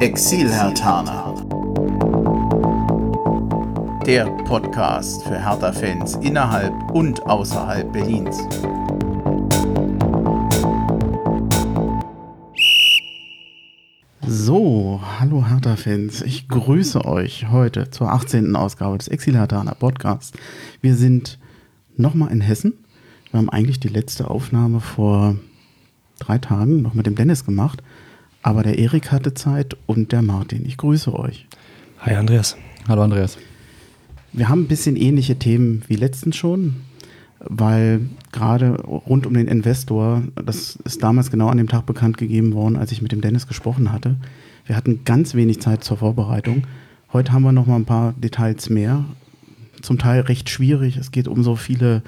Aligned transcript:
Exil-Hertaner. 0.00 1.34
Der 4.06 4.24
Podcast 4.44 5.22
für 5.24 5.38
Hertha-Fans 5.38 6.14
innerhalb 6.22 6.72
und 6.92 7.20
außerhalb 7.26 7.92
Berlins. 7.92 8.38
So, 14.26 15.02
hallo 15.18 15.46
Hertha-Fans. 15.46 16.22
Ich 16.22 16.48
grüße 16.48 17.04
euch 17.04 17.50
heute 17.50 17.90
zur 17.90 18.10
18. 18.10 18.56
Ausgabe 18.56 18.96
des 18.96 19.08
Exil-Hertaner 19.08 19.74
Podcasts. 19.74 20.32
Wir 20.80 20.96
sind 20.96 21.38
nochmal 21.98 22.32
in 22.32 22.40
Hessen. 22.40 22.72
Wir 23.32 23.38
haben 23.38 23.50
eigentlich 23.50 23.80
die 23.80 23.88
letzte 23.88 24.30
Aufnahme 24.30 24.80
vor 24.80 25.36
drei 26.20 26.38
Tagen 26.38 26.80
noch 26.80 26.94
mit 26.94 27.04
dem 27.04 27.16
Dennis 27.16 27.44
gemacht. 27.44 27.82
Aber 28.42 28.62
der 28.62 28.78
Erik 28.78 29.12
hatte 29.12 29.34
Zeit 29.34 29.76
und 29.86 30.12
der 30.12 30.22
Martin. 30.22 30.64
Ich 30.64 30.78
grüße 30.78 31.12
euch. 31.14 31.46
Hi 32.00 32.14
Andreas. 32.14 32.56
Hallo 32.88 33.02
Andreas. 33.02 33.36
Wir 34.32 34.48
haben 34.48 34.62
ein 34.62 34.68
bisschen 34.68 34.96
ähnliche 34.96 35.36
Themen 35.36 35.82
wie 35.88 35.96
letztens 35.96 36.36
schon, 36.36 36.76
weil 37.40 38.00
gerade 38.32 38.80
rund 38.80 39.26
um 39.26 39.34
den 39.34 39.46
Investor, 39.46 40.22
das 40.42 40.76
ist 40.84 41.02
damals 41.02 41.30
genau 41.30 41.48
an 41.48 41.58
dem 41.58 41.68
Tag 41.68 41.84
bekannt 41.84 42.16
gegeben 42.16 42.54
worden, 42.54 42.76
als 42.76 42.92
ich 42.92 43.02
mit 43.02 43.12
dem 43.12 43.20
Dennis 43.20 43.46
gesprochen 43.46 43.92
hatte. 43.92 44.16
Wir 44.64 44.76
hatten 44.76 45.04
ganz 45.04 45.34
wenig 45.34 45.60
Zeit 45.60 45.84
zur 45.84 45.98
Vorbereitung. 45.98 46.62
Heute 47.12 47.32
haben 47.32 47.42
wir 47.42 47.52
noch 47.52 47.66
mal 47.66 47.76
ein 47.76 47.84
paar 47.84 48.14
Details 48.14 48.70
mehr. 48.70 49.04
Zum 49.82 49.98
Teil 49.98 50.20
recht 50.20 50.48
schwierig. 50.48 50.96
Es 50.96 51.10
geht 51.10 51.28
um 51.28 51.42
so 51.42 51.56
viele 51.56 52.02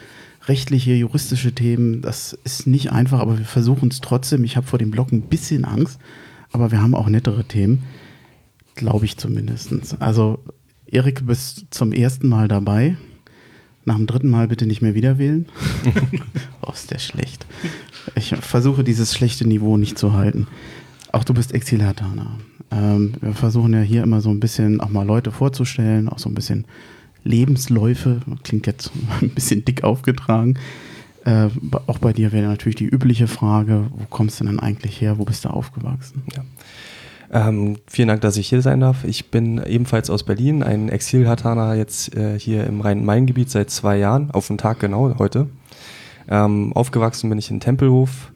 rechtliche, 0.47 0.93
juristische 0.95 1.53
Themen. 1.53 2.03
Das 2.03 2.33
ist 2.45 2.67
nicht 2.67 2.93
einfach, 2.93 3.21
aber 3.21 3.39
wir 3.39 3.45
versuchen 3.45 3.89
es 3.91 4.01
trotzdem. 4.01 4.45
Ich 4.45 4.57
habe 4.57 4.67
vor 4.67 4.79
dem 4.79 4.91
Blog 4.91 5.13
ein 5.13 5.23
bisschen 5.23 5.65
Angst, 5.65 5.99
aber 6.51 6.71
wir 6.71 6.83
haben 6.83 6.95
auch 6.95 7.09
nettere 7.09 7.45
Themen. 7.45 7.85
Glaube 8.75 9.05
ich 9.05 9.19
zumindest. 9.19 9.73
Also, 10.01 10.39
Erik, 10.87 11.21
du 11.21 11.27
bist 11.27 11.67
zum 11.71 11.93
ersten 11.93 12.29
Mal 12.29 12.49
dabei. 12.49 12.97
Nach 13.85 13.97
dem 13.97 14.07
dritten 14.07 14.31
Mal 14.31 14.49
bitte 14.49 14.67
nicht 14.67 14.81
mehr 14.81 14.95
wieder 14.95 15.19
wählen. 15.19 15.47
oh, 16.63 16.73
ist 16.73 16.91
der 16.91 16.99
schlecht. 16.99 17.47
Ich 18.15 18.35
versuche 18.37 18.85
dieses 18.85 19.15
schlechte 19.15 19.47
Niveau 19.47 19.77
nicht 19.77 19.99
zu 19.99 20.13
halten. 20.13 20.47
Auch 21.11 21.25
du 21.25 21.35
bist 21.35 21.53
Exilhataner. 21.53 22.39
Ähm, 22.71 23.15
wir 23.21 23.35
versuchen 23.35 23.75
ja 23.75 23.81
hier 23.81 24.03
immer 24.03 24.21
so 24.21 24.31
ein 24.31 24.41
bisschen 24.41 24.81
auch 24.81 24.89
mal 24.89 25.05
Leute 25.05 25.31
vorzustellen, 25.31 26.09
auch 26.09 26.19
so 26.19 26.31
ein 26.31 26.35
bisschen 26.35 26.65
Lebensläufe, 27.25 28.21
klingt 28.43 28.67
jetzt 28.67 28.91
ein 29.21 29.31
bisschen 29.31 29.65
dick 29.65 29.85
aufgetragen. 29.85 30.59
Äh, 31.25 31.49
auch 31.87 31.99
bei 31.99 32.13
dir 32.13 32.33
wäre 32.33 32.47
natürlich 32.47 32.77
die 32.77 32.87
übliche 32.87 33.29
Frage, 33.29 33.87
wo 33.91 34.05
kommst 34.11 34.41
du 34.41 34.45
denn 34.45 34.59
eigentlich 34.59 35.01
her, 35.01 35.19
wo 35.19 35.25
bist 35.25 35.45
du 35.45 35.51
aufgewachsen? 35.51 36.23
Ja. 36.35 36.45
Ähm, 37.35 37.79
vielen 37.87 38.09
Dank, 38.09 38.21
dass 38.21 38.37
ich 38.37 38.49
hier 38.49 38.61
sein 38.61 38.81
darf. 38.81 39.05
Ich 39.05 39.31
bin 39.31 39.63
ebenfalls 39.65 40.11
aus 40.11 40.25
Berlin, 40.25 40.63
ein 40.63 40.89
Exil-Hataner 40.91 41.75
jetzt 41.75 42.15
äh, 42.15 42.39
hier 42.39 42.67
im 42.67 42.81
Rhein-Main-Gebiet 42.83 43.51
seit 43.51 43.71
zwei 43.71 43.97
Jahren, 43.97 44.31
auf 44.33 44.49
den 44.49 44.59
Tag 44.59 44.81
genau 44.81 45.15
heute. 45.19 45.49
Ähm, 46.29 46.73
aufgewachsen 46.75 47.31
bin 47.31 47.39
ich 47.39 47.51
in 47.51 47.61
Tempelhof 47.61 48.33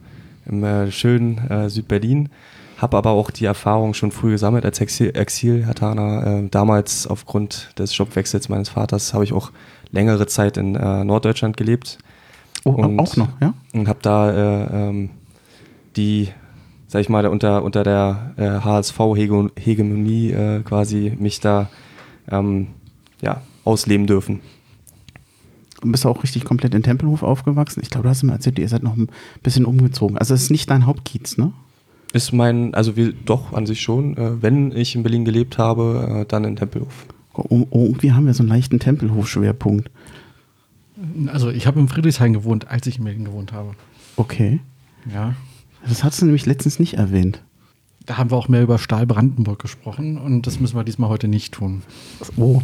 im 0.47 0.65
äh, 0.65 0.91
schönen 0.91 1.39
äh, 1.51 1.69
Südberlin 1.69 2.31
habe 2.77 2.97
aber 2.97 3.11
auch 3.11 3.31
die 3.31 3.45
Erfahrung 3.45 3.95
schon 3.95 4.13
früh 4.13 4.33
gesammelt 4.33 4.65
als 4.65 4.81
Exil-Hataner. 4.81 6.27
Äh, 6.27 6.49
damals 6.51 7.07
aufgrund 7.07 7.71
des 7.79 7.97
Jobwechsels 7.97 8.49
meines 8.49 8.69
Vaters 8.69 9.15
habe 9.15 9.25
ich 9.25 9.33
auch 9.33 9.51
längere 9.93 10.27
Zeit 10.27 10.57
in 10.57 10.75
äh, 10.75 11.05
Norddeutschland 11.05 11.57
gelebt. 11.57 11.99
Oh, 12.65 12.71
und, 12.71 12.99
auch 12.99 13.17
noch, 13.17 13.29
ja? 13.41 13.55
Und 13.73 13.89
habe 13.89 14.01
da 14.03 14.31
äh, 14.31 14.89
ähm, 14.89 15.11
die, 15.97 16.29
sag 16.89 17.01
ich 17.01 17.09
mal, 17.09 17.27
unter, 17.27 17.63
unter 17.63 17.83
der 17.83 18.35
HSV-Hegemonie 18.37 20.33
äh, 20.33 20.61
quasi 20.63 21.17
mich 21.19 21.41
da 21.41 21.71
ähm, 22.31 22.69
ja, 23.23 23.41
ausleben 23.65 24.07
dürfen. 24.07 24.41
Du 25.81 25.91
bist 25.93 26.07
auch 26.07 26.23
richtig 26.23 26.45
komplett 26.45 26.75
in 26.75 26.83
Tempelhof 26.83 27.23
aufgewachsen. 27.23 27.81
Ich 27.83 27.91
glaube, 27.91 28.05
du 28.05 28.09
hast 28.11 28.23
mir 28.23 28.33
erzählt, 28.33 28.59
ihr 28.59 28.69
seid 28.69 28.83
noch 28.83 28.97
ein 28.97 29.09
bisschen 29.43 29.65
umgezogen. 29.65 30.19
Also 30.19 30.35
es 30.35 30.45
ist 30.45 30.51
nicht 30.51 30.71
dein 30.71 30.87
Hauptkiez, 30.87 31.37
ne? 31.39 31.53
Ist 32.13 32.33
mein, 32.33 32.75
also 32.75 32.97
wir 32.97 33.13
doch 33.13 33.53
an 33.53 33.67
sich 33.67 33.81
schon. 33.81 34.17
Äh, 34.17 34.43
wenn 34.43 34.73
ich 34.73 34.95
in 34.95 35.03
Berlin 35.03 35.25
gelebt 35.25 35.59
habe, 35.59 36.23
äh, 36.23 36.25
dann 36.27 36.45
in 36.45 36.57
Tempelhof. 36.57 37.07
Oh, 37.35 37.67
oh, 37.71 37.85
irgendwie 37.85 38.13
haben 38.13 38.27
wir 38.27 38.35
so 38.35 38.43
einen 38.43 38.49
leichten 38.49 38.79
Tempelhof-Schwerpunkt. 38.79 39.91
Also 41.27 41.51
ich 41.51 41.67
habe 41.67 41.79
in 41.81 41.89
Friedrichshain 41.89 42.33
gewohnt, 42.33 42.69
als 42.69 42.87
ich 42.87 42.99
in 42.99 43.05
Berlin 43.05 43.27
gewohnt 43.27 43.53
habe. 43.53 43.73
Okay. 44.17 44.61
Ja. 45.13 45.35
Das 45.87 46.03
hast 46.03 46.21
du 46.21 46.25
nämlich 46.25 46.47
letztens 46.47 46.79
nicht 46.79 46.95
erwähnt. 46.95 47.43
Da 48.07 48.17
haben 48.17 48.31
wir 48.31 48.37
auch 48.37 48.49
mehr 48.49 48.63
über 48.63 48.79
Stahl 48.79 49.07
Brandenburg 49.07 49.59
gesprochen 49.61 50.17
und 50.17 50.47
das 50.47 50.61
müssen 50.61 50.77
wir 50.77 50.85
diesmal 50.85 51.11
heute 51.11 51.29
nicht 51.29 51.53
tun. 51.55 51.83
Oh. 52.37 52.63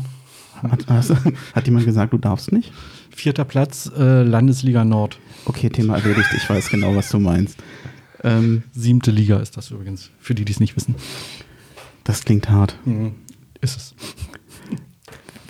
Hat, 0.63 0.87
hast, 0.87 1.13
hat 1.55 1.67
jemand 1.67 1.85
gesagt, 1.85 2.13
du 2.13 2.19
darfst 2.19 2.53
nicht? 2.53 2.73
Vierter 3.11 3.45
Platz, 3.45 3.91
äh, 3.99 4.23
Landesliga 4.23 4.85
Nord. 4.85 5.19
Okay, 5.45 5.69
Thema 5.69 5.97
erledigt. 5.97 6.29
Ich 6.37 6.49
weiß 6.49 6.71
genau, 6.71 6.95
was 6.95 7.11
du 7.11 7.19
meinst. 7.19 7.59
Ähm, 8.25 8.63
Siebte 8.73 9.11
Liga 9.11 9.39
ist 9.39 9.57
das 9.57 9.71
übrigens, 9.71 10.11
für 10.19 10.35
die, 10.35 10.45
die 10.45 10.53
es 10.53 10.61
nicht 10.61 10.77
wissen. 10.77 10.95
Das 12.05 12.25
klingt 12.25 12.49
hart. 12.49 12.77
Mhm. 12.85 13.13
Ist 13.61 13.77
es. 13.77 13.95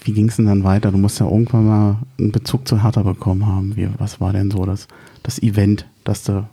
Wie 0.04 0.12
ging 0.12 0.28
es 0.28 0.36
denn 0.36 0.46
dann 0.46 0.64
weiter? 0.64 0.90
Du 0.90 0.98
musst 0.98 1.20
ja 1.20 1.26
irgendwann 1.28 1.66
mal 1.66 1.96
einen 2.18 2.32
Bezug 2.32 2.66
zu 2.66 2.82
Hertha 2.82 3.02
bekommen 3.02 3.46
haben. 3.46 3.76
Wie, 3.76 3.88
was 3.98 4.20
war 4.20 4.32
denn 4.32 4.50
so 4.50 4.66
das, 4.66 4.88
das 5.22 5.40
Event, 5.40 5.86
dass 6.04 6.24
du 6.24 6.48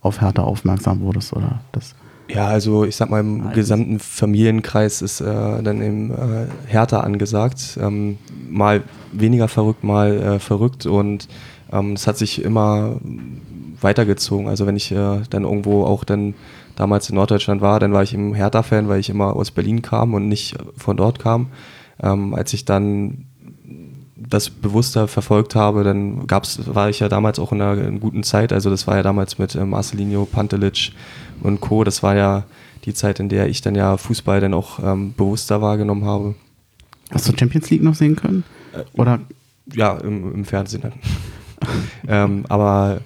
auf 0.00 0.20
Hertha 0.20 0.42
aufmerksam 0.42 1.00
wurdest? 1.00 1.32
Oder 1.32 1.60
das 1.72 1.94
ja, 2.28 2.46
also 2.46 2.84
ich 2.84 2.96
sag 2.96 3.10
mal, 3.10 3.20
im 3.20 3.38
Nein. 3.38 3.52
gesamten 3.52 3.98
Familienkreis 3.98 5.02
ist 5.02 5.20
äh, 5.20 5.62
dann 5.62 5.82
eben 5.82 6.10
äh, 6.10 6.46
Hertha 6.66 7.00
angesagt. 7.00 7.78
Ähm, 7.80 8.18
mal 8.48 8.82
weniger 9.12 9.48
verrückt, 9.48 9.84
mal 9.84 10.16
äh, 10.16 10.38
verrückt 10.38 10.86
und 10.86 11.28
ähm, 11.70 11.92
es 11.92 12.06
hat 12.06 12.16
sich 12.16 12.42
immer 12.42 12.96
weitergezogen. 13.82 14.48
Also 14.48 14.66
wenn 14.66 14.76
ich 14.76 14.90
äh, 14.92 15.20
dann 15.30 15.44
irgendwo 15.44 15.84
auch 15.84 16.04
dann 16.04 16.34
damals 16.76 17.08
in 17.08 17.16
Norddeutschland 17.16 17.60
war, 17.60 17.80
dann 17.80 17.92
war 17.92 18.02
ich 18.02 18.14
im 18.14 18.34
Hertha-Fan, 18.34 18.88
weil 18.88 19.00
ich 19.00 19.10
immer 19.10 19.36
aus 19.36 19.50
Berlin 19.50 19.82
kam 19.82 20.14
und 20.14 20.28
nicht 20.28 20.56
von 20.76 20.96
dort 20.96 21.18
kam. 21.18 21.48
Ähm, 22.02 22.34
als 22.34 22.52
ich 22.52 22.64
dann 22.64 23.26
das 24.16 24.50
bewusster 24.50 25.08
verfolgt 25.08 25.54
habe, 25.54 25.84
dann 25.84 26.26
gab's, 26.26 26.60
war 26.66 26.88
ich 26.88 27.00
ja 27.00 27.08
damals 27.08 27.38
auch 27.38 27.52
in 27.52 27.60
einer, 27.60 27.82
in 27.82 28.00
guten 28.00 28.22
Zeit. 28.22 28.52
Also 28.52 28.70
das 28.70 28.86
war 28.86 28.96
ja 28.96 29.02
damals 29.02 29.38
mit 29.38 29.54
äh, 29.54 29.64
Marcelinho, 29.64 30.24
Pantelic 30.24 30.92
und 31.42 31.60
Co. 31.60 31.84
Das 31.84 32.02
war 32.02 32.16
ja 32.16 32.44
die 32.84 32.94
Zeit, 32.94 33.20
in 33.20 33.28
der 33.28 33.48
ich 33.48 33.60
dann 33.60 33.74
ja 33.74 33.96
Fußball 33.96 34.40
dann 34.40 34.54
auch 34.54 34.78
ähm, 34.82 35.14
bewusster 35.16 35.60
wahrgenommen 35.60 36.04
habe. 36.04 36.34
Hast 37.10 37.28
du 37.28 37.36
Champions 37.36 37.70
League 37.70 37.82
noch 37.82 37.94
sehen 37.94 38.16
können? 38.16 38.44
Äh, 38.72 38.84
Oder? 38.98 39.20
Ja, 39.74 39.98
im, 39.98 40.34
im 40.34 40.44
Fernsehen 40.44 40.82
dann. 40.82 40.92
ähm, 42.08 42.44
aber 42.48 43.00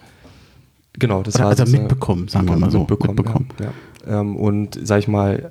Genau, 0.98 1.22
das 1.22 1.34
Oder 1.36 1.44
war 1.44 1.50
also 1.50 1.64
mitbekommen, 1.64 2.28
sagen 2.28 2.48
wir 2.48 2.56
mal 2.56 2.70
so. 2.70 2.80
Mitbekommen. 2.80 3.16
mitbekommen. 3.16 3.48
Ja, 3.58 3.66
ja. 4.06 4.20
Ähm, 4.20 4.36
und 4.36 4.78
sag 4.82 4.98
ich 5.00 5.08
mal, 5.08 5.50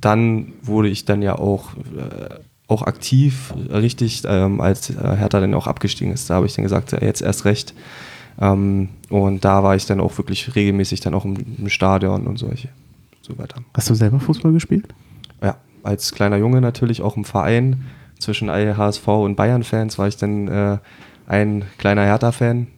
dann 0.00 0.52
wurde 0.62 0.88
ich 0.88 1.04
dann 1.04 1.22
ja 1.22 1.38
auch, 1.38 1.74
äh, 1.96 2.34
auch 2.68 2.82
aktiv, 2.82 3.52
richtig, 3.70 4.22
ähm, 4.26 4.60
als 4.60 4.90
äh, 4.90 4.94
Hertha 4.94 5.40
dann 5.40 5.54
auch 5.54 5.66
abgestiegen 5.66 6.12
ist. 6.12 6.30
Da 6.30 6.34
habe 6.34 6.46
ich 6.46 6.54
dann 6.54 6.62
gesagt, 6.62 6.92
jetzt 6.92 7.22
erst 7.22 7.44
recht. 7.44 7.74
Ähm, 8.40 8.88
und 9.10 9.44
da 9.44 9.62
war 9.62 9.76
ich 9.76 9.86
dann 9.86 10.00
auch 10.00 10.16
wirklich 10.18 10.54
regelmäßig 10.54 11.00
dann 11.00 11.14
auch 11.14 11.24
im, 11.24 11.36
im 11.58 11.68
Stadion 11.68 12.26
und 12.26 12.38
solche, 12.38 12.68
so 13.20 13.36
weiter. 13.38 13.62
Hast 13.74 13.90
du 13.90 13.94
selber 13.94 14.20
Fußball 14.20 14.52
gespielt? 14.52 14.86
Ja, 15.42 15.56
als 15.82 16.12
kleiner 16.12 16.36
Junge 16.36 16.60
natürlich 16.60 17.02
auch 17.02 17.16
im 17.16 17.24
Verein. 17.24 17.84
Zwischen 18.18 18.50
HSV 18.50 19.08
und 19.08 19.34
Bayern-Fans 19.34 19.98
war 19.98 20.06
ich 20.06 20.16
dann 20.16 20.46
äh, 20.46 20.78
ein 21.26 21.64
kleiner 21.78 22.02
Hertha-Fan. 22.02 22.68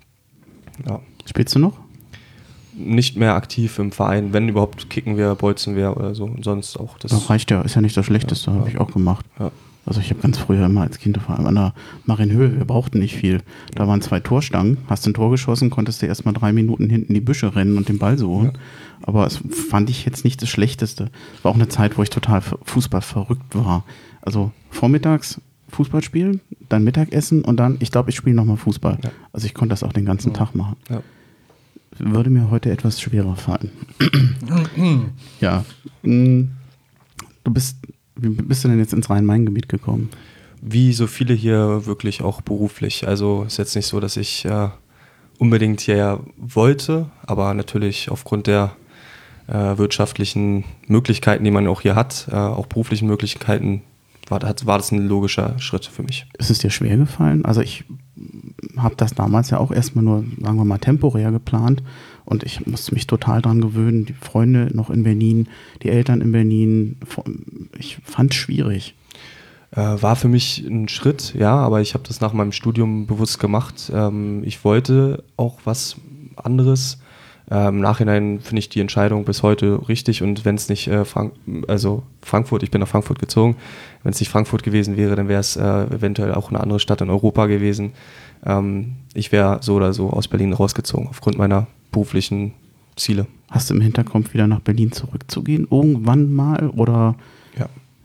Ja. 0.88 1.00
Spielst 1.24 1.54
du 1.54 1.58
noch? 1.58 1.78
Nicht 2.76 3.16
mehr 3.16 3.34
aktiv 3.34 3.78
im 3.78 3.92
Verein. 3.92 4.32
Wenn 4.32 4.49
überhaupt 4.49 4.90
kicken 4.90 5.16
wir, 5.16 5.34
bolzen 5.34 5.76
wir 5.76 5.96
oder 5.96 6.14
so. 6.14 6.25
Und 6.25 6.44
sonst 6.44 6.76
auch. 6.76 6.99
Das, 6.99 7.12
das 7.12 7.31
reicht 7.31 7.50
ja, 7.50 7.60
ist 7.62 7.75
ja 7.75 7.81
nicht 7.81 7.96
das 7.96 8.06
Schlechteste, 8.06 8.50
ja, 8.50 8.56
habe 8.56 8.69
ich 8.69 8.78
auch 8.78 8.90
gemacht. 8.90 9.25
Ja. 9.38 9.52
Also 9.87 10.00
ich 10.00 10.10
habe 10.10 10.20
ganz 10.20 10.38
früher 10.38 10.64
immer 10.64 10.81
als 10.81 10.99
Kind 10.99 11.19
vor 11.19 11.37
allem 11.37 11.46
an 11.46 11.54
der 11.54 11.75
Marienhöhe, 12.06 12.56
wir 12.56 12.64
brauchten 12.64 12.99
nicht 12.99 13.16
viel. 13.16 13.43
Da 13.75 13.87
waren 13.87 14.00
zwei 14.00 14.19
Torstangen, 14.20 14.78
hast 14.88 15.06
ein 15.06 15.12
Tor 15.12 15.31
geschossen, 15.31 15.69
konntest 15.69 16.00
du 16.00 16.06
erstmal 16.06 16.32
drei 16.32 16.52
Minuten 16.52 16.88
hinten 16.88 17.08
in 17.08 17.14
die 17.14 17.20
Büsche 17.20 17.54
rennen 17.54 17.76
und 17.76 17.88
den 17.88 17.99
Ball 17.99 18.16
suchen. 18.16 18.52
Ja. 18.54 18.60
Aber 19.02 19.26
es 19.26 19.40
fand 19.69 19.90
ich 19.90 20.06
jetzt 20.06 20.25
nicht 20.25 20.40
das 20.40 20.49
Schlechteste. 20.49 21.10
Es 21.37 21.44
war 21.44 21.52
auch 21.52 21.56
eine 21.56 21.69
Zeit, 21.69 21.99
wo 21.99 22.02
ich 22.02 22.08
total 22.08 22.40
Fußball 22.40 23.02
verrückt 23.02 23.54
war. 23.54 23.84
Also 24.22 24.52
vormittags 24.70 25.40
Fußball 25.75 26.03
spielen, 26.03 26.41
dann 26.69 26.85
Mittagessen 26.85 27.43
und 27.44 27.59
dann, 27.59 27.76
ich 27.81 27.91
glaube, 27.91 28.11
ich 28.11 28.17
spiele 28.17 28.37
nochmal 28.37 28.56
Fußball. 28.56 28.99
Ja. 29.03 29.11
Also 29.32 29.47
ich 29.47 29.55
konnte 29.55 29.73
das 29.73 29.82
auch 29.82 29.93
den 29.93 30.05
ganzen 30.05 30.32
ja. 30.32 30.38
Tag 30.38 30.55
machen. 30.55 30.76
Ja. 30.88 31.03
Würde 31.99 32.31
mir 32.31 32.50
heute 32.50 32.71
etwas 32.71 33.00
schwerer 33.00 33.37
fallen. 33.37 33.71
ja. 35.41 35.65
Mm. 36.03 36.50
Du 37.44 37.53
bist, 37.53 37.76
wie 38.17 38.31
bist 38.31 38.65
du 38.65 38.69
denn 38.69 38.79
jetzt 38.79 38.94
ins 38.94 39.11
Rhein-Main-Gebiet 39.11 39.69
gekommen? 39.69 40.09
Wie 40.62 40.94
so 40.94 41.06
viele 41.06 41.35
hier 41.35 41.85
wirklich 41.85 42.23
auch 42.23 42.41
beruflich. 42.41 43.06
Also 43.06 43.44
ist 43.44 43.59
jetzt 43.59 43.76
nicht 43.76 43.87
so, 43.87 44.00
dass 44.00 44.17
ich 44.17 44.47
äh, 44.47 44.71
unbedingt 45.38 45.82
hierher 45.82 46.21
wollte, 46.38 47.11
aber 47.26 47.53
natürlich 47.53 48.11
aufgrund 48.11 48.47
der 48.47 48.75
äh, 49.47 49.76
wirtschaftlichen 49.76 50.65
Möglichkeiten, 50.87 51.44
die 51.44 51.50
man 51.50 51.67
auch 51.67 51.82
hier 51.82 51.94
hat, 51.94 52.29
äh, 52.31 52.35
auch 52.35 52.67
beruflichen 52.67 53.06
Möglichkeiten, 53.06 53.82
war, 54.29 54.41
war 54.43 54.79
das 54.79 54.93
ein 54.93 55.06
logischer 55.06 55.59
Schritt 55.59 55.87
für 55.87 56.03
mich. 56.03 56.26
Ist 56.38 56.50
es 56.50 56.59
dir 56.59 56.71
schwer 56.71 56.97
gefallen? 56.97 57.44
Also 57.44 57.61
ich 57.61 57.85
habe 58.76 58.97
das 58.97 59.15
damals 59.15 59.50
ja 59.50 59.59
auch 59.59 59.71
erstmal 59.71 60.05
nur, 60.05 60.25
sagen 60.41 60.56
wir 60.56 60.65
mal, 60.65 60.79
temporär 60.79 61.31
geplant 61.31 61.82
und 62.25 62.43
ich 62.43 62.67
musste 62.67 62.94
mich 62.94 63.06
total 63.06 63.43
dran 63.43 63.61
gewöhnen. 63.61 64.06
Die 64.06 64.15
Freunde 64.15 64.71
noch 64.73 64.91
in 64.91 65.03
Berlin, 65.03 65.49
die 65.82 65.91
Eltern 65.91 66.21
in 66.21 66.32
Berlin. 66.32 66.97
Ich 67.79 67.99
fand 68.05 68.32
es 68.32 68.37
schwierig. 68.37 68.94
Äh, 69.73 70.03
war 70.03 70.17
für 70.17 70.29
mich 70.29 70.65
ein 70.67 70.88
Schritt, 70.88 71.35
ja, 71.35 71.56
aber 71.56 71.81
ich 71.81 71.94
habe 71.94 72.05
das 72.06 72.21
nach 72.21 72.32
meinem 72.32 72.53
Studium 72.53 73.06
bewusst 73.06 73.41
gemacht. 73.41 73.91
Ähm, 73.93 74.43
ich 74.44 74.65
wollte 74.65 75.25
auch 75.37 75.59
was 75.65 75.97
anderes. 76.37 76.99
Ähm, 77.50 77.76
Im 77.76 77.81
Nachhinein 77.81 78.41
finde 78.41 78.61
ich 78.61 78.69
die 78.69 78.81
Entscheidung 78.81 79.25
bis 79.25 79.43
heute 79.43 79.87
richtig 79.88 80.23
und 80.23 80.44
wenn 80.44 80.55
es 80.55 80.69
nicht 80.69 80.88
äh, 80.88 81.05
Frank 81.05 81.32
also 81.69 82.02
Frankfurt, 82.23 82.62
ich 82.62 82.70
bin 82.70 82.81
nach 82.81 82.88
Frankfurt 82.88 83.19
gezogen, 83.19 83.56
wenn 84.02 84.12
es 84.12 84.20
nicht 84.20 84.31
Frankfurt 84.31 84.62
gewesen 84.62 84.96
wäre, 84.96 85.14
dann 85.14 85.29
wäre 85.29 85.41
es 85.41 85.56
äh, 85.56 85.62
eventuell 85.62 86.35
auch 86.35 86.49
eine 86.49 86.61
andere 86.61 86.81
Stadt 86.81 87.02
in 87.02 87.11
Europa 87.11 87.46
gewesen. 87.46 87.93
Ähm, 88.46 88.94
ich 89.12 89.31
wäre 89.31 89.58
so 89.61 89.75
oder 89.75 89.93
so 89.93 90.11
aus 90.11 90.29
Berlin 90.29 90.52
rausgezogen 90.55 91.08
aufgrund 91.08 91.37
meiner 91.37 91.67
beruflichen 91.93 92.52
Ziele. 92.96 93.26
Hast 93.50 93.70
du 93.70 93.75
im 93.75 93.81
Hinterkopf 93.81 94.32
wieder 94.32 94.47
nach 94.47 94.61
Berlin 94.61 94.93
zurückzugehen 94.93 95.69
irgendwann 95.70 96.32
mal 96.32 96.70
oder 96.70 97.14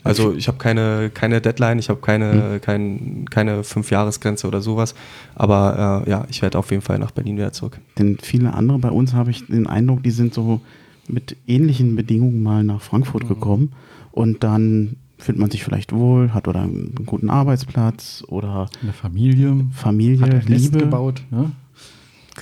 also 0.09 0.33
ich 0.33 0.47
habe 0.47 0.57
keine, 0.57 1.11
keine 1.13 1.41
Deadline, 1.41 1.79
ich 1.79 1.89
habe 1.89 2.01
keine, 2.01 2.53
hm. 2.53 2.61
kein, 2.61 3.25
keine 3.29 3.63
Fünf-Jahres-Grenze 3.63 4.47
oder 4.47 4.61
sowas. 4.61 4.95
Aber 5.35 6.03
äh, 6.06 6.09
ja, 6.09 6.25
ich 6.29 6.41
werde 6.41 6.57
auf 6.57 6.71
jeden 6.71 6.81
Fall 6.81 7.00
nach 7.00 7.11
Berlin 7.11 7.38
wieder 7.38 7.53
zurück. 7.53 7.79
Denn 7.97 8.17
viele 8.21 8.53
andere 8.53 8.79
bei 8.79 8.89
uns 8.89 9.13
habe 9.13 9.31
ich 9.31 9.47
den 9.47 9.67
Eindruck, 9.67 10.03
die 10.03 10.11
sind 10.11 10.33
so 10.33 10.61
mit 11.07 11.35
ähnlichen 11.47 11.95
Bedingungen 11.95 12.44
mal 12.44 12.63
nach 12.63 12.81
Frankfurt 12.81 13.23
mhm. 13.23 13.29
gekommen 13.29 13.71
und 14.11 14.44
dann 14.44 14.97
fühlt 15.17 15.38
man 15.38 15.51
sich 15.51 15.63
vielleicht 15.63 15.91
wohl, 15.91 16.33
hat 16.33 16.47
oder 16.47 16.61
einen 16.61 16.95
guten 17.06 17.29
Arbeitsplatz 17.29 18.23
oder 18.27 18.69
eine 18.81 18.94
Familie, 18.94 19.65
Familie, 19.73 20.21
hat 20.21 20.47
Liebe 20.47 20.79
gebaut. 20.79 21.21
Ja? 21.31 21.51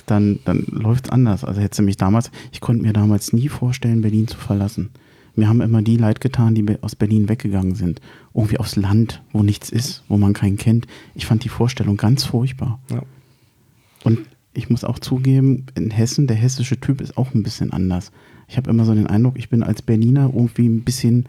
Dann, 0.06 0.38
dann 0.44 0.64
läuft 0.70 1.06
es 1.06 1.10
anders. 1.10 1.44
Also 1.44 1.60
hätte 1.60 1.82
mich 1.82 1.96
damals, 1.96 2.30
ich 2.52 2.60
konnte 2.60 2.82
mir 2.82 2.92
damals 2.92 3.32
nie 3.32 3.48
vorstellen, 3.48 4.00
Berlin 4.00 4.28
zu 4.28 4.38
verlassen. 4.38 4.90
Mir 5.38 5.48
haben 5.48 5.60
immer 5.60 5.82
die 5.82 5.96
Leid 5.96 6.20
getan, 6.20 6.56
die 6.56 6.66
aus 6.82 6.96
Berlin 6.96 7.28
weggegangen 7.28 7.76
sind. 7.76 8.00
Irgendwie 8.34 8.58
aufs 8.58 8.74
Land, 8.74 9.22
wo 9.32 9.44
nichts 9.44 9.70
ist, 9.70 10.02
wo 10.08 10.18
man 10.18 10.32
keinen 10.32 10.56
kennt. 10.56 10.88
Ich 11.14 11.26
fand 11.26 11.44
die 11.44 11.48
Vorstellung 11.48 11.96
ganz 11.96 12.24
furchtbar. 12.24 12.80
Ja. 12.90 13.02
Und 14.02 14.18
ich 14.52 14.68
muss 14.68 14.82
auch 14.82 14.98
zugeben, 14.98 15.66
in 15.76 15.92
Hessen, 15.92 16.26
der 16.26 16.36
hessische 16.36 16.80
Typ 16.80 17.00
ist 17.00 17.16
auch 17.16 17.34
ein 17.34 17.44
bisschen 17.44 17.72
anders. 17.72 18.10
Ich 18.48 18.56
habe 18.56 18.68
immer 18.68 18.84
so 18.84 18.92
den 18.94 19.06
Eindruck, 19.06 19.38
ich 19.38 19.48
bin 19.48 19.62
als 19.62 19.80
Berliner 19.80 20.32
irgendwie 20.34 20.66
ein 20.66 20.82
bisschen 20.82 21.26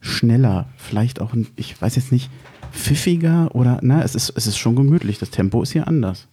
schneller. 0.00 0.70
Vielleicht 0.78 1.20
auch, 1.20 1.34
ein, 1.34 1.46
ich 1.56 1.78
weiß 1.78 1.96
jetzt 1.96 2.10
nicht, 2.10 2.30
pfiffiger 2.72 3.54
oder, 3.54 3.80
na, 3.82 4.02
es 4.02 4.14
ist, 4.14 4.32
es 4.34 4.46
ist 4.46 4.56
schon 4.56 4.76
gemütlich. 4.76 5.18
Das 5.18 5.28
Tempo 5.28 5.62
ist 5.62 5.72
hier 5.72 5.86
anders. 5.86 6.26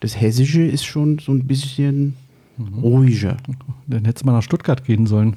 Das 0.00 0.18
Hessische 0.18 0.62
ist 0.62 0.86
schon 0.86 1.18
so 1.18 1.30
ein 1.30 1.46
bisschen 1.46 2.16
mhm. 2.56 2.78
ruhiger. 2.78 3.36
Dann 3.86 4.06
hättest 4.06 4.22
du 4.22 4.28
mal 4.28 4.32
nach 4.32 4.42
Stuttgart 4.42 4.82
gehen 4.86 5.06
sollen. 5.06 5.36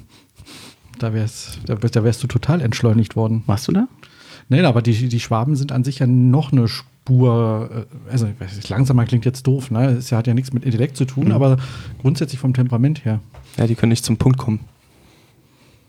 Da 1.02 1.12
wärst, 1.12 1.58
da, 1.66 1.74
da 1.74 2.04
wärst 2.04 2.22
du 2.22 2.28
total 2.28 2.60
entschleunigt 2.60 3.16
worden. 3.16 3.42
Warst 3.46 3.66
du 3.66 3.72
da? 3.72 3.88
Nee, 4.48 4.62
aber 4.62 4.82
die, 4.82 5.08
die 5.08 5.18
Schwaben 5.18 5.56
sind 5.56 5.72
an 5.72 5.82
sich 5.82 5.98
ja 5.98 6.06
noch 6.06 6.52
eine 6.52 6.68
Spur, 6.68 7.68
äh, 8.06 8.12
also 8.12 8.28
langsamer 8.68 9.04
klingt 9.04 9.24
jetzt 9.24 9.44
doof, 9.48 9.72
ne? 9.72 9.86
Es 9.86 10.12
hat 10.12 10.28
ja 10.28 10.34
nichts 10.34 10.52
mit 10.52 10.64
Intellekt 10.64 10.96
zu 10.96 11.04
tun, 11.04 11.26
mhm. 11.26 11.32
aber 11.32 11.56
grundsätzlich 12.00 12.38
vom 12.38 12.54
Temperament 12.54 13.04
her. 13.04 13.18
Ja, 13.56 13.66
die 13.66 13.74
können 13.74 13.90
nicht 13.90 14.04
zum 14.04 14.16
Punkt 14.16 14.38
kommen. 14.38 14.60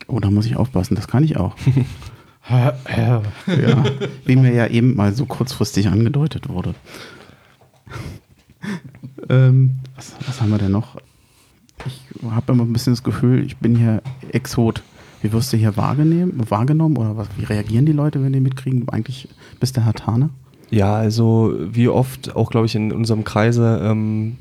Oh, 0.08 0.20
da 0.20 0.32
muss 0.32 0.48
ich 0.48 0.56
aufpassen, 0.56 0.96
das 0.96 1.08
kann 1.08 1.24
ich 1.24 1.38
auch. 1.38 1.56
ja, 2.50 2.74
wie 4.26 4.36
mir 4.36 4.52
ja 4.52 4.66
eben 4.66 4.96
mal 4.96 5.14
so 5.14 5.28
kurzfristig 5.28 5.90
angedeutet 5.90 6.50
wurde. 6.50 6.74
ähm, 9.30 9.76
was, 9.96 10.16
was 10.26 10.42
haben 10.42 10.50
wir 10.50 10.58
denn 10.58 10.72
noch? 10.72 10.98
Ich 11.86 12.02
habe 12.32 12.54
immer 12.54 12.64
ein 12.64 12.74
bisschen 12.74 12.94
das 12.94 13.04
Gefühl, 13.04 13.46
ich 13.46 13.58
bin 13.58 13.76
hier 13.76 14.02
Exot. 14.32 14.82
Wie 15.24 15.32
wirst 15.32 15.54
du 15.54 15.58
hier 15.58 15.78
wahrgenommen 15.78 16.98
oder 16.98 17.16
was, 17.16 17.30
wie 17.38 17.46
reagieren 17.46 17.86
die 17.86 17.94
Leute, 17.94 18.22
wenn 18.22 18.34
die 18.34 18.42
mitkriegen, 18.42 18.88
eigentlich 18.90 19.30
bist 19.58 19.78
der 19.78 19.86
Herr 19.86 19.94
Tane? 19.94 20.30
Ja, 20.70 20.96
also 20.96 21.54
wie 21.58 21.88
oft, 21.88 22.36
auch 22.36 22.52
glaube 22.52 22.66
ich 22.66 22.76
in 22.76 22.92
unserem 22.92 23.24
Kreise, 23.24 23.80
ähm, 23.84 24.36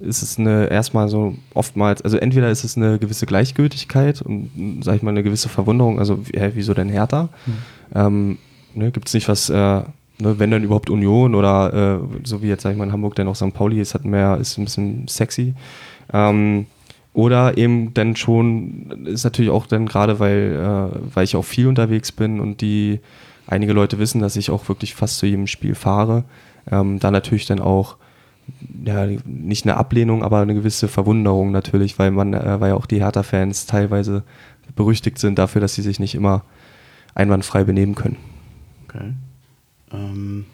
ist 0.00 0.22
es 0.22 0.36
eine 0.36 0.70
erstmal 0.70 1.08
so 1.08 1.34
oftmals, 1.54 2.02
also 2.02 2.16
entweder 2.16 2.50
ist 2.50 2.64
es 2.64 2.76
eine 2.76 2.98
gewisse 2.98 3.26
Gleichgültigkeit 3.26 4.20
und 4.20 4.80
sag 4.82 4.96
ich 4.96 5.02
mal 5.02 5.10
eine 5.10 5.22
gewisse 5.22 5.48
Verwunderung, 5.48 6.00
also 6.00 6.18
hä, 6.34 6.50
wieso 6.54 6.74
denn 6.74 6.88
Hertha? 6.88 7.28
Mhm. 7.46 7.52
Ähm, 7.94 8.38
ne, 8.74 8.90
Gibt 8.90 9.06
es 9.06 9.14
nicht 9.14 9.28
was, 9.28 9.50
äh, 9.50 9.54
ne, 9.54 9.84
wenn 10.18 10.50
dann 10.50 10.64
überhaupt 10.64 10.90
Union 10.90 11.36
oder 11.36 12.00
äh, 12.02 12.18
so 12.24 12.42
wie 12.42 12.48
jetzt 12.48 12.64
sag 12.64 12.72
ich 12.72 12.76
mal 12.76 12.84
in 12.84 12.92
Hamburg 12.92 13.14
dann 13.14 13.28
auch 13.28 13.36
St. 13.36 13.54
Pauli 13.54 13.80
ist, 13.80 13.94
hat 13.94 14.04
mehr, 14.04 14.36
ist 14.38 14.58
ein 14.58 14.64
bisschen 14.64 15.06
sexy. 15.06 15.54
Ähm, 16.12 16.66
oder 17.12 17.58
eben 17.58 17.94
dann 17.94 18.16
schon, 18.16 19.06
ist 19.06 19.24
natürlich 19.24 19.50
auch 19.50 19.66
dann 19.66 19.86
gerade, 19.86 20.20
weil, 20.20 20.52
äh, 20.52 21.14
weil 21.14 21.24
ich 21.24 21.36
auch 21.36 21.44
viel 21.44 21.66
unterwegs 21.66 22.12
bin 22.12 22.40
und 22.40 22.60
die 22.60 23.00
einige 23.46 23.72
Leute 23.72 23.98
wissen, 23.98 24.20
dass 24.20 24.36
ich 24.36 24.50
auch 24.50 24.68
wirklich 24.68 24.94
fast 24.94 25.18
zu 25.18 25.26
jedem 25.26 25.46
Spiel 25.46 25.74
fahre, 25.74 26.24
ähm, 26.70 26.98
da 26.98 27.10
natürlich 27.10 27.46
dann 27.46 27.60
auch 27.60 27.96
ja, 28.84 29.06
nicht 29.24 29.64
eine 29.64 29.76
Ablehnung, 29.76 30.22
aber 30.22 30.40
eine 30.40 30.54
gewisse 30.54 30.88
Verwunderung 30.88 31.50
natürlich, 31.50 31.98
weil 31.98 32.10
man, 32.10 32.34
äh, 32.34 32.60
weil 32.60 32.70
ja 32.70 32.76
auch 32.76 32.86
die 32.86 33.00
Hertha-Fans 33.00 33.66
teilweise 33.66 34.22
berüchtigt 34.76 35.18
sind 35.18 35.38
dafür, 35.38 35.60
dass 35.60 35.74
sie 35.74 35.82
sich 35.82 35.98
nicht 35.98 36.14
immer 36.14 36.44
einwandfrei 37.14 37.64
benehmen 37.64 37.94
können. 37.94 38.16
Okay. 38.84 39.12
Ähm, 39.92 40.46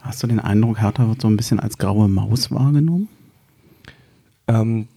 hast 0.00 0.22
du 0.22 0.26
den 0.26 0.40
Eindruck, 0.40 0.80
Hertha 0.80 1.08
wird 1.08 1.20
so 1.20 1.28
ein 1.28 1.36
bisschen 1.36 1.60
als 1.60 1.78
graue 1.78 2.08
Maus 2.08 2.50
wahrgenommen? 2.50 3.08
Ähm, 4.48 4.88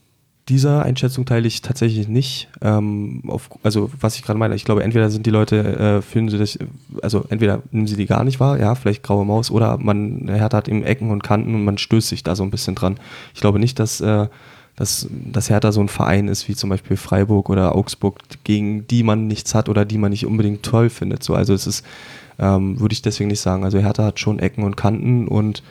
dieser 0.49 0.83
Einschätzung 0.83 1.25
teile 1.25 1.47
ich 1.47 1.61
tatsächlich 1.61 2.07
nicht. 2.07 2.49
Ähm, 2.61 3.21
auf, 3.27 3.49
also 3.63 3.89
was 3.99 4.15
ich 4.15 4.23
gerade 4.23 4.37
meine, 4.37 4.55
ich 4.55 4.65
glaube, 4.65 4.83
entweder 4.83 5.09
sind 5.09 5.25
die 5.25 5.31
Leute, 5.31 5.57
äh, 5.57 6.01
fühlen 6.01 6.29
sie 6.29 6.37
das, 6.37 6.59
also 7.01 7.25
entweder 7.29 7.61
nehmen 7.71 7.87
sie 7.87 7.95
die 7.95 8.05
gar 8.05 8.23
nicht 8.23 8.39
wahr, 8.39 8.59
ja, 8.59 8.75
vielleicht 8.75 9.03
graue 9.03 9.25
Maus, 9.25 9.51
oder 9.51 9.77
man 9.77 10.27
Hertha 10.27 10.57
hat 10.57 10.67
eben 10.67 10.83
Ecken 10.83 11.11
und 11.11 11.23
Kanten 11.23 11.55
und 11.55 11.63
man 11.63 11.77
stößt 11.77 12.09
sich 12.09 12.23
da 12.23 12.35
so 12.35 12.43
ein 12.43 12.51
bisschen 12.51 12.75
dran. 12.75 12.97
Ich 13.33 13.39
glaube 13.39 13.59
nicht, 13.59 13.79
dass, 13.79 14.01
äh, 14.01 14.27
dass, 14.75 15.07
dass 15.09 15.49
Hertha 15.49 15.71
so 15.71 15.79
ein 15.79 15.87
Verein 15.87 16.27
ist 16.27 16.49
wie 16.49 16.55
zum 16.55 16.69
Beispiel 16.69 16.97
Freiburg 16.97 17.49
oder 17.49 17.75
Augsburg, 17.75 18.19
gegen 18.43 18.85
die 18.87 19.03
man 19.03 19.27
nichts 19.27 19.55
hat 19.55 19.69
oder 19.69 19.85
die 19.85 19.97
man 19.97 20.11
nicht 20.11 20.25
unbedingt 20.25 20.63
toll 20.63 20.89
findet. 20.89 21.23
So, 21.23 21.35
also 21.35 21.53
es 21.53 21.67
ist, 21.67 21.85
ähm, 22.37 22.79
würde 22.81 22.93
ich 22.93 23.01
deswegen 23.01 23.29
nicht 23.29 23.39
sagen. 23.39 23.63
Also 23.63 23.79
Hertha 23.79 24.03
hat 24.03 24.19
schon 24.19 24.39
Ecken 24.39 24.63
und 24.63 24.75
Kanten 24.75 25.27
und 25.27 25.63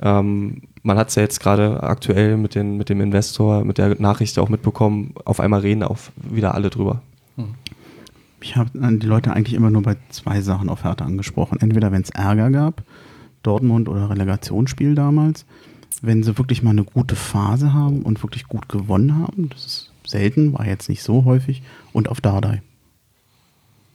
ähm, 0.00 0.62
man 0.82 0.98
hat 0.98 1.08
es 1.08 1.14
ja 1.14 1.22
jetzt 1.22 1.40
gerade 1.40 1.82
aktuell 1.82 2.36
mit, 2.36 2.54
den, 2.54 2.76
mit 2.76 2.88
dem 2.88 3.00
Investor, 3.00 3.64
mit 3.64 3.78
der 3.78 4.00
Nachricht 4.00 4.38
auch 4.38 4.48
mitbekommen, 4.48 5.14
auf 5.24 5.40
einmal 5.40 5.60
reden 5.60 5.82
auch 5.82 5.98
wieder 6.16 6.54
alle 6.54 6.70
drüber. 6.70 7.02
Hm. 7.36 7.54
Ich 8.40 8.56
habe 8.56 8.70
die 8.74 9.06
Leute 9.06 9.32
eigentlich 9.32 9.54
immer 9.54 9.70
nur 9.70 9.82
bei 9.82 9.96
zwei 10.10 10.40
Sachen 10.40 10.68
auf 10.68 10.82
Härte 10.82 11.04
angesprochen. 11.04 11.58
Entweder 11.60 11.92
wenn 11.92 12.02
es 12.02 12.10
Ärger 12.10 12.50
gab, 12.50 12.82
Dortmund 13.44 13.88
oder 13.88 14.10
Relegationsspiel 14.10 14.96
damals, 14.96 15.46
wenn 16.00 16.24
sie 16.24 16.36
wirklich 16.38 16.62
mal 16.62 16.70
eine 16.70 16.84
gute 16.84 17.14
Phase 17.14 17.72
haben 17.72 18.02
und 18.02 18.22
wirklich 18.24 18.48
gut 18.48 18.68
gewonnen 18.68 19.18
haben, 19.18 19.48
das 19.50 19.66
ist 19.66 19.92
selten, 20.04 20.52
war 20.52 20.66
jetzt 20.66 20.88
nicht 20.88 21.02
so 21.02 21.24
häufig, 21.24 21.62
und 21.92 22.08
auf 22.08 22.20
Dardai. 22.20 22.62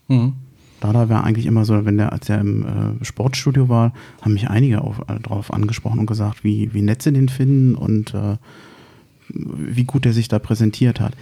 Mhm. 0.08 0.34
Dada 0.80 1.10
war 1.10 1.24
eigentlich 1.24 1.46
immer 1.46 1.66
so, 1.66 1.86
wenn 1.86 1.98
der, 1.98 2.12
als 2.12 2.30
er 2.30 2.40
im 2.40 3.00
äh, 3.02 3.06
Sportstudio 3.06 3.70
war, 3.70 3.94
haben 4.22 4.34
mich 4.34 4.50
einige 4.50 4.82
auf, 4.82 5.00
äh, 5.08 5.20
darauf 5.22 5.52
angesprochen 5.52 6.00
und 6.00 6.06
gesagt, 6.06 6.44
wie, 6.44 6.74
wie 6.74 6.82
nett 6.82 7.02
sie 7.02 7.12
den 7.12 7.30
finden 7.30 7.76
und 7.76 8.14
äh, 8.14 8.38
wie 9.30 9.84
gut 9.84 10.06
er 10.06 10.14
sich 10.14 10.28
da 10.28 10.40
präsentiert 10.40 11.00
hat. 11.00 11.14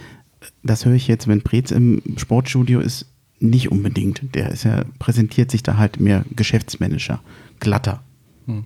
Das 0.62 0.84
höre 0.84 0.94
ich 0.94 1.08
jetzt, 1.08 1.26
wenn 1.26 1.42
Preetz 1.42 1.70
im 1.70 2.02
Sportstudio 2.16 2.80
ist, 2.80 3.06
nicht 3.40 3.70
unbedingt. 3.70 4.34
Der 4.34 4.50
ist 4.50 4.64
ja, 4.64 4.84
präsentiert 4.98 5.50
sich 5.50 5.62
da 5.62 5.76
halt 5.76 6.00
mehr 6.00 6.24
geschäftsmännischer, 6.34 7.20
glatter. 7.60 8.02
Hm. 8.46 8.64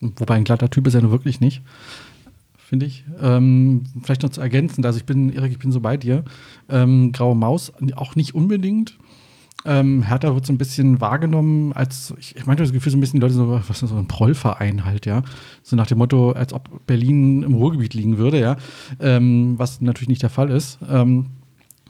Wobei 0.00 0.34
ein 0.36 0.44
glatter 0.44 0.70
Typ 0.70 0.86
ist 0.86 0.94
er 0.94 1.02
nur 1.02 1.10
wirklich 1.10 1.40
nicht 1.40 1.62
finde 2.66 2.86
ich. 2.86 3.04
Ähm, 3.20 3.84
vielleicht 4.02 4.22
noch 4.24 4.30
zu 4.30 4.40
ergänzen, 4.40 4.84
also 4.84 4.98
ich 4.98 5.04
bin, 5.04 5.32
Erik, 5.32 5.52
ich 5.52 5.58
bin 5.58 5.70
so 5.70 5.80
bei 5.80 5.96
dir. 5.96 6.24
Ähm, 6.68 7.12
Graue 7.12 7.36
Maus 7.36 7.72
auch 7.94 8.16
nicht 8.16 8.34
unbedingt. 8.34 8.98
Ähm, 9.66 10.02
Hertha 10.02 10.34
wird 10.34 10.46
so 10.46 10.52
ein 10.52 10.58
bisschen 10.58 11.00
wahrgenommen 11.00 11.72
als, 11.72 12.14
ich, 12.18 12.36
ich 12.36 12.46
meine 12.46 12.60
das 12.60 12.72
Gefühl, 12.72 12.92
so 12.92 12.98
ein 12.98 13.00
bisschen 13.00 13.20
die 13.20 13.24
Leute 13.24 13.34
so, 13.34 13.60
was 13.68 13.82
ist 13.82 13.90
so 13.90 13.96
ein 13.96 14.06
Prollverein 14.06 14.84
halt, 14.84 15.06
ja. 15.06 15.22
So 15.62 15.76
nach 15.76 15.86
dem 15.86 15.98
Motto, 15.98 16.32
als 16.32 16.52
ob 16.52 16.86
Berlin 16.86 17.42
im 17.42 17.54
Ruhrgebiet 17.54 17.94
liegen 17.94 18.18
würde, 18.18 18.40
ja. 18.40 18.56
Ähm, 19.00 19.54
was 19.58 19.80
natürlich 19.80 20.08
nicht 20.08 20.22
der 20.22 20.30
Fall 20.30 20.50
ist. 20.50 20.78
Ähm, 20.88 21.26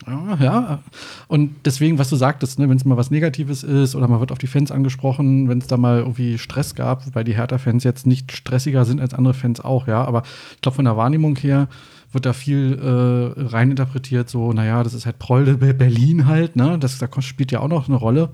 ja, 0.06 0.80
und 1.26 1.56
deswegen, 1.64 1.98
was 1.98 2.10
du 2.10 2.16
sagtest, 2.16 2.58
ne, 2.58 2.68
wenn 2.68 2.76
es 2.76 2.84
mal 2.84 2.96
was 2.96 3.10
Negatives 3.10 3.64
ist 3.64 3.96
oder 3.96 4.06
man 4.06 4.20
wird 4.20 4.30
auf 4.30 4.38
die 4.38 4.46
Fans 4.46 4.70
angesprochen, 4.70 5.48
wenn 5.48 5.58
es 5.58 5.66
da 5.66 5.76
mal 5.76 5.98
irgendwie 5.98 6.38
Stress 6.38 6.74
gab, 6.74 7.06
wobei 7.06 7.24
die 7.24 7.34
Hertha-Fans 7.34 7.82
jetzt 7.82 8.06
nicht 8.06 8.30
stressiger 8.30 8.84
sind 8.84 9.00
als 9.00 9.14
andere 9.14 9.34
Fans 9.34 9.60
auch, 9.60 9.88
ja, 9.88 10.04
aber 10.04 10.22
ich 10.54 10.60
glaube 10.60 10.76
von 10.76 10.84
der 10.84 10.96
Wahrnehmung 10.96 11.34
her 11.36 11.68
wird 12.12 12.26
da 12.26 12.32
viel 12.32 12.78
äh, 12.78 13.40
reininterpretiert, 13.40 14.28
so, 14.28 14.52
naja, 14.52 14.82
das 14.82 14.94
ist 14.94 15.06
halt 15.06 15.18
Proll 15.18 15.56
Berlin 15.56 16.26
halt, 16.26 16.56
ne? 16.56 16.78
Das, 16.78 16.98
das 16.98 17.24
spielt 17.24 17.52
ja 17.52 17.60
auch 17.60 17.68
noch 17.68 17.88
eine 17.88 17.96
Rolle. 17.96 18.30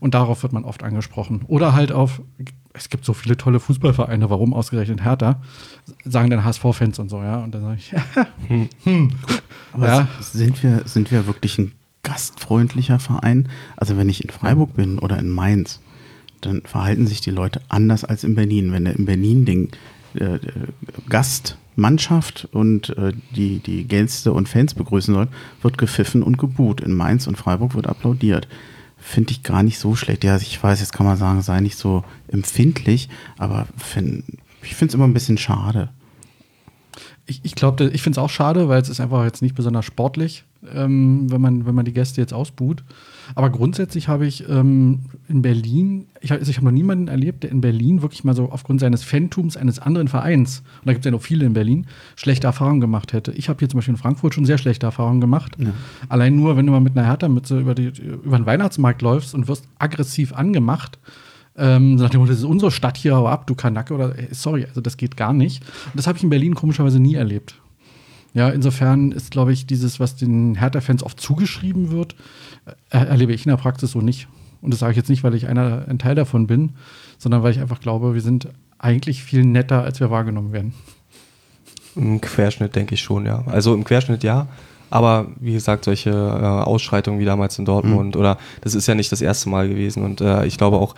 Und 0.00 0.14
darauf 0.14 0.42
wird 0.42 0.52
man 0.52 0.64
oft 0.64 0.82
angesprochen. 0.82 1.42
Oder 1.48 1.74
halt 1.74 1.90
auf, 1.90 2.22
es 2.72 2.88
gibt 2.88 3.04
so 3.04 3.12
viele 3.12 3.36
tolle 3.36 3.60
Fußballvereine, 3.60 4.30
warum 4.30 4.54
ausgerechnet 4.54 5.02
Hertha? 5.02 5.42
Sagen 6.04 6.30
dann 6.30 6.44
HSV-Fans 6.44 6.98
und 6.98 7.08
so, 7.08 7.22
ja. 7.22 7.38
Und 7.38 7.54
dann 7.54 7.62
sage 7.62 7.78
ich, 7.78 7.92
hm. 8.48 8.68
hm. 8.84 9.10
Aber 9.72 9.86
ja. 9.86 10.08
sind, 10.20 10.62
wir, 10.62 10.82
sind 10.84 11.10
wir 11.10 11.26
wirklich 11.26 11.58
ein 11.58 11.72
gastfreundlicher 12.02 12.98
Verein? 12.98 13.48
Also 13.76 13.96
wenn 13.96 14.08
ich 14.08 14.22
in 14.22 14.30
Freiburg 14.30 14.74
bin 14.74 14.98
oder 14.98 15.18
in 15.18 15.28
Mainz, 15.28 15.80
dann 16.40 16.62
verhalten 16.62 17.06
sich 17.06 17.20
die 17.20 17.30
Leute 17.30 17.60
anders 17.68 18.04
als 18.04 18.22
in 18.22 18.34
Berlin. 18.34 18.72
Wenn 18.72 18.84
der 18.84 18.96
in 18.96 19.06
Berlin 19.06 19.44
den 19.44 19.70
äh, 20.14 20.38
Gastmannschaft 21.78 22.48
und 22.52 22.96
äh, 22.98 23.12
die, 23.34 23.60
die 23.60 23.84
Gäste 23.84 24.32
und 24.32 24.48
Fans 24.48 24.74
begrüßen 24.74 25.14
soll, 25.14 25.28
wird 25.62 25.78
gepfiffen 25.78 26.22
und 26.22 26.36
geboot. 26.36 26.80
In 26.80 26.94
Mainz 26.94 27.26
und 27.26 27.36
Freiburg 27.36 27.74
wird 27.74 27.86
applaudiert 27.86 28.48
finde 29.00 29.30
ich 29.30 29.44
gar 29.44 29.62
nicht 29.62 29.78
so 29.78 29.94
schlecht. 29.94 30.24
Ja, 30.24 30.36
ich 30.36 30.60
weiß, 30.60 30.80
jetzt 30.80 30.92
kann 30.92 31.06
man 31.06 31.16
sagen, 31.16 31.40
sei 31.40 31.60
nicht 31.60 31.78
so 31.78 32.02
empfindlich, 32.26 33.08
aber 33.38 33.68
find, 33.76 34.24
ich 34.60 34.74
finde 34.74 34.90
es 34.90 34.94
immer 34.96 35.06
ein 35.06 35.14
bisschen 35.14 35.38
schade. 35.38 35.90
Ich, 37.24 37.40
ich 37.44 37.54
glaube, 37.54 37.90
ich 37.90 38.02
finde 38.02 38.18
es 38.18 38.24
auch 38.24 38.28
schade, 38.28 38.68
weil 38.68 38.82
es 38.82 38.88
ist 38.88 38.98
einfach 38.98 39.22
jetzt 39.22 39.40
nicht 39.40 39.54
besonders 39.54 39.84
sportlich, 39.84 40.42
ähm, 40.74 41.30
wenn, 41.30 41.40
man, 41.40 41.64
wenn 41.64 41.76
man 41.76 41.84
die 41.84 41.92
Gäste 41.92 42.20
jetzt 42.20 42.34
ausbuht. 42.34 42.82
Aber 43.34 43.50
grundsätzlich 43.50 44.08
habe 44.08 44.26
ich 44.26 44.48
ähm, 44.48 45.00
in 45.28 45.42
Berlin, 45.42 46.06
ich, 46.20 46.32
also 46.32 46.50
ich 46.50 46.56
habe 46.56 46.66
noch 46.66 46.72
niemanden 46.72 47.08
erlebt, 47.08 47.42
der 47.42 47.50
in 47.50 47.60
Berlin 47.60 48.02
wirklich 48.02 48.24
mal 48.24 48.34
so 48.34 48.50
aufgrund 48.50 48.80
seines 48.80 49.04
Fantums 49.04 49.56
eines 49.56 49.78
anderen 49.78 50.08
Vereins, 50.08 50.62
und 50.80 50.86
da 50.86 50.92
gibt 50.92 51.04
es 51.04 51.06
ja 51.06 51.12
noch 51.12 51.22
viele 51.22 51.46
in 51.46 51.52
Berlin, 51.52 51.86
schlechte 52.16 52.46
Erfahrungen 52.46 52.80
gemacht 52.80 53.12
hätte. 53.12 53.32
Ich 53.32 53.48
habe 53.48 53.58
hier 53.58 53.68
zum 53.68 53.78
Beispiel 53.78 53.94
in 53.94 53.98
Frankfurt 53.98 54.34
schon 54.34 54.44
sehr 54.44 54.58
schlechte 54.58 54.86
Erfahrungen 54.86 55.20
gemacht. 55.20 55.56
Ja. 55.58 55.72
Allein 56.08 56.36
nur, 56.36 56.56
wenn 56.56 56.66
du 56.66 56.72
mal 56.72 56.80
mit 56.80 56.96
einer 56.96 57.06
Hertha-Mütze 57.06 57.60
über, 57.60 57.74
über 57.78 58.36
den 58.36 58.46
Weihnachtsmarkt 58.46 59.02
läufst 59.02 59.34
und 59.34 59.48
wirst 59.48 59.64
aggressiv 59.78 60.32
angemacht, 60.32 60.98
ähm, 61.56 61.96
nach 61.96 62.10
dem 62.10 62.20
Motto, 62.20 62.30
das 62.30 62.38
ist 62.38 62.44
unsere 62.44 62.70
Stadt 62.70 62.96
hier, 62.96 63.16
hau 63.16 63.26
ab, 63.26 63.46
du 63.46 63.54
Kanacke 63.54 63.92
oder 63.92 64.14
sorry, 64.30 64.64
also 64.64 64.80
das 64.80 64.96
geht 64.96 65.16
gar 65.16 65.32
nicht. 65.32 65.62
Und 65.86 65.96
das 65.96 66.06
habe 66.06 66.16
ich 66.16 66.22
in 66.22 66.30
Berlin 66.30 66.54
komischerweise 66.54 67.00
nie 67.00 67.14
erlebt. 67.14 67.56
Ja, 68.34 68.48
insofern 68.50 69.12
ist, 69.12 69.30
glaube 69.30 69.52
ich, 69.52 69.66
dieses, 69.66 70.00
was 70.00 70.16
den 70.16 70.54
Hertha-Fans 70.54 71.02
oft 71.02 71.20
zugeschrieben 71.20 71.90
wird, 71.90 72.14
äh, 72.90 72.98
erlebe 72.98 73.32
ich 73.32 73.46
in 73.46 73.50
der 73.50 73.56
Praxis 73.56 73.92
so 73.92 74.00
nicht. 74.00 74.28
Und 74.60 74.72
das 74.72 74.80
sage 74.80 74.92
ich 74.92 74.96
jetzt 74.96 75.08
nicht, 75.08 75.24
weil 75.24 75.34
ich 75.34 75.46
einer, 75.48 75.84
ein 75.88 75.98
Teil 75.98 76.14
davon 76.14 76.46
bin, 76.46 76.74
sondern 77.16 77.42
weil 77.42 77.52
ich 77.52 77.60
einfach 77.60 77.80
glaube, 77.80 78.14
wir 78.14 78.20
sind 78.20 78.48
eigentlich 78.78 79.22
viel 79.22 79.44
netter, 79.44 79.82
als 79.82 80.00
wir 80.00 80.10
wahrgenommen 80.10 80.52
werden. 80.52 80.74
Im 81.96 82.20
Querschnitt 82.20 82.76
denke 82.76 82.94
ich 82.94 83.00
schon, 83.00 83.26
ja. 83.26 83.44
Also 83.46 83.74
im 83.74 83.84
Querschnitt 83.84 84.22
ja. 84.22 84.46
Aber 84.90 85.26
wie 85.38 85.52
gesagt, 85.52 85.84
solche 85.84 86.10
äh, 86.10 86.14
Ausschreitungen 86.14 87.20
wie 87.20 87.24
damals 87.24 87.58
in 87.58 87.64
Dortmund 87.64 88.14
mhm. 88.14 88.20
oder 88.20 88.38
das 88.62 88.74
ist 88.74 88.86
ja 88.86 88.94
nicht 88.94 89.12
das 89.12 89.20
erste 89.20 89.48
Mal 89.48 89.68
gewesen. 89.68 90.02
Und 90.02 90.20
äh, 90.20 90.46
ich 90.46 90.56
glaube 90.56 90.78
auch, 90.78 90.94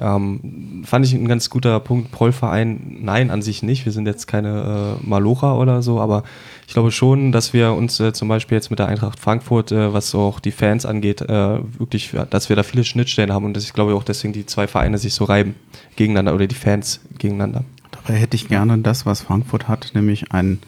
ähm, 0.00 0.82
fand 0.84 1.04
ich 1.04 1.12
ein 1.12 1.28
ganz 1.28 1.50
guter 1.50 1.80
Punkt. 1.80 2.10
Prollverein, 2.10 2.98
nein, 3.00 3.30
an 3.30 3.42
sich 3.42 3.62
nicht. 3.62 3.84
Wir 3.84 3.92
sind 3.92 4.06
jetzt 4.06 4.26
keine 4.26 4.98
äh, 5.02 5.06
Malocher 5.06 5.58
oder 5.58 5.82
so, 5.82 6.00
aber 6.00 6.22
ich 6.66 6.72
glaube 6.72 6.90
schon, 6.90 7.32
dass 7.32 7.52
wir 7.52 7.72
uns 7.72 7.98
äh, 8.00 8.12
zum 8.12 8.28
Beispiel 8.28 8.56
jetzt 8.56 8.70
mit 8.70 8.78
der 8.78 8.86
Eintracht 8.86 9.18
Frankfurt, 9.18 9.72
äh, 9.72 9.92
was 9.92 10.14
auch 10.14 10.40
die 10.40 10.52
Fans 10.52 10.86
angeht, 10.86 11.22
äh, 11.22 11.58
wirklich, 11.78 12.12
dass 12.30 12.48
wir 12.48 12.56
da 12.56 12.62
viele 12.62 12.84
Schnittstellen 12.84 13.32
haben 13.32 13.44
und 13.44 13.54
dass 13.54 13.64
ich 13.64 13.72
glaube 13.72 13.94
auch 13.94 14.04
deswegen 14.04 14.32
die 14.32 14.46
zwei 14.46 14.66
Vereine 14.66 14.98
sich 14.98 15.14
so 15.14 15.24
reiben 15.24 15.54
gegeneinander 15.96 16.34
oder 16.34 16.46
die 16.46 16.54
Fans 16.54 17.00
gegeneinander. 17.18 17.64
Dabei 17.90 18.14
hätte 18.14 18.36
ich 18.36 18.48
gerne 18.48 18.78
das, 18.78 19.06
was 19.06 19.22
Frankfurt 19.22 19.68
hat, 19.68 19.92
nämlich 19.94 20.32
ein 20.32 20.60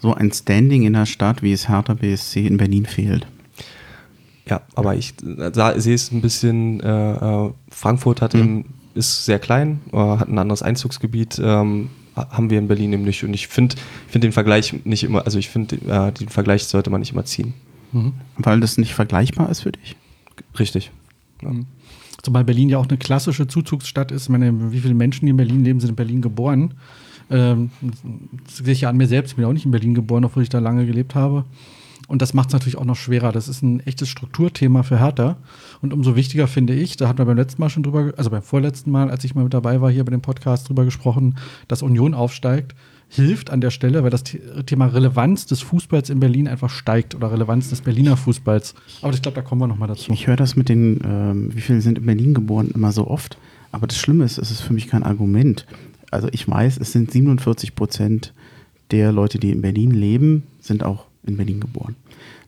so 0.00 0.14
ein 0.14 0.32
Standing 0.32 0.84
in 0.84 0.94
der 0.94 1.04
Stadt, 1.04 1.42
wie 1.42 1.52
es 1.52 1.68
Hertha 1.68 1.94
BSC 1.94 2.46
in 2.46 2.56
Berlin 2.56 2.86
fehlt. 2.86 3.26
Ja, 4.50 4.62
aber 4.74 4.96
ich 4.96 5.14
sehe 5.20 5.94
es 5.94 6.10
ein 6.10 6.20
bisschen, 6.20 6.80
äh, 6.80 7.12
äh 7.12 7.50
Frankfurt 7.70 8.20
hat 8.20 8.34
mhm. 8.34 8.40
eben, 8.40 8.64
ist 8.94 9.24
sehr 9.24 9.38
klein, 9.38 9.80
äh, 9.92 9.96
hat 9.96 10.28
ein 10.28 10.38
anderes 10.38 10.62
Einzugsgebiet, 10.62 11.40
ähm, 11.42 11.88
haben 12.16 12.50
wir 12.50 12.58
in 12.58 12.66
Berlin 12.66 12.92
eben 12.92 13.04
nicht. 13.04 13.22
Und 13.22 13.32
ich 13.32 13.46
finde 13.46 13.76
find 14.08 14.24
den 14.24 14.32
Vergleich 14.32 14.84
nicht 14.84 15.04
immer, 15.04 15.24
also 15.24 15.38
ich 15.38 15.48
finde, 15.48 15.76
äh, 15.76 16.12
den 16.12 16.28
Vergleich 16.28 16.64
sollte 16.64 16.90
man 16.90 17.00
nicht 17.00 17.12
immer 17.12 17.24
ziehen. 17.24 17.54
Mhm. 17.92 18.12
Weil 18.36 18.60
das 18.60 18.76
nicht 18.76 18.92
vergleichbar 18.94 19.48
ist 19.50 19.60
für 19.60 19.72
dich? 19.72 19.96
Richtig. 20.58 20.90
Ja. 21.42 21.50
Mhm. 21.50 21.66
Zumal 22.22 22.44
Berlin 22.44 22.68
ja 22.68 22.78
auch 22.78 22.88
eine 22.88 22.98
klassische 22.98 23.46
Zuzugsstadt 23.46 24.10
ist. 24.10 24.24
Ich 24.24 24.28
meine, 24.28 24.72
wie 24.72 24.80
viele 24.80 24.94
Menschen, 24.94 25.24
die 25.24 25.30
in 25.30 25.36
Berlin 25.36 25.64
leben, 25.64 25.80
sind 25.80 25.90
in 25.90 25.96
Berlin 25.96 26.20
geboren. 26.20 26.74
Ähm, 27.30 27.70
das 28.44 28.58
sehe 28.58 28.72
ich 28.72 28.82
ja 28.82 28.90
an 28.90 28.96
mir 28.96 29.06
selbst. 29.06 29.30
Ich 29.30 29.36
bin 29.36 29.44
auch 29.44 29.52
nicht 29.52 29.64
in 29.64 29.70
Berlin 29.70 29.94
geboren, 29.94 30.24
obwohl 30.24 30.42
ich 30.42 30.48
da 30.48 30.58
lange 30.58 30.84
gelebt 30.84 31.14
habe. 31.14 31.44
Und 32.10 32.22
das 32.22 32.34
macht 32.34 32.48
es 32.48 32.52
natürlich 32.52 32.76
auch 32.76 32.84
noch 32.84 32.96
schwerer. 32.96 33.30
Das 33.30 33.46
ist 33.46 33.62
ein 33.62 33.78
echtes 33.86 34.08
Strukturthema 34.08 34.82
für 34.82 34.98
Hertha. 34.98 35.36
Und 35.80 35.92
umso 35.92 36.16
wichtiger 36.16 36.48
finde 36.48 36.74
ich, 36.74 36.96
da 36.96 37.06
hatten 37.06 37.18
wir 37.18 37.24
beim 37.24 37.36
letzten 37.36 37.62
Mal 37.62 37.70
schon 37.70 37.84
drüber, 37.84 38.12
also 38.16 38.30
beim 38.30 38.42
vorletzten 38.42 38.90
Mal, 38.90 39.12
als 39.12 39.22
ich 39.22 39.36
mal 39.36 39.44
mit 39.44 39.54
dabei 39.54 39.80
war, 39.80 39.92
hier 39.92 40.04
bei 40.04 40.10
dem 40.10 40.20
Podcast 40.20 40.68
drüber 40.68 40.84
gesprochen, 40.84 41.36
dass 41.68 41.82
Union 41.82 42.12
aufsteigt, 42.12 42.74
hilft 43.08 43.50
an 43.50 43.60
der 43.60 43.70
Stelle, 43.70 44.02
weil 44.02 44.10
das 44.10 44.24
Thema 44.24 44.86
Relevanz 44.86 45.46
des 45.46 45.60
Fußballs 45.60 46.10
in 46.10 46.18
Berlin 46.18 46.48
einfach 46.48 46.68
steigt 46.68 47.14
oder 47.14 47.30
Relevanz 47.30 47.70
des 47.70 47.80
Berliner 47.80 48.16
Fußballs. 48.16 48.74
Aber 49.02 49.14
ich 49.14 49.22
glaube, 49.22 49.36
da 49.36 49.42
kommen 49.42 49.60
wir 49.60 49.68
nochmal 49.68 49.86
dazu. 49.86 50.10
Ich 50.10 50.26
höre 50.26 50.34
das 50.34 50.56
mit 50.56 50.68
den, 50.68 51.00
ähm, 51.04 51.54
wie 51.54 51.60
viele 51.60 51.80
sind 51.80 51.96
in 51.96 52.06
Berlin 52.06 52.34
geboren, 52.34 52.72
immer 52.74 52.90
so 52.90 53.06
oft. 53.06 53.38
Aber 53.70 53.86
das 53.86 53.98
Schlimme 53.98 54.24
ist, 54.24 54.36
es 54.36 54.50
ist 54.50 54.62
für 54.62 54.72
mich 54.72 54.88
kein 54.88 55.04
Argument. 55.04 55.64
Also 56.10 56.26
ich 56.32 56.48
weiß, 56.48 56.76
es 56.78 56.90
sind 56.90 57.12
47 57.12 57.76
Prozent 57.76 58.32
der 58.90 59.12
Leute, 59.12 59.38
die 59.38 59.52
in 59.52 59.60
Berlin 59.62 59.92
leben, 59.92 60.42
sind 60.58 60.82
auch 60.82 61.09
in 61.24 61.36
Berlin 61.36 61.60
geboren. 61.60 61.96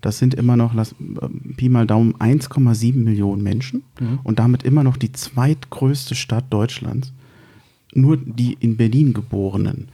Das 0.01 0.19
sind 0.19 0.35
immer 0.35 0.57
noch, 0.57 0.75
lass, 0.75 0.93
äh, 0.93 1.55
Pi 1.57 1.69
mal 1.69 1.87
Daumen, 1.87 2.15
1,7 2.15 2.95
Millionen 2.97 3.43
Menschen 3.43 3.83
mhm. 4.01 4.21
und 4.23 4.39
damit 4.39 4.63
immer 4.63 4.83
noch 4.85 4.97
die 4.97 5.13
zweitgrößte 5.13 6.15
Stadt 6.15 6.47
Deutschlands. 6.51 7.13
Nur 7.95 8.17
die 8.17 8.57
in 8.59 8.77
Berlin 8.77 9.13
geborenen. 9.13 9.89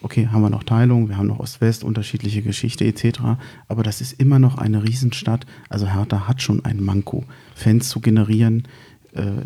Okay, 0.00 0.26
haben 0.26 0.42
wir 0.42 0.50
noch 0.50 0.64
Teilung, 0.64 1.08
wir 1.08 1.16
haben 1.16 1.28
noch 1.28 1.38
Ost-West, 1.38 1.84
unterschiedliche 1.84 2.42
Geschichte 2.42 2.84
etc. 2.84 3.20
Aber 3.68 3.82
das 3.82 4.00
ist 4.00 4.18
immer 4.18 4.38
noch 4.38 4.58
eine 4.58 4.82
Riesenstadt. 4.82 5.46
Also 5.68 5.86
Hertha 5.86 6.26
hat 6.26 6.42
schon 6.42 6.64
ein 6.64 6.82
Manko. 6.82 7.24
Fans 7.54 7.88
zu 7.88 8.00
generieren, 8.00 8.66
äh, 9.12 9.42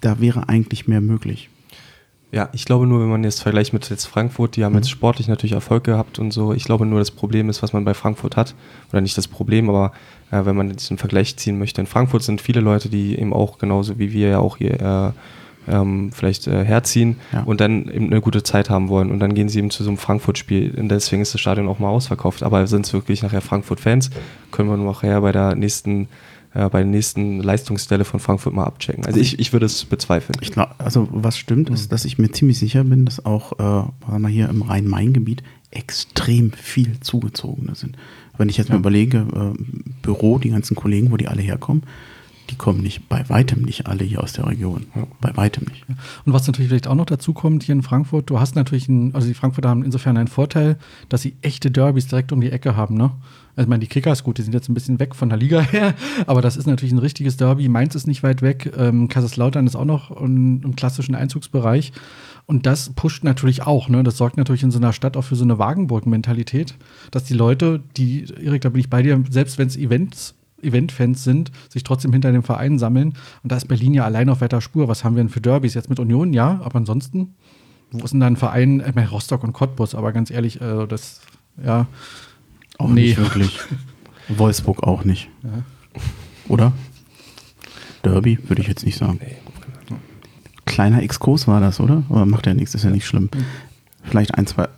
da 0.00 0.20
wäre 0.20 0.48
eigentlich 0.48 0.88
mehr 0.88 1.00
möglich. 1.00 1.48
Ja, 2.34 2.48
ich 2.52 2.64
glaube 2.64 2.88
nur, 2.88 3.00
wenn 3.00 3.08
man 3.08 3.22
jetzt 3.22 3.42
vergleicht 3.42 3.72
mit 3.72 3.88
jetzt 3.88 4.06
Frankfurt, 4.06 4.56
die 4.56 4.64
haben 4.64 4.72
mhm. 4.72 4.78
jetzt 4.78 4.90
sportlich 4.90 5.28
natürlich 5.28 5.52
Erfolg 5.52 5.84
gehabt 5.84 6.18
und 6.18 6.32
so. 6.32 6.52
Ich 6.52 6.64
glaube 6.64 6.84
nur, 6.84 6.98
das 6.98 7.12
Problem 7.12 7.48
ist, 7.48 7.62
was 7.62 7.72
man 7.72 7.84
bei 7.84 7.94
Frankfurt 7.94 8.36
hat, 8.36 8.56
oder 8.90 9.00
nicht 9.00 9.16
das 9.16 9.28
Problem, 9.28 9.68
aber 9.68 9.92
äh, 10.32 10.44
wenn 10.44 10.56
man 10.56 10.68
einen 10.68 10.98
Vergleich 10.98 11.36
ziehen 11.36 11.60
möchte, 11.60 11.80
in 11.80 11.86
Frankfurt 11.86 12.24
sind 12.24 12.40
viele 12.40 12.60
Leute, 12.60 12.88
die 12.88 13.16
eben 13.16 13.32
auch 13.32 13.58
genauso 13.58 14.00
wie 14.00 14.12
wir 14.12 14.30
ja 14.30 14.38
auch 14.40 14.56
hier 14.56 14.80
äh, 15.68 15.72
ähm, 15.72 16.10
vielleicht 16.12 16.48
äh, 16.48 16.64
herziehen 16.64 17.18
ja. 17.32 17.44
und 17.44 17.60
dann 17.60 17.88
eben 17.88 18.06
eine 18.06 18.20
gute 18.20 18.42
Zeit 18.42 18.68
haben 18.68 18.88
wollen. 18.88 19.12
Und 19.12 19.20
dann 19.20 19.34
gehen 19.34 19.48
sie 19.48 19.60
eben 19.60 19.70
zu 19.70 19.84
so 19.84 19.90
einem 19.90 19.98
Frankfurt-Spiel. 19.98 20.74
Und 20.76 20.88
deswegen 20.88 21.22
ist 21.22 21.34
das 21.34 21.40
Stadion 21.40 21.68
auch 21.68 21.78
mal 21.78 21.88
ausverkauft. 21.88 22.42
Aber 22.42 22.66
sind 22.66 22.84
es 22.84 22.92
wirklich 22.92 23.22
nachher 23.22 23.42
Frankfurt-Fans, 23.42 24.10
können 24.50 24.68
wir 24.68 24.76
nachher 24.76 25.20
bei 25.20 25.30
der 25.30 25.54
nächsten 25.54 26.08
äh, 26.54 26.68
bei 26.68 26.78
der 26.78 26.86
nächsten 26.86 27.40
Leistungsstelle 27.40 28.04
von 28.04 28.20
Frankfurt 28.20 28.54
mal 28.54 28.64
abchecken. 28.64 29.04
Also 29.04 29.20
ich, 29.20 29.38
ich 29.38 29.52
würde 29.52 29.66
es 29.66 29.84
bezweifeln. 29.84 30.38
Ich 30.40 30.52
glaub, 30.52 30.74
also 30.78 31.08
was 31.10 31.36
stimmt, 31.36 31.68
ist, 31.70 31.86
mhm. 31.86 31.88
dass 31.90 32.04
ich 32.04 32.18
mir 32.18 32.30
ziemlich 32.30 32.58
sicher 32.58 32.84
bin, 32.84 33.04
dass 33.04 33.24
auch 33.24 33.52
äh, 33.58 34.18
wir 34.18 34.28
hier 34.28 34.48
im 34.48 34.62
Rhein-Main-Gebiet 34.62 35.42
extrem 35.70 36.52
viel 36.52 37.00
Zugezogene 37.00 37.74
sind. 37.74 37.96
Wenn 38.38 38.48
ich 38.48 38.56
jetzt 38.56 38.68
ja. 38.68 38.74
mal 38.74 38.80
überlege, 38.80 39.26
äh, 39.34 39.62
Büro, 40.02 40.38
die 40.38 40.50
ganzen 40.50 40.76
Kollegen, 40.76 41.10
wo 41.10 41.16
die 41.16 41.28
alle 41.28 41.42
herkommen, 41.42 41.82
die 42.50 42.56
kommen 42.56 42.82
nicht, 42.82 43.08
bei 43.08 43.28
weitem 43.28 43.62
nicht 43.62 43.86
alle 43.86 44.04
hier 44.04 44.22
aus 44.22 44.34
der 44.34 44.46
Region. 44.46 44.86
Ja. 44.94 45.06
Bei 45.20 45.36
weitem 45.36 45.66
nicht. 45.68 45.84
Und 46.24 46.32
was 46.32 46.46
natürlich 46.46 46.68
vielleicht 46.68 46.86
auch 46.86 46.94
noch 46.94 47.06
dazu 47.06 47.32
kommt 47.32 47.62
hier 47.62 47.74
in 47.74 47.82
Frankfurt, 47.82 48.28
du 48.28 48.38
hast 48.38 48.54
natürlich, 48.54 48.88
ein, 48.88 49.14
also 49.14 49.26
die 49.26 49.34
Frankfurter 49.34 49.70
haben 49.70 49.82
insofern 49.82 50.16
einen 50.16 50.28
Vorteil, 50.28 50.76
dass 51.08 51.22
sie 51.22 51.34
echte 51.42 51.70
Derbys 51.70 52.06
direkt 52.06 52.32
um 52.32 52.40
die 52.40 52.50
Ecke 52.50 52.76
haben, 52.76 52.96
ne? 52.96 53.12
Also, 53.56 53.66
ich 53.66 53.68
meine, 53.68 53.80
die 53.80 53.86
Kickers, 53.86 54.24
gut, 54.24 54.38
die 54.38 54.42
sind 54.42 54.52
jetzt 54.52 54.68
ein 54.68 54.74
bisschen 54.74 55.00
weg 55.00 55.14
von 55.14 55.28
der 55.28 55.38
Liga 55.38 55.60
her, 55.72 55.94
aber 56.26 56.42
das 56.42 56.56
ist 56.56 56.66
natürlich 56.66 56.92
ein 56.92 56.98
richtiges 56.98 57.36
Derby. 57.36 57.68
Mainz 57.68 57.94
ist 57.94 58.06
nicht 58.06 58.22
weit 58.22 58.42
weg. 58.42 58.72
Ähm, 58.76 59.08
Kaiserslautern 59.08 59.66
ist 59.66 59.76
auch 59.76 59.84
noch 59.84 60.10
im, 60.10 60.62
im 60.62 60.76
klassischen 60.76 61.14
Einzugsbereich. 61.14 61.92
Und 62.46 62.66
das 62.66 62.90
pusht 62.90 63.24
natürlich 63.24 63.62
auch, 63.62 63.88
ne? 63.88 64.02
Das 64.02 64.18
sorgt 64.18 64.36
natürlich 64.36 64.62
in 64.62 64.70
so 64.70 64.78
einer 64.78 64.92
Stadt 64.92 65.16
auch 65.16 65.24
für 65.24 65.36
so 65.36 65.44
eine 65.44 65.58
Wagenburg-Mentalität, 65.58 66.74
dass 67.10 67.24
die 67.24 67.34
Leute, 67.34 67.82
die, 67.96 68.26
Erik, 68.42 68.62
da 68.62 68.68
bin 68.68 68.80
ich 68.80 68.90
bei 68.90 69.02
dir, 69.02 69.22
selbst 69.30 69.56
wenn 69.58 69.68
es 69.68 69.76
Events 69.76 70.34
Event-Fans 70.64 71.22
sind, 71.22 71.52
sich 71.68 71.84
trotzdem 71.84 72.12
hinter 72.12 72.32
dem 72.32 72.42
Verein 72.42 72.78
sammeln. 72.78 73.14
Und 73.42 73.52
da 73.52 73.56
ist 73.56 73.68
Berlin 73.68 73.94
ja 73.94 74.04
allein 74.04 74.28
auf 74.28 74.40
weiter 74.40 74.60
Spur. 74.60 74.88
Was 74.88 75.04
haben 75.04 75.14
wir 75.14 75.22
denn 75.22 75.28
für 75.28 75.40
Derbys? 75.40 75.74
Jetzt 75.74 75.90
mit 75.90 76.00
Union, 76.00 76.32
ja, 76.32 76.60
aber 76.64 76.76
ansonsten, 76.76 77.34
wo 77.90 78.04
ist 78.04 78.12
denn 78.12 78.20
da 78.20 78.26
ein 78.26 78.36
Verein? 78.36 78.82
Ich 78.86 78.94
meine, 78.94 79.08
Rostock 79.10 79.44
und 79.44 79.52
Cottbus, 79.52 79.94
aber 79.94 80.12
ganz 80.12 80.30
ehrlich, 80.30 80.60
äh, 80.60 80.86
das, 80.86 81.20
ja, 81.62 81.86
auch 82.78 82.88
nee. 82.88 83.02
nicht 83.02 83.18
wirklich. 83.18 83.58
Wolfsburg 84.28 84.82
auch 84.82 85.04
nicht. 85.04 85.28
Ja. 85.42 85.50
Oder? 86.48 86.72
Derby 88.02 88.38
würde 88.48 88.62
ich 88.62 88.68
jetzt 88.68 88.84
nicht 88.84 88.98
sagen. 88.98 89.20
Nee. 89.22 89.36
Kleiner 90.64 91.02
Exkurs 91.02 91.46
war 91.46 91.60
das, 91.60 91.78
oder? 91.78 92.02
Aber 92.08 92.26
macht 92.26 92.46
ja 92.46 92.54
nichts, 92.54 92.74
ist 92.74 92.84
ja 92.84 92.90
nicht 92.90 93.06
schlimm. 93.06 93.30
Vielleicht 94.02 94.34
ein, 94.34 94.46
zwei 94.46 94.68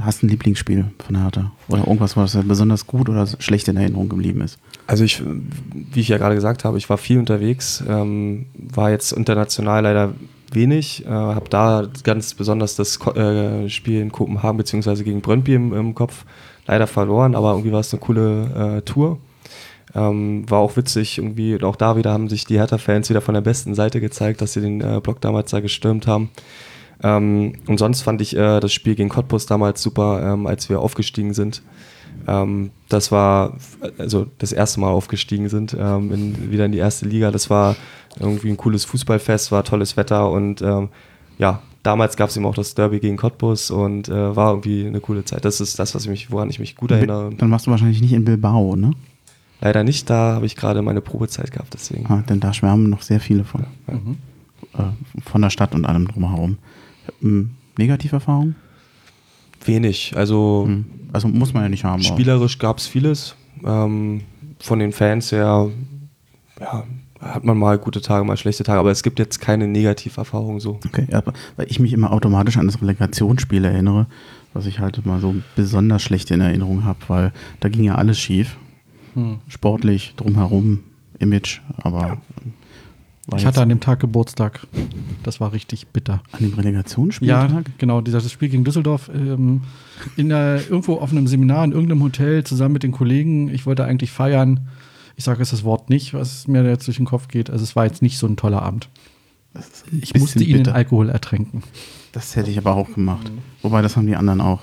hast 0.00 0.22
ein 0.22 0.28
Lieblingsspiel 0.28 0.86
von 1.04 1.20
Hertha? 1.20 1.52
Oder 1.68 1.80
irgendwas, 1.86 2.16
was 2.16 2.36
besonders 2.44 2.86
gut 2.86 3.08
oder 3.08 3.26
schlecht 3.38 3.68
in 3.68 3.76
Erinnerung 3.76 4.08
geblieben 4.08 4.40
ist? 4.40 4.58
Also 4.86 5.04
ich, 5.04 5.22
wie 5.24 6.00
ich 6.00 6.08
ja 6.08 6.18
gerade 6.18 6.34
gesagt 6.34 6.64
habe, 6.64 6.78
ich 6.78 6.88
war 6.88 6.98
viel 6.98 7.18
unterwegs, 7.18 7.82
ähm, 7.86 8.46
war 8.54 8.90
jetzt 8.90 9.12
international 9.12 9.82
leider 9.82 10.14
wenig, 10.50 11.04
äh, 11.06 11.08
habe 11.08 11.48
da 11.48 11.86
ganz 12.04 12.34
besonders 12.34 12.76
das 12.76 12.98
äh, 13.06 13.68
Spiel 13.68 14.00
in 14.00 14.12
Kopenhagen 14.12 14.58
bzw. 14.58 15.02
gegen 15.02 15.20
Brøndby 15.20 15.54
im, 15.54 15.72
im, 15.72 15.94
Kopf 15.94 16.24
leider 16.66 16.86
verloren, 16.86 17.34
aber 17.34 17.52
irgendwie 17.52 17.72
war 17.72 17.80
es 17.80 17.92
eine 17.92 18.00
coole 18.00 18.78
äh, 18.78 18.82
Tour. 18.82 19.18
Ähm, 19.94 20.48
war 20.48 20.60
auch 20.60 20.76
witzig, 20.76 21.18
irgendwie, 21.18 21.54
und 21.54 21.64
auch 21.64 21.76
da 21.76 21.96
wieder 21.96 22.12
haben 22.12 22.28
sich 22.28 22.46
die 22.46 22.58
Hertha-Fans 22.58 23.10
wieder 23.10 23.20
von 23.20 23.34
der 23.34 23.42
besten 23.42 23.74
Seite 23.74 24.00
gezeigt, 24.00 24.40
dass 24.40 24.54
sie 24.54 24.62
den 24.62 24.80
äh, 24.80 25.00
Block 25.02 25.20
damals 25.20 25.50
da 25.50 25.60
gestürmt 25.60 26.06
haben. 26.06 26.30
Ähm, 27.02 27.54
und 27.66 27.78
sonst 27.78 28.02
fand 28.02 28.20
ich 28.20 28.36
äh, 28.36 28.60
das 28.60 28.72
Spiel 28.72 28.94
gegen 28.94 29.10
Cottbus 29.10 29.46
damals 29.46 29.82
super, 29.82 30.22
ähm, 30.32 30.46
als 30.46 30.70
wir 30.70 30.80
aufgestiegen 30.80 31.34
sind. 31.34 31.62
Ähm, 32.26 32.70
das 32.88 33.10
war, 33.12 33.56
also 33.98 34.26
das 34.38 34.52
erste 34.52 34.80
Mal 34.80 34.90
aufgestiegen 34.90 35.48
sind, 35.48 35.76
ähm, 35.78 36.12
in, 36.12 36.50
wieder 36.52 36.66
in 36.66 36.72
die 36.72 36.78
erste 36.78 37.06
Liga. 37.06 37.30
Das 37.30 37.50
war 37.50 37.76
irgendwie 38.18 38.50
ein 38.50 38.56
cooles 38.56 38.84
Fußballfest, 38.84 39.52
war 39.52 39.64
tolles 39.64 39.96
Wetter 39.96 40.30
und 40.30 40.62
ähm, 40.62 40.88
ja, 41.38 41.62
damals 41.82 42.16
gab 42.16 42.30
es 42.30 42.36
eben 42.36 42.46
auch 42.46 42.54
das 42.54 42.74
Derby 42.74 43.00
gegen 43.00 43.16
Cottbus 43.16 43.70
und 43.70 44.08
äh, 44.08 44.36
war 44.36 44.50
irgendwie 44.50 44.86
eine 44.86 45.00
coole 45.00 45.24
Zeit. 45.24 45.44
Das 45.44 45.60
ist 45.60 45.78
das, 45.78 45.94
was 45.94 46.04
ich 46.04 46.10
mich, 46.10 46.30
woran 46.30 46.50
ich 46.50 46.58
mich 46.58 46.76
gut 46.76 46.90
erinnere. 46.90 47.30
Dann 47.36 47.50
warst 47.50 47.66
du 47.66 47.70
wahrscheinlich 47.70 48.00
nicht 48.00 48.12
in 48.12 48.24
Bilbao, 48.24 48.76
ne? 48.76 48.92
Leider 49.60 49.84
nicht, 49.84 50.10
da 50.10 50.34
habe 50.34 50.46
ich 50.46 50.56
gerade 50.56 50.82
meine 50.82 51.00
Probezeit 51.00 51.52
gehabt, 51.52 51.72
deswegen. 51.74 52.06
Ah, 52.06 52.24
denn 52.28 52.40
da 52.40 52.52
schwärmen 52.52 52.90
noch 52.90 53.02
sehr 53.02 53.20
viele 53.20 53.44
von. 53.44 53.64
Ja. 53.86 53.94
Mhm. 53.94 54.16
Äh, 54.74 55.20
von 55.22 55.42
der 55.42 55.50
Stadt 55.50 55.74
und 55.74 55.84
allem 55.84 56.08
drumherum. 56.08 56.58
Ähm, 57.22 57.50
Negativerfahrung? 57.78 58.54
Wenig. 59.64 60.14
Also, 60.16 60.64
hm. 60.66 60.84
also 61.12 61.28
muss 61.28 61.54
man 61.54 61.62
ja 61.62 61.68
nicht 61.68 61.84
haben. 61.84 62.02
Spielerisch 62.02 62.58
gab 62.58 62.78
es 62.78 62.86
vieles. 62.86 63.36
Ähm, 63.64 64.22
von 64.58 64.78
den 64.78 64.92
Fans 64.92 65.30
her, 65.30 65.70
ja, 66.60 66.84
hat 67.22 67.44
man 67.44 67.56
mal 67.56 67.78
gute 67.78 68.00
Tage, 68.00 68.24
mal 68.24 68.36
schlechte 68.36 68.64
Tage, 68.64 68.80
aber 68.80 68.90
es 68.90 69.02
gibt 69.02 69.18
jetzt 69.18 69.40
keine 69.40 69.68
Negativerfahrung 69.68 70.60
so. 70.60 70.80
Okay, 70.86 71.06
aber 71.12 71.32
weil 71.56 71.70
ich 71.70 71.78
mich 71.78 71.92
immer 71.92 72.12
automatisch 72.12 72.56
an 72.56 72.66
das 72.66 72.82
Relegationsspiel 72.82 73.64
erinnere, 73.64 74.06
was 74.52 74.66
ich 74.66 74.80
halt 74.80 75.04
mal 75.06 75.20
so 75.20 75.36
besonders 75.56 76.02
schlecht 76.02 76.30
in 76.30 76.40
Erinnerung 76.40 76.84
habe, 76.84 76.98
weil 77.08 77.32
da 77.60 77.68
ging 77.68 77.84
ja 77.84 77.94
alles 77.94 78.18
schief. 78.18 78.56
Hm. 79.14 79.38
Sportlich, 79.46 80.14
drumherum, 80.16 80.80
Image, 81.18 81.60
aber 81.76 82.18
ich 83.36 83.46
hatte 83.46 83.62
an 83.62 83.68
dem 83.68 83.80
Tag 83.80 84.00
Geburtstag. 84.00 84.66
Das 85.22 85.40
war 85.40 85.52
richtig 85.52 85.86
bitter. 85.88 86.22
An 86.32 86.40
dem 86.40 86.54
Relegationsspiel? 86.54 87.28
Ja, 87.28 87.62
genau. 87.78 88.00
Dieses 88.00 88.30
Spiel 88.32 88.48
gegen 88.48 88.64
Düsseldorf. 88.64 89.10
Ähm, 89.14 89.62
in 90.16 90.28
der, 90.28 90.60
irgendwo 90.68 90.96
auf 90.96 91.12
einem 91.12 91.28
Seminar 91.28 91.64
in 91.64 91.72
irgendeinem 91.72 92.02
Hotel 92.02 92.42
zusammen 92.42 92.72
mit 92.72 92.82
den 92.82 92.90
Kollegen. 92.90 93.48
Ich 93.48 93.64
wollte 93.64 93.84
eigentlich 93.84 94.10
feiern. 94.10 94.60
Ich 95.22 95.26
sage 95.26 95.38
jetzt 95.38 95.52
das 95.52 95.62
Wort 95.62 95.88
nicht, 95.88 96.14
was 96.14 96.48
mir 96.48 96.64
jetzt 96.64 96.86
durch 96.88 96.96
den 96.96 97.06
Kopf 97.06 97.28
geht. 97.28 97.48
Also 97.48 97.62
es 97.62 97.76
war 97.76 97.84
jetzt 97.84 98.02
nicht 98.02 98.18
so 98.18 98.26
ein 98.26 98.36
toller 98.36 98.60
Abend. 98.62 98.88
Ich 100.00 100.14
musste 100.14 100.42
ihn 100.42 100.56
in 100.56 100.68
Alkohol 100.68 101.10
ertränken. 101.10 101.62
Das 102.10 102.34
hätte 102.34 102.50
ich 102.50 102.58
aber 102.58 102.74
auch 102.74 102.92
gemacht. 102.92 103.30
Mhm. 103.30 103.38
Wobei, 103.62 103.82
das 103.82 103.96
haben 103.96 104.08
die 104.08 104.16
anderen 104.16 104.40
auch. 104.40 104.62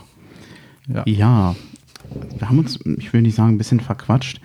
Ja. 0.88 1.04
ja. 1.06 1.56
Wir 2.38 2.50
haben 2.50 2.60
uns, 2.60 2.80
ich 2.98 3.14
will 3.14 3.22
nicht 3.22 3.36
sagen, 3.36 3.54
ein 3.54 3.58
bisschen 3.58 3.80
verquatscht 3.80 4.42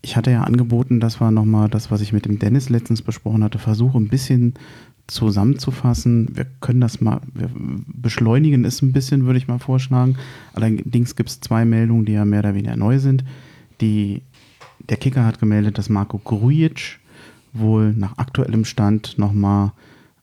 ich 0.00 0.16
hatte 0.16 0.30
ja 0.30 0.42
angeboten, 0.42 1.00
dass 1.00 1.20
wir 1.20 1.30
nochmal 1.30 1.68
das, 1.68 1.90
was 1.90 2.00
ich 2.00 2.12
mit 2.12 2.24
dem 2.24 2.38
Dennis 2.38 2.68
letztens 2.68 3.02
besprochen 3.02 3.42
hatte, 3.42 3.58
versuchen, 3.58 4.04
ein 4.04 4.08
bisschen 4.08 4.54
zusammenzufassen. 5.06 6.30
Wir 6.34 6.46
können 6.60 6.80
das 6.80 7.00
mal, 7.00 7.20
wir 7.34 7.50
beschleunigen 7.86 8.64
es 8.64 8.82
ein 8.82 8.92
bisschen, 8.92 9.26
würde 9.26 9.38
ich 9.38 9.48
mal 9.48 9.58
vorschlagen. 9.58 10.16
Allerdings 10.52 11.16
gibt 11.16 11.30
es 11.30 11.40
zwei 11.40 11.64
Meldungen, 11.64 12.04
die 12.04 12.12
ja 12.12 12.24
mehr 12.24 12.40
oder 12.40 12.54
weniger 12.54 12.76
neu 12.76 12.98
sind. 12.98 13.24
Die, 13.80 14.22
der 14.88 14.96
Kicker 14.96 15.24
hat 15.24 15.38
gemeldet, 15.38 15.78
dass 15.78 15.88
Marco 15.88 16.18
Grujic 16.18 16.98
wohl 17.52 17.92
nach 17.92 18.18
aktuellem 18.18 18.64
Stand 18.64 19.18
nochmal 19.18 19.72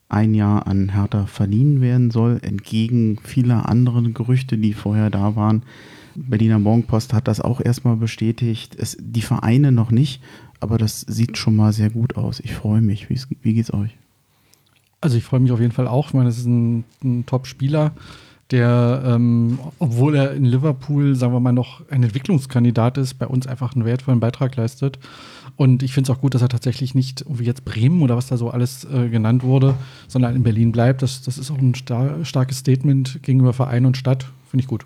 ein 0.09 0.33
Jahr 0.33 0.67
an 0.67 0.89
Hertha 0.89 1.25
verliehen 1.25 1.81
werden 1.81 2.11
soll, 2.11 2.39
entgegen 2.41 3.17
vieler 3.23 3.67
anderen 3.67 4.13
Gerüchte, 4.13 4.57
die 4.57 4.73
vorher 4.73 5.09
da 5.09 5.35
waren. 5.35 5.63
Berliner 6.15 6.59
Morgenpost 6.59 7.13
hat 7.13 7.27
das 7.27 7.41
auch 7.41 7.59
erstmal 7.59 7.97
bestätigt. 7.97 8.75
Es, 8.79 8.97
die 8.99 9.21
Vereine 9.21 9.71
noch 9.71 9.91
nicht, 9.91 10.21
aber 10.59 10.77
das 10.77 11.01
sieht 11.01 11.37
schon 11.37 11.55
mal 11.55 11.73
sehr 11.73 11.89
gut 11.89 12.15
aus. 12.15 12.39
Ich 12.39 12.53
freue 12.53 12.81
mich. 12.81 13.09
Wie, 13.09 13.19
wie 13.41 13.53
geht's 13.53 13.73
euch? 13.73 13.97
Also 15.01 15.17
ich 15.17 15.23
freue 15.23 15.41
mich 15.41 15.51
auf 15.51 15.59
jeden 15.59 15.73
Fall 15.73 15.87
auch. 15.87 16.07
Ich 16.07 16.13
meine, 16.13 16.29
es 16.29 16.37
ist 16.37 16.45
ein, 16.45 16.85
ein 17.03 17.25
Top-Spieler, 17.25 17.91
der, 18.51 19.01
ähm, 19.05 19.57
obwohl 19.79 20.15
er 20.15 20.33
in 20.33 20.45
Liverpool, 20.45 21.15
sagen 21.15 21.33
wir 21.33 21.39
mal, 21.39 21.51
noch 21.51 21.81
ein 21.89 22.03
Entwicklungskandidat 22.03 22.97
ist, 22.97 23.15
bei 23.15 23.25
uns 23.27 23.47
einfach 23.47 23.73
einen 23.73 23.85
wertvollen 23.85 24.19
Beitrag 24.19 24.55
leistet. 24.55 24.99
Und 25.55 25.83
ich 25.83 25.93
finde 25.93 26.11
es 26.11 26.15
auch 26.15 26.21
gut, 26.21 26.35
dass 26.35 26.41
er 26.41 26.49
tatsächlich 26.49 26.93
nicht, 26.95 27.25
wie 27.27 27.45
jetzt 27.45 27.65
Bremen 27.65 28.01
oder 28.01 28.17
was 28.17 28.27
da 28.27 28.37
so 28.37 28.49
alles 28.49 28.83
äh, 28.85 29.09
genannt 29.09 29.43
wurde, 29.43 29.75
sondern 30.07 30.35
in 30.35 30.43
Berlin 30.43 30.71
bleibt. 30.71 31.01
Das, 31.01 31.23
das 31.23 31.37
ist 31.37 31.49
auch 31.49 31.57
ein 31.57 31.73
star 31.73 32.23
starkes 32.23 32.59
Statement 32.59 33.23
gegenüber 33.23 33.53
Verein 33.53 33.85
und 33.85 33.97
Stadt. 33.97 34.25
Finde 34.49 34.63
ich 34.63 34.67
gut. 34.67 34.85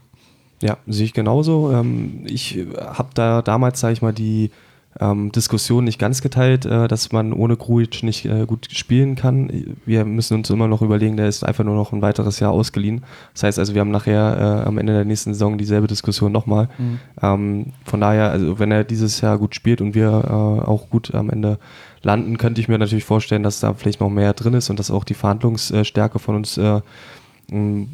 Ja, 0.61 0.77
sehe 0.87 1.05
ich 1.05 1.13
genauso. 1.13 1.71
Ähm, 1.71 2.21
ich 2.25 2.59
habe 2.77 3.09
da 3.13 3.41
damals, 3.41 3.79
sage 3.79 3.93
ich 3.93 4.01
mal, 4.01 4.13
die 4.13 4.51
ähm, 4.99 5.31
Diskussion 5.31 5.85
nicht 5.85 5.99
ganz 5.99 6.21
geteilt, 6.21 6.65
äh, 6.65 6.87
dass 6.87 7.11
man 7.11 7.33
ohne 7.33 7.55
Grujic 7.55 8.03
nicht 8.03 8.25
äh, 8.25 8.45
gut 8.45 8.67
spielen 8.71 9.15
kann. 9.15 9.75
Wir 9.85 10.05
müssen 10.05 10.35
uns 10.35 10.49
immer 10.49 10.67
noch 10.67 10.81
überlegen, 10.81 11.17
der 11.17 11.27
ist 11.27 11.43
einfach 11.43 11.63
nur 11.63 11.75
noch 11.75 11.93
ein 11.93 12.01
weiteres 12.01 12.39
Jahr 12.39 12.51
ausgeliehen. 12.51 13.03
Das 13.33 13.43
heißt 13.43 13.59
also, 13.59 13.73
wir 13.73 13.81
haben 13.81 13.91
nachher 13.91 14.63
äh, 14.65 14.67
am 14.67 14.77
Ende 14.77 14.93
der 14.93 15.05
nächsten 15.05 15.33
Saison 15.33 15.57
dieselbe 15.57 15.87
Diskussion 15.87 16.31
nochmal. 16.31 16.69
Mhm. 16.77 16.99
Ähm, 17.21 17.65
von 17.85 18.01
daher, 18.01 18.31
also 18.31 18.59
wenn 18.59 18.71
er 18.71 18.83
dieses 18.83 19.21
Jahr 19.21 19.37
gut 19.37 19.55
spielt 19.55 19.81
und 19.81 19.95
wir 19.95 20.07
äh, 20.09 20.67
auch 20.67 20.89
gut 20.89 21.15
am 21.15 21.29
Ende 21.29 21.59
landen, 22.01 22.37
könnte 22.37 22.59
ich 22.61 22.67
mir 22.67 22.77
natürlich 22.77 23.05
vorstellen, 23.05 23.43
dass 23.43 23.59
da 23.59 23.73
vielleicht 23.73 24.01
noch 24.01 24.09
mehr 24.09 24.33
drin 24.33 24.53
ist 24.53 24.69
und 24.69 24.79
dass 24.79 24.91
auch 24.91 25.03
die 25.03 25.13
Verhandlungsstärke 25.13 26.19
von 26.19 26.35
uns 26.35 26.57
äh, 26.57 26.81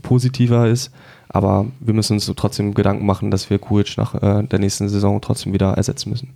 positiver 0.02 0.68
ist. 0.68 0.91
Aber 1.30 1.65
wir 1.80 1.94
müssen 1.94 2.13
uns 2.13 2.26
so 2.26 2.34
trotzdem 2.34 2.74
Gedanken 2.74 3.06
machen, 3.06 3.32
dass 3.32 3.50
wir 3.50 3.60
Kulic 3.60 3.98
nach 3.98 4.15
äh, 4.15 4.44
der 4.44 4.60
nächsten 4.60 4.89
Saison 4.89 5.22
trotzdem 5.22 5.54
wieder 5.54 5.74
ersetzen 5.74 6.10
müssen. 6.10 6.30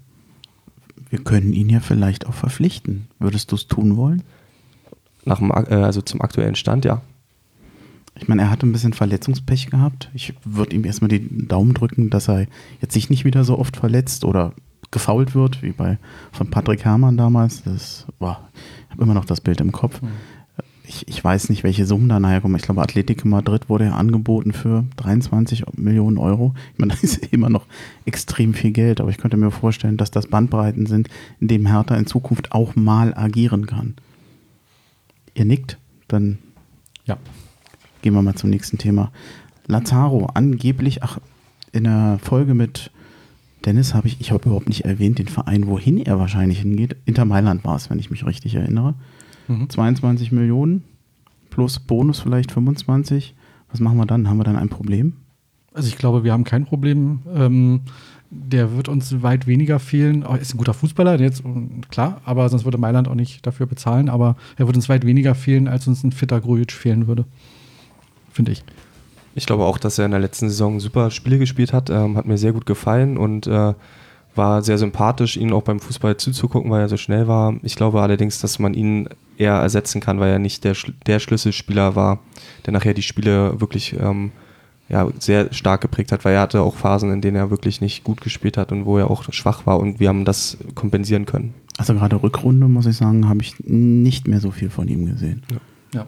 Wir 1.10 1.20
können 1.20 1.54
ihn 1.54 1.70
ja 1.70 1.80
vielleicht 1.80 2.28
auch 2.28 2.34
verpflichten. 2.34 3.08
Würdest 3.20 3.52
du 3.52 3.56
es 3.56 3.68
tun 3.68 3.98
wollen? 3.98 4.24
Nach 5.26 5.40
dem, 5.40 5.52
äh, 5.52 5.76
also 5.76 6.02
zum 6.02 6.22
aktuellen 6.22 6.56
Stand, 6.56 6.86
ja. 6.86 7.02
Ich 8.16 8.28
meine, 8.28 8.44
er 8.44 8.50
hatte 8.50 8.68
ein 8.68 8.72
bisschen 8.72 8.94
Verletzungspech 8.94 9.70
gehabt. 9.70 10.10
Ich 10.14 10.34
würde 10.44 10.76
ihm 10.76 10.86
erstmal 10.86 11.10
die 11.10 11.48
Daumen 11.48 11.74
drücken, 11.74 12.10
dass 12.10 12.28
er 12.28 12.48
jetzt 12.82 12.94
sich 12.94 13.10
nicht 13.10 13.26
wieder 13.26 13.44
so 13.44 13.58
oft 13.58 13.78
verletzt 13.78 14.26
oder 14.26 14.54
gefault 14.92 15.36
wird, 15.36 15.62
wie 15.62 15.72
bei 15.72 15.98
von 16.32 16.50
Patrick 16.50 16.84
Herrmann 16.84 17.16
damals. 17.16 17.64
Das 17.64 18.06
war, 18.20 18.50
ich 18.88 18.92
habe 18.92 19.04
immer 19.04 19.14
noch 19.14 19.26
das 19.26 19.42
Bild 19.42 19.62
im 19.62 19.72
Kopf. 19.72 20.02
Mhm 20.02 20.10
ich, 20.90 21.08
ich 21.08 21.24
weiß 21.24 21.50
nicht, 21.50 21.64
welche 21.64 21.86
Summen 21.86 22.10
da 22.10 22.20
nachher 22.20 22.42
kommen. 22.42 22.56
Ich 22.56 22.64
glaube, 22.64 22.82
Atletico 22.82 23.28
Madrid 23.28 23.70
wurde 23.70 23.86
ja 23.86 23.94
angeboten 23.94 24.54
für 24.54 24.86
23 24.98 25.64
Millionen 25.78 26.18
Euro. 26.18 26.56
Ich 26.74 26.80
meine, 26.80 26.92
das 26.94 27.04
ist 27.04 27.32
immer 27.32 27.50
noch 27.50 27.68
extrem 28.06 28.56
viel 28.56 28.72
Geld, 28.72 29.00
aber 29.00 29.12
ich 29.12 29.20
könnte 29.20 29.38
mir 29.38 29.52
vorstellen, 29.52 29.98
dass 29.98 30.10
das 30.10 30.28
Bandbreiten 30.28 30.88
sind, 30.88 31.08
in 31.40 31.48
dem 31.48 31.68
Hertha 31.68 31.96
in 31.96 32.08
Zukunft 32.08 32.52
auch 32.52 32.76
mal 32.76 33.14
agieren 33.14 33.68
kann. 33.68 33.96
Ihr 35.36 35.46
nickt, 35.46 35.78
dann 36.08 36.40
ja. 37.06 37.18
gehen 38.02 38.14
wir 38.14 38.24
mal 38.24 38.36
zum 38.36 38.50
nächsten 38.50 38.80
Thema. 38.80 39.12
Lazaro, 39.68 40.26
angeblich, 40.34 41.04
ach, 41.04 41.20
in 41.72 41.84
der 41.84 42.20
Folge 42.24 42.56
mit 42.56 42.90
Dennis 43.64 43.94
habe 43.94 44.08
ich, 44.08 44.20
ich 44.20 44.32
habe 44.32 44.46
überhaupt 44.46 44.70
nicht 44.70 44.86
erwähnt, 44.86 45.20
den 45.20 45.28
Verein, 45.28 45.68
wohin 45.68 46.00
er 46.00 46.18
wahrscheinlich 46.18 46.62
hingeht. 46.62 46.96
Inter 47.06 47.26
Mailand 47.26 47.64
war 47.64 47.76
es, 47.76 47.92
wenn 47.92 48.00
ich 48.00 48.10
mich 48.10 48.26
richtig 48.26 48.56
erinnere. 48.56 48.96
22 49.70 50.32
mhm. 50.32 50.38
Millionen 50.38 50.84
plus 51.50 51.80
Bonus 51.80 52.20
vielleicht 52.20 52.52
25. 52.52 53.36
Was 53.72 53.80
machen 53.80 53.98
wir 53.98 54.06
dann? 54.06 54.30
Haben 54.30 54.38
wir 54.38 54.44
dann 54.44 54.56
ein 54.56 54.70
Problem? 54.70 55.14
Also 55.74 55.88
ich 55.88 55.98
glaube, 55.98 56.24
wir 56.24 56.32
haben 56.32 56.44
kein 56.44 56.66
Problem. 56.66 57.20
Ähm, 57.34 57.82
der 58.32 58.76
wird 58.76 58.90
uns 58.90 59.24
weit 59.24 59.48
weniger 59.48 59.80
fehlen. 59.80 60.24
Er 60.24 60.40
ist 60.40 60.54
ein 60.54 60.58
guter 60.58 60.74
Fußballer, 60.74 61.20
jetzt 61.20 61.44
klar, 61.90 62.22
aber 62.26 62.48
sonst 62.50 62.64
würde 62.64 62.78
Mailand 62.78 63.08
auch 63.08 63.16
nicht 63.16 63.46
dafür 63.46 63.66
bezahlen. 63.66 64.10
Aber 64.10 64.36
er 64.58 64.68
wird 64.68 64.76
uns 64.76 64.90
weit 64.90 65.06
weniger 65.06 65.36
fehlen, 65.36 65.68
als 65.68 65.88
uns 65.88 66.04
ein 66.04 66.12
fitter 66.12 66.40
Grujic 66.40 66.72
fehlen 66.72 67.08
würde. 67.08 67.26
Finde 68.32 68.52
ich. 68.52 68.64
Ich 69.36 69.46
glaube 69.46 69.66
auch, 69.66 69.78
dass 69.78 69.98
er 69.98 70.06
in 70.06 70.12
der 70.12 70.20
letzten 70.20 70.50
Saison 70.50 70.80
super 70.80 71.12
Spiele 71.12 71.40
gespielt 71.40 71.74
hat. 71.74 71.90
Ähm, 71.90 72.18
hat 72.18 72.26
mir 72.26 72.38
sehr 72.38 72.54
gut 72.54 72.66
gefallen 72.66 73.18
und 73.18 73.48
äh, 73.48 73.74
war 74.40 74.64
sehr 74.64 74.78
sympathisch, 74.78 75.36
ihn 75.36 75.52
auch 75.52 75.64
beim 75.64 75.82
Fußball 75.82 76.16
zuzugucken, 76.16 76.72
weil 76.72 76.82
er 76.82 76.90
so 76.90 76.96
schnell 76.96 77.28
war. 77.28 77.56
Ich 77.62 77.76
glaube 77.76 78.02
allerdings, 78.02 78.40
dass 78.40 78.58
man 78.58 78.74
ihn 78.74 79.10
eher 79.38 79.56
ersetzen 79.56 80.00
kann, 80.00 80.20
weil 80.20 80.32
er 80.32 80.40
nicht 80.40 80.64
der, 80.64 80.76
der 81.06 81.20
Schlüsselspieler 81.20 81.96
war, 81.96 82.20
der 82.66 82.72
nachher 82.72 82.94
die 82.94 83.02
Spiele 83.02 83.60
wirklich 83.60 83.96
ähm, 84.00 84.32
ja, 84.88 85.08
sehr 85.20 85.54
stark 85.54 85.82
geprägt 85.82 86.14
hat, 86.14 86.24
weil 86.24 86.36
er 86.36 86.42
hatte 86.42 86.62
auch 86.62 86.76
Phasen, 86.76 87.12
in 87.12 87.22
denen 87.22 87.36
er 87.36 87.52
wirklich 87.52 87.82
nicht 87.82 88.06
gut 88.06 88.22
gespielt 88.22 88.56
hat 88.56 88.72
und 88.72 88.86
wo 88.86 88.98
er 88.98 89.12
auch 89.12 89.32
schwach 89.32 89.66
war 89.66 89.78
und 89.78 90.00
wir 90.00 90.08
haben 90.08 90.24
das 90.24 90.58
kompensieren 90.74 91.26
können. 91.26 91.54
Also 91.78 91.94
gerade 91.94 92.22
Rückrunde, 92.22 92.68
muss 92.70 92.86
ich 92.86 92.96
sagen, 92.96 93.28
habe 93.28 93.42
ich 93.42 93.56
nicht 93.60 94.28
mehr 94.28 94.40
so 94.40 94.52
viel 94.52 94.70
von 94.70 94.88
ihm 94.88 95.06
gesehen. 95.06 95.44
Ja, 95.52 96.00
ja. 96.00 96.08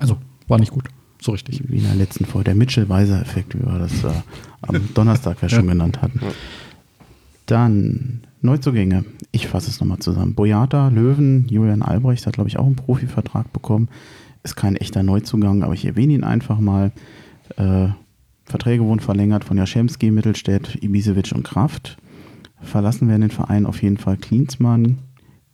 also 0.00 0.18
war 0.48 0.58
nicht 0.58 0.72
gut. 0.72 0.88
so 1.22 1.32
richtig. 1.32 1.62
Wie 1.68 1.78
in 1.78 1.84
der 1.84 1.94
letzten 1.94 2.24
Folge, 2.24 2.46
der 2.46 2.54
Mitchell-Weiser-Effekt, 2.56 3.56
wie 3.56 3.64
wir 3.64 3.78
das 3.78 4.04
äh, 4.04 4.22
am 4.62 4.94
Donnerstag 4.94 5.38
ja 5.42 5.48
schon 5.48 5.66
genannt 5.68 6.02
hatten. 6.02 6.20
Dann 7.48 8.26
Neuzugänge. 8.42 9.06
Ich 9.32 9.48
fasse 9.48 9.70
es 9.70 9.80
nochmal 9.80 10.00
zusammen. 10.00 10.34
Boyata, 10.34 10.88
Löwen, 10.88 11.46
Julian 11.48 11.80
Albrecht 11.80 12.26
hat, 12.26 12.34
glaube 12.34 12.50
ich, 12.50 12.58
auch 12.58 12.66
einen 12.66 12.76
Profivertrag 12.76 13.52
bekommen. 13.54 13.88
Ist 14.42 14.54
kein 14.54 14.76
echter 14.76 15.02
Neuzugang, 15.02 15.62
aber 15.62 15.72
ich 15.72 15.86
erwähne 15.86 16.12
ihn 16.12 16.24
einfach 16.24 16.60
mal. 16.60 16.92
Äh, 17.56 17.88
Verträge 18.44 18.84
wurden 18.84 19.00
verlängert 19.00 19.44
von 19.44 19.56
Jaschemski, 19.56 20.10
Mittelstädt, 20.10 20.82
Ibisevic 20.82 21.32
und 21.34 21.42
Kraft. 21.42 21.96
Verlassen 22.60 23.08
werden 23.08 23.22
den 23.22 23.30
Verein 23.30 23.64
auf 23.64 23.82
jeden 23.82 23.96
Fall 23.96 24.18
Klinsmann. 24.18 24.98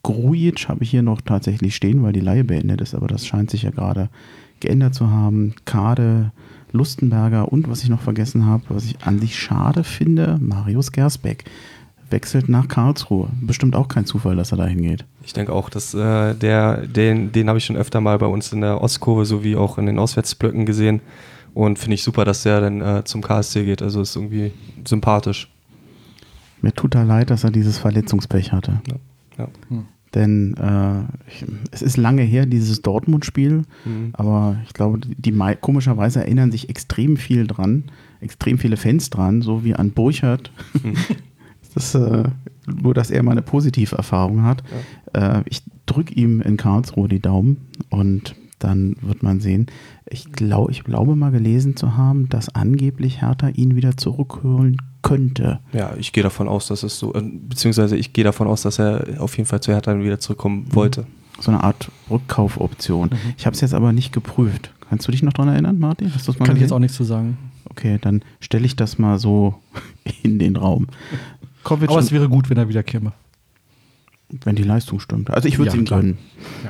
Grujic 0.03 0.67
habe 0.67 0.83
ich 0.83 0.91
hier 0.91 1.01
noch 1.01 1.21
tatsächlich 1.21 1.77
stehen, 1.77 2.03
weil 2.03 2.13
die 2.13 2.19
Laie 2.19 2.43
beendet 2.43 2.81
ist, 2.81 2.93
aber 2.93 3.07
das 3.07 3.25
scheint 3.25 3.49
sich 3.49 3.63
ja 3.63 3.71
gerade 3.71 4.09
geändert 4.59 4.95
zu 4.95 5.09
haben. 5.09 5.53
Kade, 5.63 6.33
Lustenberger 6.73 7.51
und 7.51 7.69
was 7.69 7.83
ich 7.83 7.89
noch 7.89 8.01
vergessen 8.01 8.45
habe, 8.45 8.63
was 8.67 8.85
ich 8.85 9.01
an 9.03 9.19
sich 9.19 9.39
schade 9.39 9.85
finde, 9.85 10.37
Marius 10.41 10.91
Gersbeck 10.91 11.45
wechselt 12.09 12.49
nach 12.49 12.67
Karlsruhe. 12.67 13.29
Bestimmt 13.41 13.75
auch 13.75 13.87
kein 13.87 14.05
Zufall, 14.05 14.35
dass 14.35 14.51
er 14.51 14.57
dahin 14.57 14.81
geht. 14.81 15.05
Ich 15.23 15.33
denke 15.33 15.53
auch, 15.53 15.69
dass 15.69 15.93
äh, 15.93 16.33
der, 16.35 16.85
den, 16.87 17.31
den 17.31 17.47
habe 17.47 17.57
ich 17.57 17.65
schon 17.65 17.77
öfter 17.77 18.01
mal 18.01 18.17
bei 18.17 18.27
uns 18.27 18.51
in 18.53 18.61
der 18.61 18.81
Ostkurve 18.81 19.25
sowie 19.25 19.55
auch 19.55 19.77
in 19.77 19.85
den 19.85 19.99
Auswärtsblöcken 19.99 20.65
gesehen. 20.65 21.01
Und 21.53 21.79
finde 21.79 21.95
ich 21.95 22.03
super, 22.03 22.25
dass 22.25 22.43
der 22.43 22.61
dann 22.61 22.81
äh, 22.81 23.03
zum 23.05 23.21
KSC 23.21 23.63
geht. 23.63 23.81
Also 23.81 24.01
ist 24.01 24.15
irgendwie 24.15 24.51
sympathisch. 24.85 25.49
Mir 26.61 26.73
tut 26.73 26.95
er 26.95 27.05
leid, 27.05 27.29
dass 27.29 27.43
er 27.43 27.51
dieses 27.51 27.77
Verletzungspech 27.77 28.51
hatte. 28.51 28.81
Ja. 28.87 28.95
ja. 29.37 29.47
Hm. 29.69 29.85
Denn 30.13 30.55
äh, 30.55 31.29
ich, 31.29 31.45
es 31.71 31.81
ist 31.81 31.97
lange 31.97 32.23
her, 32.23 32.45
dieses 32.45 32.81
Dortmund-Spiel, 32.81 33.63
mhm. 33.83 34.11
aber 34.13 34.57
ich 34.65 34.73
glaube, 34.73 34.99
die, 34.99 35.13
die, 35.15 35.55
komischerweise 35.59 36.21
erinnern 36.21 36.51
sich 36.51 36.69
extrem 36.69 37.17
viel 37.17 37.45
dran, 37.45 37.91
extrem 38.21 38.57
viele 38.57 38.77
Fans 38.77 39.09
dran, 39.09 39.41
so 39.41 39.65
wie 39.65 39.75
an 39.75 39.91
Burchard. 39.91 40.51
Mhm. 40.81 40.95
Das, 41.75 41.93
äh, 41.93 42.23
nur, 42.65 42.93
dass 42.93 43.11
er 43.11 43.21
mal 43.21 43.33
eine 43.33 43.41
positive 43.41 43.95
Erfahrung 43.95 44.43
hat. 44.43 44.63
Ja. 45.13 45.39
Äh, 45.39 45.43
ich 45.47 45.61
drücke 45.85 46.13
ihm 46.13 46.41
in 46.41 46.57
Karlsruhe 46.57 47.07
die 47.07 47.19
Daumen 47.19 47.57
und 47.89 48.35
dann 48.59 48.95
wird 49.01 49.21
man 49.21 49.39
sehen. 49.39 49.67
Ich, 50.09 50.31
glaub, 50.31 50.71
ich 50.71 50.83
glaube 50.83 51.15
mal 51.15 51.31
gelesen 51.31 51.75
zu 51.75 51.97
haben, 51.97 52.29
dass 52.29 52.53
angeblich 52.55 53.21
Hertha 53.21 53.49
ihn 53.49 53.75
wieder 53.75 53.97
zurückholen 53.97 54.77
könnte. 55.01 55.59
Ja, 55.73 55.93
ich 55.97 56.13
gehe 56.13 56.23
davon 56.23 56.47
aus, 56.47 56.67
dass 56.67 56.83
es 56.83 56.97
so, 56.97 57.13
äh, 57.13 57.21
beziehungsweise 57.21 57.95
ich 57.95 58.13
gehe 58.13 58.23
davon 58.23 58.47
aus, 58.47 58.63
dass 58.63 58.79
er 58.79 59.19
auf 59.19 59.37
jeden 59.37 59.47
Fall 59.47 59.61
zu 59.61 59.71
Hertha 59.71 59.99
wieder 59.99 60.19
zurückkommen 60.19 60.65
mhm. 60.69 60.75
wollte. 60.75 61.05
So 61.39 61.51
eine 61.51 61.63
Art 61.63 61.91
Rückkaufoption. 62.09 63.09
Mhm. 63.09 63.33
Ich 63.37 63.45
habe 63.45 63.53
es 63.53 63.61
jetzt 63.61 63.73
aber 63.73 63.91
nicht 63.91 64.13
geprüft. 64.13 64.71
Kannst 64.89 65.07
du 65.07 65.11
dich 65.11 65.21
noch 65.21 65.33
daran 65.33 65.51
erinnern, 65.51 65.77
Martin? 65.77 66.13
Hast 66.13 66.25
Kann 66.25 66.37
gesehen? 66.37 66.55
ich 66.55 66.61
jetzt 66.61 66.71
auch 66.71 66.79
nichts 66.79 66.95
zu 66.95 67.03
sagen. 67.03 67.37
Okay, 67.69 67.97
dann 67.99 68.21
stelle 68.39 68.65
ich 68.65 68.75
das 68.75 68.97
mal 68.97 69.19
so 69.19 69.55
in 70.23 70.39
den 70.39 70.55
Raum. 70.55 70.87
Kovic 71.65 71.89
Aber 71.89 71.99
es 71.99 72.11
wäre 72.11 72.29
gut, 72.29 72.49
wenn 72.49 72.57
er 72.57 72.69
wieder 72.69 72.83
käme. 72.83 73.11
Wenn 74.29 74.55
die 74.55 74.63
Leistung 74.63 74.99
stimmt. 74.99 75.31
Also 75.31 75.47
ich 75.47 75.57
würde 75.57 75.69
es 75.69 75.75
ja, 75.75 75.81
ihm 75.81 75.85
gönnen. 75.85 76.17
Ja. 76.63 76.69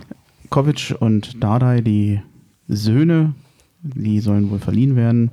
Kovic 0.50 0.96
und 1.00 1.44
Dardai, 1.44 1.82
die 1.82 2.22
Söhne, 2.68 3.36
die 3.84 4.22
sollen 4.22 4.50
wohl 4.50 4.60
verliehen 4.60 4.96
werden. 4.96 5.32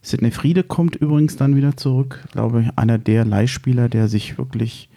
Sidney 0.00 0.30
Friede 0.30 0.62
kommt 0.62 0.96
übrigens 0.96 1.36
dann 1.36 1.54
wieder 1.54 1.76
zurück. 1.76 2.24
Glaube 2.32 2.62
ich, 2.62 2.78
einer 2.78 2.98
der 2.98 3.24
Leihspieler, 3.24 3.88
der 3.88 4.08
sich 4.08 4.38
wirklich 4.38 4.88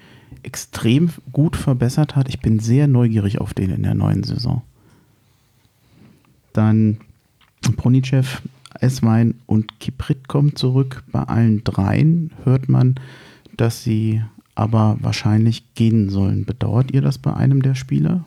extrem 0.43 1.09
gut 1.33 1.57
verbessert 1.57 2.15
hat. 2.15 2.29
Ich 2.29 2.39
bin 2.39 2.59
sehr 2.59 2.87
neugierig 2.87 3.39
auf 3.41 3.53
den 3.53 3.71
in 3.71 3.83
der 3.83 3.93
neuen 3.93 4.23
Saison. 4.23 4.61
Dann 6.53 6.97
Pronicev, 7.75 8.41
Eswein 8.79 9.35
und 9.47 9.81
Kiprit 9.81 10.29
kommen 10.29 10.55
zurück. 10.55 11.03
Bei 11.11 11.23
allen 11.23 11.63
dreien 11.65 12.31
hört 12.45 12.69
man, 12.69 12.95
dass 13.57 13.83
sie 13.83 14.21
aber 14.55 14.97
wahrscheinlich 15.01 15.73
gehen 15.75 16.09
sollen. 16.09 16.45
Bedauert 16.45 16.91
ihr 16.91 17.01
das 17.01 17.17
bei 17.17 17.33
einem 17.33 17.61
der 17.61 17.75
Spieler? 17.75 18.25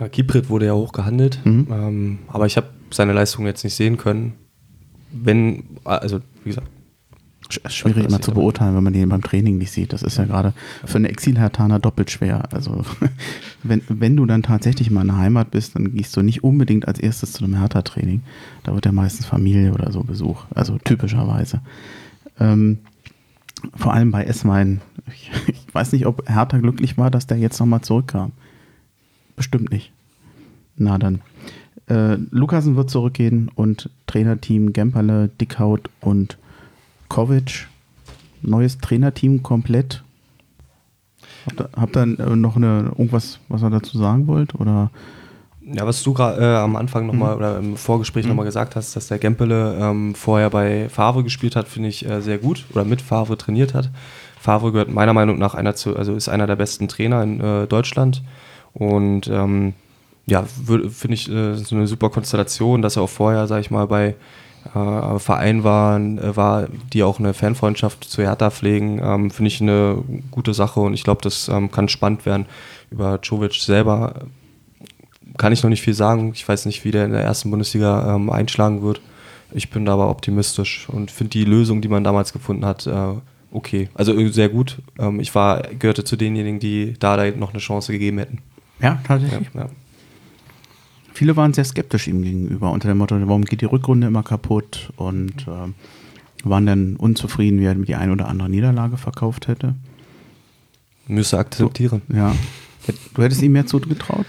Ja, 0.00 0.08
Kiprit 0.08 0.48
wurde 0.48 0.66
ja 0.66 0.74
hoch 0.74 0.92
gehandelt, 0.92 1.40
mhm. 1.44 1.66
ähm, 1.70 2.18
aber 2.28 2.46
ich 2.46 2.56
habe 2.56 2.68
seine 2.90 3.12
Leistung 3.12 3.46
jetzt 3.46 3.64
nicht 3.64 3.74
sehen 3.74 3.96
können. 3.96 4.34
Wenn, 5.12 5.64
also 5.84 6.20
wie 6.44 6.50
gesagt. 6.50 6.68
Schwierig 7.68 8.06
immer 8.06 8.20
zu 8.20 8.32
beurteilen, 8.32 8.74
wenn 8.74 8.82
man 8.82 8.92
den 8.92 9.08
beim 9.08 9.22
Training 9.22 9.56
nicht 9.56 9.70
sieht. 9.70 9.92
Das 9.92 10.02
ist 10.02 10.18
ja 10.18 10.24
gerade 10.24 10.52
für 10.84 10.98
eine 10.98 11.08
Exilhertaner 11.08 11.78
doppelt 11.78 12.10
schwer. 12.10 12.52
Also 12.52 12.84
wenn, 13.62 13.82
wenn 13.88 14.16
du 14.16 14.26
dann 14.26 14.42
tatsächlich 14.42 14.90
mal 14.90 15.02
in 15.02 15.08
der 15.08 15.18
Heimat 15.18 15.52
bist, 15.52 15.76
dann 15.76 15.94
gehst 15.94 16.16
du 16.16 16.22
nicht 16.22 16.42
unbedingt 16.42 16.88
als 16.88 16.98
erstes 16.98 17.34
zu 17.34 17.44
einem 17.44 17.56
Hertha-Training. 17.56 18.22
Da 18.64 18.74
wird 18.74 18.84
ja 18.84 18.90
meistens 18.90 19.26
Familie 19.26 19.72
oder 19.72 19.92
so 19.92 20.02
Besuch, 20.02 20.44
also 20.54 20.78
typischerweise. 20.78 21.60
Ähm, 22.40 22.78
vor 23.74 23.92
allem 23.92 24.10
bei 24.10 24.24
Esswein. 24.24 24.80
Ich, 25.08 25.30
ich, 25.48 25.74
weiß 25.74 25.92
nicht, 25.92 26.06
ob 26.06 26.28
Hertha 26.28 26.58
glücklich 26.58 26.98
war, 26.98 27.10
dass 27.10 27.26
der 27.26 27.38
jetzt 27.38 27.58
nochmal 27.60 27.82
zurückkam. 27.82 28.32
Bestimmt 29.36 29.70
nicht. 29.70 29.92
Na 30.76 30.98
dann. 30.98 31.20
Äh, 31.88 32.16
Lukasen 32.30 32.76
wird 32.76 32.90
zurückgehen 32.90 33.50
und 33.54 33.90
Trainerteam 34.06 34.72
Gemperle, 34.72 35.28
Dickhaut 35.40 35.90
und 36.00 36.38
Kovic. 37.08 37.68
Neues 38.42 38.78
Trainerteam 38.78 39.42
komplett. 39.42 40.02
Habt 41.76 41.96
ihr, 41.96 42.18
äh, 42.18 42.36
noch 42.36 42.56
eine, 42.56 42.92
irgendwas, 42.96 43.38
was 43.48 43.62
ihr 43.62 43.70
dazu 43.70 43.98
sagen 43.98 44.26
wollt? 44.26 44.54
Oder 44.54 44.90
ja, 45.72 45.86
was 45.86 46.02
du 46.02 46.12
gerade 46.12 46.40
äh, 46.40 46.56
am 46.56 46.76
Anfang 46.76 47.06
nochmal 47.06 47.32
mhm. 47.32 47.36
oder 47.36 47.58
im 47.58 47.76
Vorgespräch 47.76 48.24
mhm. 48.24 48.30
nochmal 48.30 48.46
gesagt 48.46 48.76
hast, 48.76 48.94
dass 48.94 49.08
der 49.08 49.18
Gempele 49.18 49.76
ähm, 49.80 50.14
vorher 50.14 50.50
bei 50.50 50.88
Favre 50.88 51.24
gespielt 51.24 51.56
hat, 51.56 51.66
finde 51.66 51.88
ich 51.88 52.08
äh, 52.08 52.20
sehr 52.20 52.38
gut 52.38 52.64
oder 52.72 52.84
mit 52.84 53.02
Favre 53.02 53.36
trainiert 53.36 53.74
hat. 53.74 53.90
Favre 54.40 54.70
gehört 54.70 54.90
meiner 54.90 55.12
Meinung 55.12 55.38
nach 55.38 55.54
einer 55.54 55.74
zu, 55.74 55.96
also 55.96 56.14
ist 56.14 56.28
einer 56.28 56.46
der 56.46 56.56
besten 56.56 56.86
Trainer 56.88 57.22
in 57.22 57.40
äh, 57.40 57.66
Deutschland 57.66 58.22
und 58.74 59.26
ähm, 59.28 59.74
ja, 60.26 60.42
finde 60.42 61.14
ich 61.14 61.30
äh, 61.30 61.54
so 61.54 61.76
eine 61.76 61.86
super 61.86 62.10
Konstellation, 62.10 62.82
dass 62.82 62.96
er 62.96 63.02
auch 63.02 63.10
vorher, 63.10 63.46
sag 63.46 63.60
ich 63.60 63.70
mal, 63.70 63.86
bei 63.86 64.14
äh, 64.74 65.18
Verein 65.18 65.64
waren, 65.64 66.18
äh, 66.18 66.36
war, 66.36 66.66
die 66.92 67.02
auch 67.02 67.18
eine 67.18 67.34
Fanfreundschaft 67.34 68.04
zu 68.04 68.22
Hertha 68.22 68.50
pflegen, 68.50 69.00
ähm, 69.02 69.30
finde 69.30 69.48
ich 69.48 69.60
eine 69.60 70.02
gute 70.30 70.54
Sache 70.54 70.80
und 70.80 70.94
ich 70.94 71.04
glaube, 71.04 71.22
das 71.22 71.48
ähm, 71.48 71.70
kann 71.70 71.88
spannend 71.88 72.26
werden. 72.26 72.46
Über 72.90 73.18
Jovic 73.22 73.54
selber 73.54 74.14
kann 75.36 75.52
ich 75.52 75.62
noch 75.62 75.70
nicht 75.70 75.82
viel 75.82 75.94
sagen. 75.94 76.32
Ich 76.34 76.46
weiß 76.48 76.66
nicht, 76.66 76.84
wie 76.84 76.90
der 76.90 77.04
in 77.04 77.12
der 77.12 77.22
ersten 77.22 77.50
Bundesliga 77.50 78.14
ähm, 78.14 78.30
einschlagen 78.30 78.82
wird. 78.82 79.00
Ich 79.52 79.70
bin 79.70 79.84
da 79.84 79.94
aber 79.94 80.10
optimistisch 80.10 80.88
und 80.88 81.10
finde 81.10 81.30
die 81.30 81.44
Lösung, 81.44 81.80
die 81.80 81.88
man 81.88 82.04
damals 82.04 82.32
gefunden 82.32 82.64
hat, 82.64 82.86
äh, 82.86 83.14
okay. 83.50 83.88
Also 83.94 84.16
äh, 84.18 84.28
sehr 84.30 84.48
gut. 84.48 84.78
Ähm, 84.98 85.20
ich 85.20 85.34
war, 85.34 85.62
gehörte 85.62 86.04
zu 86.04 86.16
denjenigen, 86.16 86.58
die 86.58 86.94
da 86.98 87.30
noch 87.30 87.50
eine 87.50 87.60
Chance 87.60 87.92
gegeben 87.92 88.18
hätten. 88.18 88.38
Ja, 88.80 89.00
tatsächlich. 89.06 89.48
Ja, 89.54 89.62
ja. 89.62 89.68
Viele 91.12 91.34
waren 91.36 91.54
sehr 91.54 91.64
skeptisch 91.64 92.08
ihm 92.08 92.22
gegenüber, 92.22 92.70
unter 92.70 92.88
dem 92.88 92.98
Motto, 92.98 93.16
warum 93.26 93.46
geht 93.46 93.62
die 93.62 93.66
Rückrunde 93.66 94.06
immer 94.06 94.22
kaputt 94.22 94.92
und 94.96 95.46
äh, 95.48 95.72
waren 96.44 96.66
dann 96.66 96.96
unzufrieden, 96.96 97.58
wie 97.60 97.64
er 97.64 97.74
die 97.74 97.94
ein 97.94 98.10
oder 98.10 98.28
andere 98.28 98.50
Niederlage 98.50 98.98
verkauft 98.98 99.48
hätte. 99.48 99.74
Müsse 101.06 101.38
akzeptieren. 101.38 102.02
Du, 102.08 102.16
ja. 102.16 102.36
Du 103.14 103.22
hättest 103.22 103.42
ihm 103.42 103.52
mehr 103.52 103.66
zugetraut? 103.66 104.26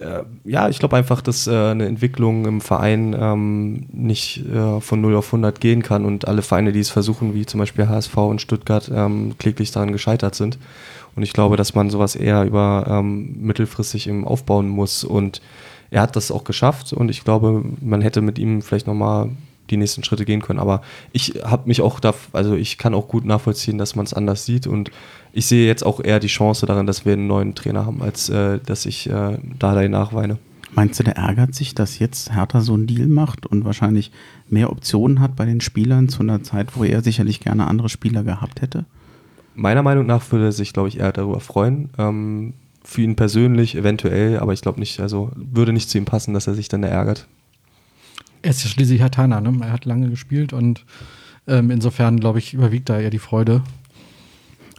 Äh, 0.00 0.22
ja, 0.44 0.68
ich 0.68 0.78
glaube 0.78 0.96
einfach, 0.96 1.20
dass 1.20 1.46
äh, 1.46 1.50
eine 1.50 1.86
Entwicklung 1.86 2.46
im 2.46 2.60
Verein 2.60 3.16
ähm, 3.18 3.86
nicht 3.92 4.44
äh, 4.46 4.80
von 4.80 5.00
0 5.00 5.16
auf 5.16 5.26
100 5.26 5.60
gehen 5.60 5.82
kann 5.82 6.04
und 6.04 6.28
alle 6.28 6.42
Vereine, 6.42 6.72
die 6.72 6.80
es 6.80 6.90
versuchen, 6.90 7.34
wie 7.34 7.46
zum 7.46 7.60
Beispiel 7.60 7.88
HSV 7.88 8.16
und 8.16 8.40
Stuttgart, 8.40 8.90
ähm, 8.94 9.36
kläglich 9.38 9.70
daran 9.70 9.92
gescheitert 9.92 10.34
sind. 10.34 10.58
Und 11.16 11.22
ich 11.22 11.32
glaube, 11.32 11.56
dass 11.56 11.74
man 11.74 11.90
sowas 11.90 12.14
eher 12.14 12.44
über 12.44 12.86
ähm, 12.88 13.36
mittelfristig 13.40 14.06
im 14.06 14.24
aufbauen 14.24 14.68
muss. 14.68 15.02
Und 15.02 15.42
er 15.90 16.02
hat 16.02 16.16
das 16.16 16.30
auch 16.30 16.44
geschafft 16.44 16.92
und 16.92 17.10
ich 17.10 17.24
glaube, 17.24 17.64
man 17.80 18.02
hätte 18.02 18.20
mit 18.20 18.38
ihm 18.38 18.62
vielleicht 18.62 18.86
nochmal 18.86 19.30
die 19.70 19.76
nächsten 19.76 20.04
Schritte 20.04 20.24
gehen 20.24 20.42
können. 20.42 20.58
Aber 20.58 20.82
ich 21.12 21.34
habe 21.44 21.68
mich 21.68 21.80
auch 21.80 22.00
da, 22.00 22.14
also 22.32 22.54
ich 22.54 22.78
kann 22.78 22.94
auch 22.94 23.08
gut 23.08 23.24
nachvollziehen, 23.24 23.78
dass 23.78 23.96
man 23.96 24.06
es 24.06 24.14
anders 24.14 24.44
sieht 24.44 24.66
und 24.66 24.90
ich 25.32 25.46
sehe 25.46 25.66
jetzt 25.66 25.84
auch 25.84 26.02
eher 26.02 26.20
die 26.20 26.28
Chance 26.28 26.66
darin, 26.66 26.86
dass 26.86 27.04
wir 27.04 27.12
einen 27.12 27.26
neuen 27.26 27.54
Trainer 27.54 27.86
haben, 27.86 28.02
als 28.02 28.28
äh, 28.28 28.58
dass 28.64 28.86
ich 28.86 29.08
äh, 29.08 29.38
da 29.58 29.88
nachweine. 29.88 30.38
Meinst 30.74 31.00
du, 31.00 31.04
der 31.04 31.16
ärgert 31.16 31.54
sich, 31.54 31.74
dass 31.74 31.98
jetzt 31.98 32.34
Hertha 32.34 32.60
so 32.60 32.74
einen 32.74 32.86
Deal 32.86 33.06
macht 33.08 33.46
und 33.46 33.64
wahrscheinlich 33.64 34.12
mehr 34.48 34.70
Optionen 34.70 35.20
hat 35.20 35.34
bei 35.34 35.44
den 35.44 35.60
Spielern 35.60 36.08
zu 36.08 36.20
einer 36.20 36.42
Zeit, 36.42 36.76
wo 36.76 36.84
er 36.84 37.02
sicherlich 37.02 37.40
gerne 37.40 37.66
andere 37.66 37.88
Spieler 37.88 38.22
gehabt 38.22 38.60
hätte? 38.60 38.84
Meiner 39.54 39.82
Meinung 39.82 40.06
nach 40.06 40.30
würde 40.30 40.46
er 40.46 40.52
sich, 40.52 40.72
glaube 40.72 40.88
ich, 40.88 40.98
eher 40.98 41.12
darüber 41.12 41.40
freuen. 41.40 41.90
Ähm, 41.98 42.54
für 42.84 43.02
ihn 43.02 43.16
persönlich 43.16 43.74
eventuell, 43.76 44.38
aber 44.38 44.52
ich 44.52 44.62
glaube 44.62 44.78
nicht, 44.78 45.00
also 45.00 45.30
würde 45.34 45.72
nicht 45.72 45.90
zu 45.90 45.98
ihm 45.98 46.04
passen, 46.04 46.32
dass 46.32 46.46
er 46.46 46.54
sich 46.54 46.68
dann 46.68 46.82
ärgert. 46.82 47.26
Er 48.42 48.50
ist 48.50 48.64
ja 48.64 48.70
schließlich 48.70 49.02
Hatana, 49.02 49.40
ne? 49.40 49.56
Er 49.62 49.72
hat 49.72 49.84
lange 49.84 50.10
gespielt 50.10 50.52
und 50.52 50.84
ähm, 51.46 51.70
insofern, 51.70 52.20
glaube 52.20 52.38
ich, 52.38 52.54
überwiegt 52.54 52.88
da 52.88 53.00
eher 53.00 53.10
die 53.10 53.18
Freude. 53.18 53.62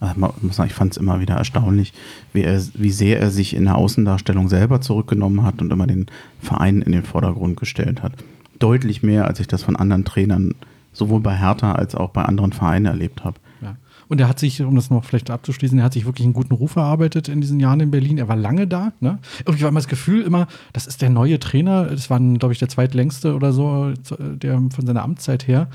Ich 0.02 0.74
fand 0.74 0.93
es 0.93 0.98
immer 0.98 1.19
wieder 1.19 1.36
erstaunlich, 1.36 1.93
wie, 2.32 2.43
er, 2.43 2.62
wie 2.74 2.91
sehr 2.91 3.19
er 3.19 3.32
sich 3.32 3.54
in 3.54 3.65
der 3.65 3.76
Außendarstellung 3.76 4.48
selber 4.48 4.80
zurückgenommen 4.80 5.43
hat 5.43 5.62
und 5.62 5.74
immer 5.74 5.88
den 5.88 6.06
Verein 6.41 6.82
in 6.82 6.93
den 6.93 7.04
Vordergrund 7.04 7.60
gestellt 7.60 8.02
hat. 8.02 8.13
Deutlich 8.60 9.04
mehr, 9.04 9.26
als 9.26 9.41
ich 9.41 9.48
das 9.48 9.63
von 9.63 9.76
anderen 9.76 10.06
Trainern 10.06 10.56
sowohl 10.93 11.19
bei 11.19 11.36
Hertha 11.36 11.74
als 11.74 11.95
auch 11.95 12.12
bei 12.12 12.24
anderen 12.24 12.54
Vereinen 12.54 12.86
erlebt 12.86 13.26
habe. 13.26 13.39
Und 14.10 14.19
er 14.19 14.28
hat 14.28 14.39
sich, 14.39 14.62
um 14.62 14.76
das 14.76 14.89
noch 14.89 15.06
vielleicht 15.06 15.30
abzuschließen, 15.30 15.78
er 15.78 15.86
hat 15.86 15.93
sich 15.93 16.06
wirklich 16.06 16.26
einen 16.26 16.34
guten 16.34 16.56
Ruf 16.56 16.76
erarbeitet 16.76 17.30
in 17.30 17.41
diesen 17.41 17.60
Jahren 17.60 17.80
in 17.80 17.91
Berlin. 17.91 18.17
Er 18.17 18.28
war 18.28 18.36
lange 18.36 18.67
da. 18.67 18.91
Ne? 19.00 19.19
Irgendwie 19.45 19.62
war 19.62 19.69
immer 19.69 19.80
das 19.80 19.88
Gefühl 19.88 20.24
immer, 20.24 20.48
das 20.74 20.88
ist 20.88 21.04
der 21.04 21.12
neue 21.12 21.39
Trainer. 21.39 21.86
Das 21.86 22.10
war, 22.10 22.19
glaube 22.19 22.52
ich, 22.52 22.60
der 22.60 22.69
zweitlängste 22.69 23.36
oder 23.36 23.54
so, 23.54 23.93
der 24.19 24.56
von 24.72 24.86
seiner 24.86 25.04
Amtszeit 25.04 25.48
her. 25.48 25.69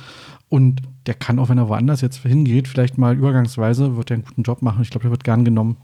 Und 0.49 0.83
der 1.07 1.15
kann 1.15 1.39
auch, 1.39 1.49
wenn 1.49 1.59
er 1.59 1.69
woanders 1.69 2.01
jetzt 2.01 2.19
hingeht, 2.19 2.67
vielleicht 2.67 2.99
mal 2.99 3.17
übergangsweise, 3.17 3.97
wird 3.97 4.11
er 4.11 4.15
einen 4.15 4.25
guten 4.25 4.43
Job 4.43 4.63
machen. 4.63 4.83
Ich 4.83 4.91
glaube, 4.91 5.05
der 5.05 5.11
wird 5.13 5.25
gern 5.25 5.45
genommen. 5.45 5.77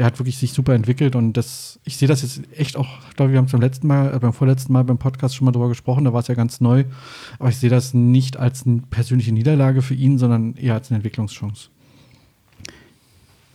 Der 0.00 0.06
hat 0.06 0.18
wirklich 0.18 0.38
sich 0.38 0.54
super 0.54 0.72
entwickelt 0.72 1.14
und 1.14 1.34
das, 1.34 1.78
ich 1.84 1.98
sehe 1.98 2.08
das 2.08 2.22
jetzt 2.22 2.40
echt 2.56 2.78
auch, 2.78 2.88
ich 3.10 3.16
glaube, 3.16 3.32
wir 3.32 3.38
haben 3.38 3.44
es 3.44 3.52
beim 3.52 3.60
letzten 3.60 3.86
Mal, 3.86 4.14
äh, 4.14 4.18
beim 4.18 4.32
vorletzten 4.32 4.72
Mal 4.72 4.82
beim 4.82 4.96
Podcast 4.96 5.36
schon 5.36 5.44
mal 5.44 5.52
drüber 5.52 5.68
gesprochen, 5.68 6.04
da 6.04 6.14
war 6.14 6.20
es 6.20 6.28
ja 6.28 6.34
ganz 6.34 6.62
neu. 6.62 6.84
Aber 7.38 7.50
ich 7.50 7.58
sehe 7.58 7.68
das 7.68 7.92
nicht 7.92 8.38
als 8.38 8.66
eine 8.66 8.78
persönliche 8.88 9.32
Niederlage 9.32 9.82
für 9.82 9.92
ihn, 9.92 10.16
sondern 10.16 10.54
eher 10.54 10.72
als 10.72 10.90
eine 10.90 10.96
Entwicklungschance. 10.96 11.68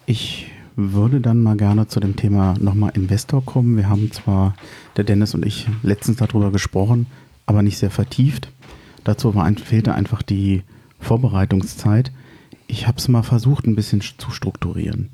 Ich 0.05 0.51
würde 0.75 1.19
dann 1.19 1.41
mal 1.41 1.57
gerne 1.57 1.87
zu 1.87 1.99
dem 1.99 2.15
Thema 2.15 2.53
nochmal 2.59 2.91
Investor 2.93 3.43
kommen. 3.43 3.75
Wir 3.75 3.89
haben 3.89 4.11
zwar, 4.11 4.53
der 4.97 5.03
Dennis 5.03 5.33
und 5.33 5.45
ich, 5.45 5.67
letztens 5.81 6.17
darüber 6.17 6.51
gesprochen, 6.51 7.07
aber 7.47 7.63
nicht 7.63 7.79
sehr 7.79 7.89
vertieft. 7.89 8.49
Dazu 9.03 9.33
war 9.33 9.51
fehlte 9.53 9.95
einfach 9.95 10.21
die 10.21 10.61
Vorbereitungszeit. 10.99 12.11
Ich 12.67 12.87
habe 12.87 12.97
es 12.97 13.07
mal 13.07 13.23
versucht, 13.23 13.65
ein 13.65 13.75
bisschen 13.75 14.01
zu 14.01 14.31
strukturieren. 14.31 15.09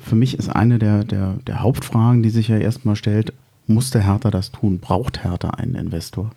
Für 0.00 0.14
mich 0.14 0.38
ist 0.38 0.48
eine 0.48 0.78
der, 0.78 1.04
der, 1.04 1.34
der 1.46 1.60
Hauptfragen, 1.60 2.22
die 2.22 2.30
sich 2.30 2.48
ja 2.48 2.58
erstmal 2.58 2.96
stellt, 2.96 3.32
muss 3.66 3.90
der 3.90 4.02
Hertha 4.02 4.30
das 4.30 4.52
tun? 4.52 4.78
Braucht 4.78 5.24
Hertha 5.24 5.50
einen 5.50 5.74
Investor? 5.74 6.30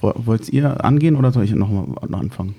Wollt 0.00 0.48
ihr 0.48 0.84
angehen 0.84 1.14
oder 1.16 1.30
soll 1.30 1.44
ich 1.44 1.54
nochmal 1.54 1.84
anfangen? 2.12 2.54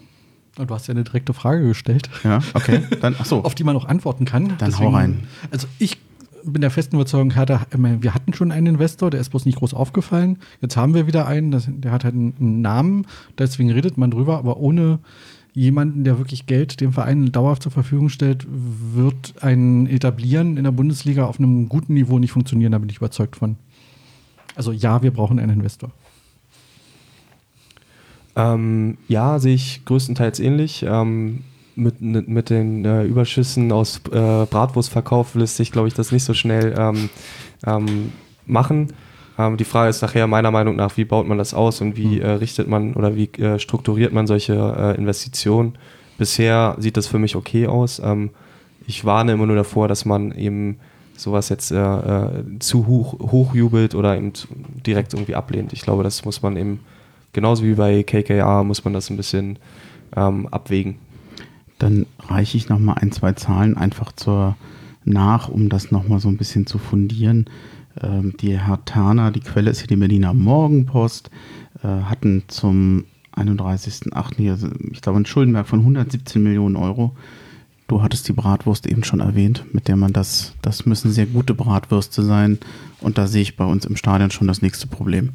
Du 0.56 0.74
hast 0.74 0.88
ja 0.88 0.94
eine 0.94 1.04
direkte 1.04 1.34
Frage 1.34 1.68
gestellt. 1.68 2.10
Ja, 2.24 2.40
okay. 2.54 2.84
Dann, 3.02 3.16
ach 3.18 3.26
so. 3.26 3.44
Auf 3.44 3.56
die 3.56 3.64
man 3.64 3.76
auch 3.76 3.86
antworten 3.86 4.26
kann. 4.26 4.50
Dann 4.60 4.70
Deswegen, 4.70 4.92
hau 4.92 4.96
rein. 4.96 5.24
Also 5.50 5.68
ich 5.80 5.98
bin 6.44 6.62
der 6.62 6.72
festen 6.72 6.96
Überzeugung, 6.96 7.32
Hertha, 7.32 7.66
wir 7.72 8.14
hatten 8.14 8.34
schon 8.34 8.52
einen 8.52 8.68
Investor, 8.68 9.10
der 9.12 9.22
ist 9.22 9.30
bloß 9.30 9.46
nicht 9.46 9.60
groß 9.60 9.74
aufgefallen. 9.74 10.38
Jetzt 10.60 10.76
haben 10.78 10.94
wir 10.94 11.08
wieder 11.08 11.28
einen, 11.28 11.52
der 11.82 11.92
hat 11.92 12.04
halt 12.04 12.16
einen 12.16 12.62
Namen, 12.62 13.06
deswegen 13.38 13.72
redet 13.72 13.98
man 13.98 14.12
drüber, 14.12 14.38
aber 14.38 14.58
ohne 14.58 15.00
jemanden, 15.54 16.04
der 16.04 16.18
wirklich 16.18 16.46
Geld 16.46 16.80
dem 16.80 16.94
Verein 16.94 17.32
dauerhaft 17.32 17.64
zur 17.64 17.72
Verfügung 17.72 18.10
stellt, 18.10 18.46
wird 18.50 19.34
ein 19.42 19.88
Etablieren 19.88 20.58
in 20.58 20.64
der 20.64 20.72
Bundesliga 20.72 21.26
auf 21.26 21.40
einem 21.40 21.68
guten 21.68 21.94
Niveau 21.94 22.20
nicht 22.20 22.32
funktionieren, 22.32 22.72
da 22.72 22.78
bin 22.78 22.90
ich 22.90 22.98
überzeugt 22.98 23.36
von. 23.36 23.58
Also 24.56 24.72
ja, 24.72 25.02
wir 25.02 25.12
brauchen 25.12 25.40
einen 25.40 25.58
Investor. 25.58 25.92
Ähm, 28.36 28.98
ja, 29.08 29.40
sehe 29.40 29.56
ich 29.56 29.84
größtenteils 29.86 30.40
ähnlich. 30.40 30.86
Ähm, 30.88 31.44
mit, 31.76 32.02
mit 32.02 32.50
den 32.50 32.86
äh, 32.86 33.04
Überschüssen 33.04 33.72
aus 33.72 34.02
äh, 34.12 34.46
Bratwurstverkauf 34.46 35.36
lässt 35.36 35.58
sich, 35.58 35.72
glaube 35.72 35.88
ich, 35.88 35.94
das 35.94 36.12
nicht 36.12 36.24
so 36.24 36.34
schnell 36.34 36.76
ähm, 36.78 37.10
ähm, 37.66 38.12
machen. 38.46 38.94
Ähm, 39.48 39.58
die 39.58 39.64
Frage 39.64 39.90
ist 39.90 40.02
nachher 40.02 40.28
meiner 40.28 40.52
Meinung 40.52 40.76
nach, 40.76 40.98
wie 40.98 41.06
baut 41.06 41.28
man 41.28 41.38
das 41.38 41.54
aus 41.54 41.82
und 41.82 41.98
wie 41.98 42.20
hm. 42.20 42.22
äh, 42.22 42.32
richtet 42.32 42.68
man 42.68 42.94
oder 42.94 43.16
wie 43.16 43.30
äh, 43.40 43.60
strukturiert 43.60 44.14
man 44.14 44.28
solche 44.28 44.54
äh, 44.54 44.98
Investitionen. 44.98 45.78
Bisher 46.18 46.76
sieht 46.78 46.98
das 46.98 47.08
für 47.08 47.20
mich 47.20 47.36
okay 47.36 47.68
aus. 47.68 48.00
Ähm, 48.04 48.32
ich 48.88 49.06
warne 49.06 49.34
immer 49.34 49.46
nur 49.46 49.56
davor, 49.56 49.88
dass 49.88 50.06
man 50.06 50.32
eben 50.32 50.78
sowas 51.16 51.50
jetzt 51.50 51.72
äh, 51.72 52.28
zu 52.60 52.88
hoch, 52.88 53.20
hochjubelt 53.20 53.96
oder 53.96 54.18
eben 54.18 54.34
direkt 54.86 55.14
irgendwie 55.14 55.36
ablehnt. 55.36 55.72
Ich 55.74 55.82
glaube, 55.82 56.04
das 56.04 56.26
muss 56.26 56.42
man 56.42 56.58
eben, 56.58 56.80
genauso 57.32 57.64
wie 57.64 57.76
bei 57.76 58.04
KKA, 58.04 58.64
muss 58.64 58.84
man 58.84 58.94
das 58.94 59.10
ein 59.10 59.18
bisschen 59.18 59.60
ähm, 60.16 60.48
abwägen. 60.48 60.96
Dann 61.78 62.06
reiche 62.28 62.58
ich 62.58 62.70
nochmal 62.70 62.98
ein, 63.00 63.12
zwei 63.12 63.34
Zahlen 63.34 63.78
einfach 63.78 64.12
zur 64.12 64.56
nach, 65.04 65.50
um 65.50 65.70
das 65.70 65.92
nochmal 65.92 66.20
so 66.20 66.30
ein 66.30 66.38
bisschen 66.38 66.68
zu 66.68 66.78
fundieren. 66.78 67.46
Ähm, 68.00 68.36
die 68.40 68.60
Terner, 68.86 69.32
die 69.32 69.42
Quelle 69.42 69.72
ist 69.72 69.80
hier 69.80 69.88
die 69.88 69.96
Berliner 69.96 70.34
Morgenpost, 70.34 71.30
äh, 71.84 71.88
hatten 71.88 72.44
zum 72.48 73.06
31.08. 73.36 74.92
ich 74.92 75.02
glaube, 75.02 75.20
ein 75.20 75.26
Schuldenberg 75.26 75.68
von 75.68 75.80
117 75.80 76.42
Millionen 76.42 76.76
Euro. 76.76 77.16
Du 77.88 78.02
hattest 78.02 78.28
die 78.28 78.34
Bratwurst 78.34 78.88
eben 78.88 79.04
schon 79.04 79.20
erwähnt, 79.20 79.66
mit 79.74 79.88
der 79.88 79.98
man 79.98 80.14
das, 80.14 80.54
das 80.62 80.86
müssen 80.86 81.12
sehr 81.12 81.26
gute 81.26 81.54
Bratwürste 81.54 82.24
sein. 82.24 82.60
Und 83.02 83.18
da 83.18 83.28
sehe 83.28 83.42
ich 83.42 83.58
bei 83.58 83.66
uns 83.66 83.86
im 83.86 83.98
Stadion 83.98 84.32
schon 84.32 84.48
das 84.48 84.62
nächste 84.62 84.88
Problem. 84.88 85.32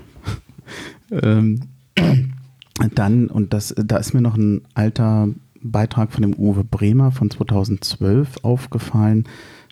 ähm, 1.10 1.60
dann, 2.94 3.26
und 3.26 3.52
das, 3.52 3.74
da 3.76 3.98
ist 3.98 4.14
mir 4.14 4.22
noch 4.22 4.36
ein 4.36 4.62
alter 4.74 5.28
Beitrag 5.62 6.12
von 6.12 6.22
dem 6.22 6.34
Uwe 6.34 6.64
Bremer 6.64 7.12
von 7.12 7.30
2012 7.30 8.38
aufgefallen. 8.42 9.24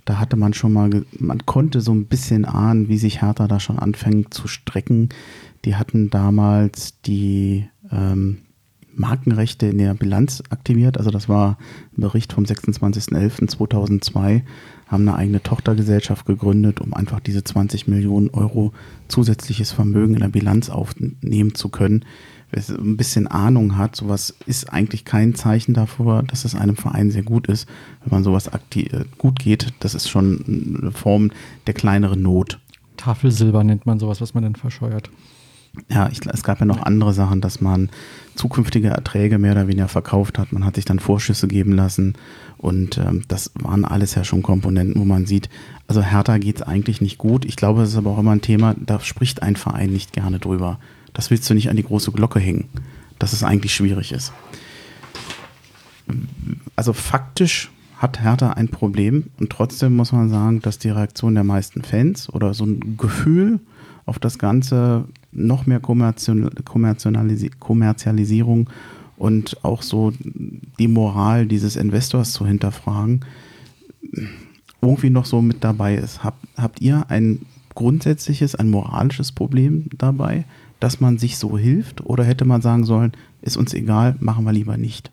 Da 0.08 0.18
hatte 0.18 0.36
man 0.36 0.54
schon 0.54 0.72
mal, 0.72 1.04
man 1.18 1.44
konnte 1.44 1.82
so 1.82 1.92
ein 1.92 2.06
bisschen 2.06 2.46
ahnen, 2.46 2.88
wie 2.88 2.96
sich 2.96 3.20
Hertha 3.20 3.46
da 3.46 3.60
schon 3.60 3.78
anfängt 3.78 4.32
zu 4.32 4.48
strecken. 4.48 5.10
Die 5.66 5.76
hatten 5.76 6.08
damals 6.08 6.98
die 7.02 7.68
ähm, 7.92 8.38
Markenrechte 8.94 9.66
in 9.66 9.76
der 9.76 9.92
Bilanz 9.92 10.42
aktiviert. 10.48 10.96
Also 10.96 11.10
das 11.10 11.28
war 11.28 11.58
ein 11.94 12.00
Bericht 12.00 12.32
vom 12.32 12.44
26.11.2002, 12.44 14.40
haben 14.86 15.06
eine 15.06 15.14
eigene 15.14 15.42
Tochtergesellschaft 15.42 16.24
gegründet, 16.24 16.80
um 16.80 16.94
einfach 16.94 17.20
diese 17.20 17.44
20 17.44 17.86
Millionen 17.86 18.30
Euro 18.30 18.72
zusätzliches 19.08 19.72
Vermögen 19.72 20.14
in 20.14 20.20
der 20.20 20.28
Bilanz 20.28 20.70
aufnehmen 20.70 21.54
zu 21.54 21.68
können 21.68 22.06
ein 22.52 22.96
bisschen 22.96 23.26
Ahnung 23.26 23.76
hat, 23.76 23.96
sowas 23.96 24.34
ist 24.46 24.72
eigentlich 24.72 25.04
kein 25.04 25.34
Zeichen 25.34 25.74
dafür, 25.74 26.22
dass 26.22 26.44
es 26.44 26.54
einem 26.54 26.76
Verein 26.76 27.10
sehr 27.10 27.22
gut 27.22 27.46
ist. 27.46 27.68
Wenn 28.02 28.16
man 28.16 28.24
sowas 28.24 28.48
äh, 28.48 29.04
gut 29.18 29.38
geht, 29.38 29.74
das 29.80 29.94
ist 29.94 30.08
schon 30.08 30.78
eine 30.80 30.92
Form 30.92 31.30
der 31.66 31.74
kleineren 31.74 32.22
Not. 32.22 32.58
Tafelsilber 32.96 33.62
nennt 33.64 33.86
man 33.86 33.98
sowas, 33.98 34.20
was 34.20 34.34
man 34.34 34.42
dann 34.42 34.56
verscheuert. 34.56 35.10
Ja, 35.90 36.08
ich, 36.10 36.20
es 36.26 36.42
gab 36.42 36.58
ja 36.58 36.66
noch 36.66 36.82
andere 36.82 37.12
Sachen, 37.12 37.40
dass 37.40 37.60
man 37.60 37.90
zukünftige 38.34 38.88
Erträge 38.88 39.38
mehr 39.38 39.52
oder 39.52 39.68
weniger 39.68 39.88
verkauft 39.88 40.38
hat. 40.38 40.52
Man 40.52 40.64
hat 40.64 40.74
sich 40.76 40.84
dann 40.84 40.98
Vorschüsse 40.98 41.46
geben 41.46 41.72
lassen 41.72 42.14
und 42.56 42.98
ähm, 42.98 43.22
das 43.28 43.52
waren 43.54 43.84
alles 43.84 44.14
ja 44.14 44.24
schon 44.24 44.42
Komponenten, 44.42 45.00
wo 45.00 45.04
man 45.04 45.26
sieht, 45.26 45.48
also 45.86 46.02
Hertha 46.02 46.38
geht 46.38 46.56
es 46.56 46.62
eigentlich 46.62 47.00
nicht 47.00 47.18
gut. 47.18 47.44
Ich 47.44 47.56
glaube, 47.56 47.82
es 47.82 47.90
ist 47.90 47.96
aber 47.96 48.10
auch 48.10 48.18
immer 48.18 48.32
ein 48.32 48.40
Thema, 48.40 48.74
da 48.78 49.00
spricht 49.00 49.42
ein 49.42 49.56
Verein 49.56 49.90
nicht 49.90 50.12
gerne 50.12 50.38
drüber. 50.38 50.78
Das 51.12 51.30
willst 51.30 51.48
du 51.48 51.54
nicht 51.54 51.70
an 51.70 51.76
die 51.76 51.84
große 51.84 52.12
Glocke 52.12 52.38
hängen, 52.38 52.68
dass 53.18 53.32
es 53.32 53.42
eigentlich 53.42 53.74
schwierig 53.74 54.12
ist. 54.12 54.32
Also 56.76 56.92
faktisch 56.92 57.70
hat 57.96 58.20
Hertha 58.20 58.50
ein 58.50 58.68
Problem 58.68 59.24
und 59.38 59.50
trotzdem 59.50 59.96
muss 59.96 60.12
man 60.12 60.28
sagen, 60.28 60.62
dass 60.62 60.78
die 60.78 60.90
Reaktion 60.90 61.34
der 61.34 61.44
meisten 61.44 61.82
Fans 61.82 62.32
oder 62.32 62.54
so 62.54 62.64
ein 62.64 62.96
Gefühl 62.96 63.60
auf 64.06 64.18
das 64.18 64.38
Ganze 64.38 65.04
noch 65.32 65.66
mehr 65.66 65.80
Kommerzialisierung 65.80 68.70
und 69.16 69.64
auch 69.64 69.82
so 69.82 70.12
die 70.78 70.88
Moral 70.88 71.46
dieses 71.46 71.76
Investors 71.76 72.32
zu 72.32 72.46
hinterfragen, 72.46 73.24
irgendwie 74.80 75.10
noch 75.10 75.26
so 75.26 75.42
mit 75.42 75.64
dabei 75.64 75.96
ist. 75.96 76.24
Habt, 76.24 76.46
habt 76.56 76.80
ihr 76.80 77.10
ein 77.10 77.40
grundsätzliches, 77.74 78.54
ein 78.54 78.70
moralisches 78.70 79.32
Problem 79.32 79.90
dabei? 79.98 80.44
Dass 80.80 81.00
man 81.00 81.18
sich 81.18 81.38
so 81.38 81.58
hilft? 81.58 82.04
Oder 82.04 82.24
hätte 82.24 82.44
man 82.44 82.62
sagen 82.62 82.84
sollen, 82.84 83.12
ist 83.42 83.56
uns 83.56 83.74
egal, 83.74 84.16
machen 84.20 84.44
wir 84.44 84.52
lieber 84.52 84.76
nicht? 84.76 85.10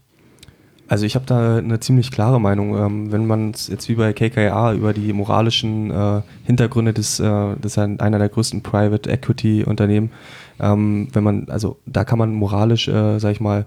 Also 0.88 1.06
ich 1.06 1.16
habe 1.16 1.26
da 1.26 1.58
eine 1.58 1.80
ziemlich 1.80 2.12
klare 2.12 2.40
Meinung. 2.40 2.78
Ähm, 2.78 3.12
wenn 3.12 3.26
man 3.26 3.54
jetzt 3.54 3.90
wie 3.90 3.96
bei 3.96 4.14
KKA 4.14 4.74
über 4.74 4.94
die 4.94 5.14
moralischen 5.14 5.90
äh, 5.90 6.22
Hintergründe 6.44 6.94
des, 6.94 7.20
äh, 7.20 7.24
das 7.24 7.72
ist 7.72 7.76
ja 7.78 7.84
einer 7.84 8.20
der 8.20 8.30
größten 8.30 8.62
Private 8.62 9.10
Equity 9.10 9.64
Unternehmen, 9.64 10.12
ähm, 10.60 11.08
wenn 11.12 11.24
man, 11.24 11.48
also 11.50 11.78
da 11.88 12.04
kann 12.04 12.20
man 12.20 12.34
moralisch, 12.36 12.88
äh, 12.88 13.18
sag 13.20 13.32
ich 13.32 13.42
mal, 13.42 13.66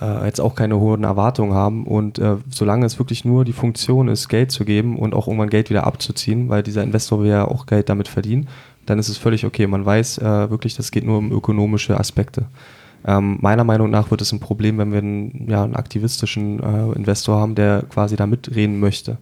äh, 0.00 0.26
jetzt 0.26 0.40
auch 0.40 0.56
keine 0.56 0.78
hohen 0.80 1.04
Erwartungen 1.04 1.54
haben. 1.54 1.86
Und 1.86 2.18
äh, 2.18 2.36
solange 2.50 2.86
es 2.86 2.98
wirklich 2.98 3.24
nur 3.24 3.44
die 3.44 3.52
Funktion 3.52 4.08
ist, 4.08 4.28
Geld 4.28 4.50
zu 4.50 4.64
geben 4.64 4.98
und 4.98 5.14
auch 5.14 5.28
irgendwann 5.28 5.50
Geld 5.50 5.70
wieder 5.70 5.86
abzuziehen, 5.86 6.48
weil 6.48 6.64
dieser 6.64 6.82
Investor 6.82 7.22
will 7.22 7.30
ja 7.30 7.46
auch 7.46 7.66
Geld 7.66 7.88
damit 7.88 8.08
verdienen, 8.08 8.48
dann 8.86 8.98
ist 8.98 9.08
es 9.08 9.18
völlig 9.18 9.44
okay. 9.44 9.66
Man 9.66 9.84
weiß 9.84 10.18
äh, 10.18 10.50
wirklich, 10.50 10.76
das 10.76 10.90
geht 10.90 11.04
nur 11.04 11.18
um 11.18 11.32
ökonomische 11.32 11.98
Aspekte. 11.98 12.46
Ähm, 13.06 13.38
meiner 13.40 13.64
Meinung 13.64 13.90
nach 13.90 14.10
wird 14.10 14.20
es 14.20 14.32
ein 14.32 14.40
Problem, 14.40 14.78
wenn 14.78 14.92
wir 14.92 14.98
einen, 14.98 15.46
ja, 15.48 15.62
einen 15.62 15.76
aktivistischen 15.76 16.60
äh, 16.60 16.92
Investor 16.96 17.38
haben, 17.38 17.54
der 17.54 17.84
quasi 17.88 18.16
da 18.16 18.26
mitreden 18.26 18.80
möchte 18.80 19.18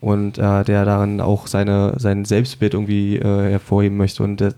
und 0.00 0.38
äh, 0.38 0.64
der 0.64 0.84
darin 0.84 1.20
auch 1.20 1.46
seine, 1.46 1.94
sein 1.98 2.24
Selbstbild 2.24 2.74
irgendwie 2.74 3.16
äh, 3.16 3.50
hervorheben 3.50 3.98
möchte. 3.98 4.22
Und 4.22 4.40
der, 4.40 4.54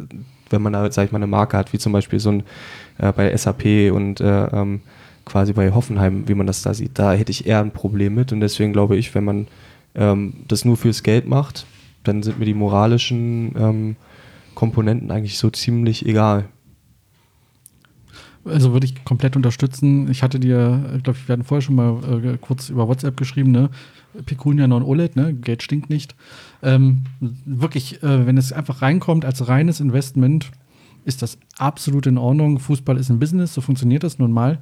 wenn 0.51 0.63
man 0.63 0.73
da, 0.73 0.91
sag 0.93 1.07
ich 1.07 1.13
mal, 1.13 1.19
eine 1.19 1.27
Marke 1.27 1.57
hat, 1.57 1.73
wie 1.73 1.79
zum 1.79 1.93
Beispiel 1.93 2.21
so 2.21 2.31
ein 2.31 2.43
äh, 2.99 3.13
bei 3.13 3.35
SAP 3.37 3.93
und 3.93 4.21
äh, 4.21 4.45
ähm, 4.47 4.81
quasi 5.25 5.53
bei 5.53 5.73
Hoffenheim, 5.73 6.29
wie 6.29 6.35
man 6.35 6.47
das 6.47 6.63
da 6.63 6.75
sieht. 6.75 6.99
Da 6.99 7.13
hätte 7.13 7.31
ich 7.31 7.47
eher 7.47 7.61
ein 7.61 7.71
Problem 7.71 8.15
mit 8.15 8.33
und 8.33 8.41
deswegen 8.41 8.73
glaube 8.73 8.97
ich, 8.97 9.15
wenn 9.15 9.25
man 9.25 9.47
ähm, 9.95 10.35
das 10.49 10.65
nur 10.65 10.77
fürs 10.77 11.03
Geld 11.03 11.27
macht, 11.27 11.67
dann 12.05 12.23
sind 12.23 12.39
mir 12.39 12.45
die 12.45 12.55
moralischen 12.55 13.55
ähm, 13.59 13.97
Komponenten 14.61 15.11
eigentlich 15.11 15.39
so 15.39 15.49
ziemlich 15.49 16.05
egal. 16.05 16.51
Also 18.45 18.75
würde 18.75 18.85
ich 18.85 19.07
komplett 19.07 19.35
unterstützen. 19.35 20.11
Ich 20.11 20.23
hatte 20.23 20.39
dir, 20.39 21.01
glaube 21.03 21.19
ich, 21.19 21.27
wir 21.27 21.33
hatten 21.33 21.45
vorher 21.45 21.63
schon 21.63 21.77
mal 21.77 22.23
äh, 22.23 22.37
kurz 22.39 22.69
über 22.69 22.87
WhatsApp 22.87 23.17
geschrieben, 23.17 23.53
ne? 23.53 23.71
Pecunia 24.27 24.69
non 24.69 24.83
OLED, 24.83 25.17
ne? 25.17 25.33
Geld 25.33 25.63
stinkt 25.63 25.89
nicht. 25.89 26.15
Ähm, 26.63 27.05
wirklich, 27.47 28.03
äh, 28.03 28.27
wenn 28.27 28.37
es 28.37 28.53
einfach 28.53 28.83
reinkommt 28.83 29.25
als 29.25 29.49
reines 29.49 29.81
Investment, 29.81 30.51
ist 31.07 31.23
das 31.23 31.39
absolut 31.57 32.07
in 32.07 32.19
Ordnung. 32.19 32.59
Fußball 32.59 32.99
ist 32.99 33.09
ein 33.09 33.19
Business, 33.19 33.55
so 33.55 33.63
funktioniert 33.63 34.03
das 34.03 34.19
nun 34.19 34.31
mal. 34.31 34.59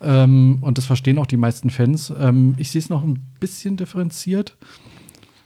Ähm, 0.00 0.56
und 0.62 0.78
das 0.78 0.86
verstehen 0.86 1.18
auch 1.18 1.26
die 1.26 1.36
meisten 1.36 1.68
Fans. 1.68 2.10
Ähm, 2.18 2.54
ich 2.56 2.70
sehe 2.70 2.78
es 2.78 2.88
noch 2.88 3.04
ein 3.04 3.20
bisschen 3.40 3.76
differenziert. 3.76 4.56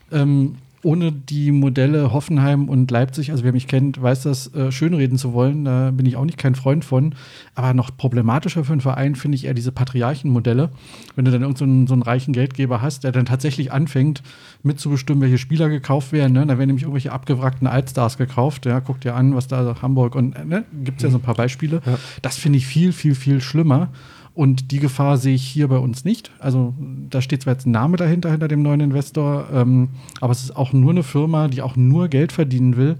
Ähm, 0.09 0.55
ohne 0.83 1.11
die 1.11 1.51
Modelle 1.51 2.13
Hoffenheim 2.13 2.69
und 2.69 2.89
Leipzig, 2.89 3.31
also 3.31 3.43
wer 3.43 3.51
mich 3.51 3.67
kennt, 3.67 4.01
weiß 4.01 4.23
das, 4.23 4.53
äh, 4.53 4.71
schönreden 4.71 5.17
zu 5.17 5.33
wollen. 5.33 5.65
Da 5.65 5.91
bin 5.91 6.05
ich 6.05 6.15
auch 6.15 6.25
nicht 6.25 6.37
kein 6.37 6.55
Freund 6.55 6.85
von. 6.85 7.15
Aber 7.55 7.73
noch 7.73 7.95
problematischer 7.95 8.63
für 8.63 8.71
einen 8.71 8.81
Verein 8.81 9.15
finde 9.15 9.35
ich 9.35 9.45
eher 9.45 9.53
diese 9.53 9.71
Patriarchenmodelle. 9.71 10.69
Wenn 11.15 11.25
du 11.25 11.31
dann 11.31 11.41
irgendeinen 11.41 11.87
so, 11.87 11.89
so 11.89 11.93
einen 11.93 12.03
reichen 12.03 12.33
Geldgeber 12.33 12.81
hast, 12.81 13.03
der 13.03 13.11
dann 13.11 13.25
tatsächlich 13.25 13.71
anfängt, 13.71 14.23
mitzubestimmen, 14.63 15.21
welche 15.21 15.37
Spieler 15.37 15.69
gekauft 15.69 16.11
werden. 16.11 16.33
Ne? 16.33 16.45
Da 16.45 16.57
werden 16.57 16.67
nämlich 16.67 16.83
irgendwelche 16.83 17.11
abgewrackten 17.11 17.67
Altstars 17.67 18.17
gekauft. 18.17 18.65
Ja, 18.65 18.79
guck 18.79 19.01
dir 19.01 19.15
an, 19.15 19.35
was 19.35 19.47
da 19.47 19.75
Hamburg 19.81 20.15
und 20.15 20.47
ne? 20.47 20.63
gibt 20.83 20.97
es 20.97 21.03
ja 21.03 21.09
so 21.09 21.17
ein 21.17 21.23
paar 21.23 21.35
Beispiele. 21.35 21.81
Ja. 21.85 21.97
Das 22.21 22.37
finde 22.37 22.57
ich 22.57 22.65
viel, 22.65 22.93
viel, 22.93 23.15
viel 23.15 23.41
schlimmer. 23.41 23.89
Und 24.33 24.71
die 24.71 24.79
Gefahr 24.79 25.17
sehe 25.17 25.35
ich 25.35 25.43
hier 25.45 25.67
bei 25.67 25.77
uns 25.77 26.05
nicht. 26.05 26.31
Also 26.39 26.73
da 27.09 27.21
steht 27.21 27.43
zwar 27.43 27.53
jetzt 27.53 27.65
ein 27.65 27.71
Name 27.71 27.97
dahinter, 27.97 28.31
hinter 28.31 28.47
dem 28.47 28.61
neuen 28.61 28.79
Investor, 28.79 29.47
ähm, 29.53 29.89
aber 30.21 30.31
es 30.31 30.43
ist 30.43 30.55
auch 30.55 30.71
nur 30.71 30.91
eine 30.91 31.03
Firma, 31.03 31.47
die 31.47 31.61
auch 31.61 31.75
nur 31.75 32.07
Geld 32.07 32.31
verdienen 32.31 32.77
will. 32.77 32.97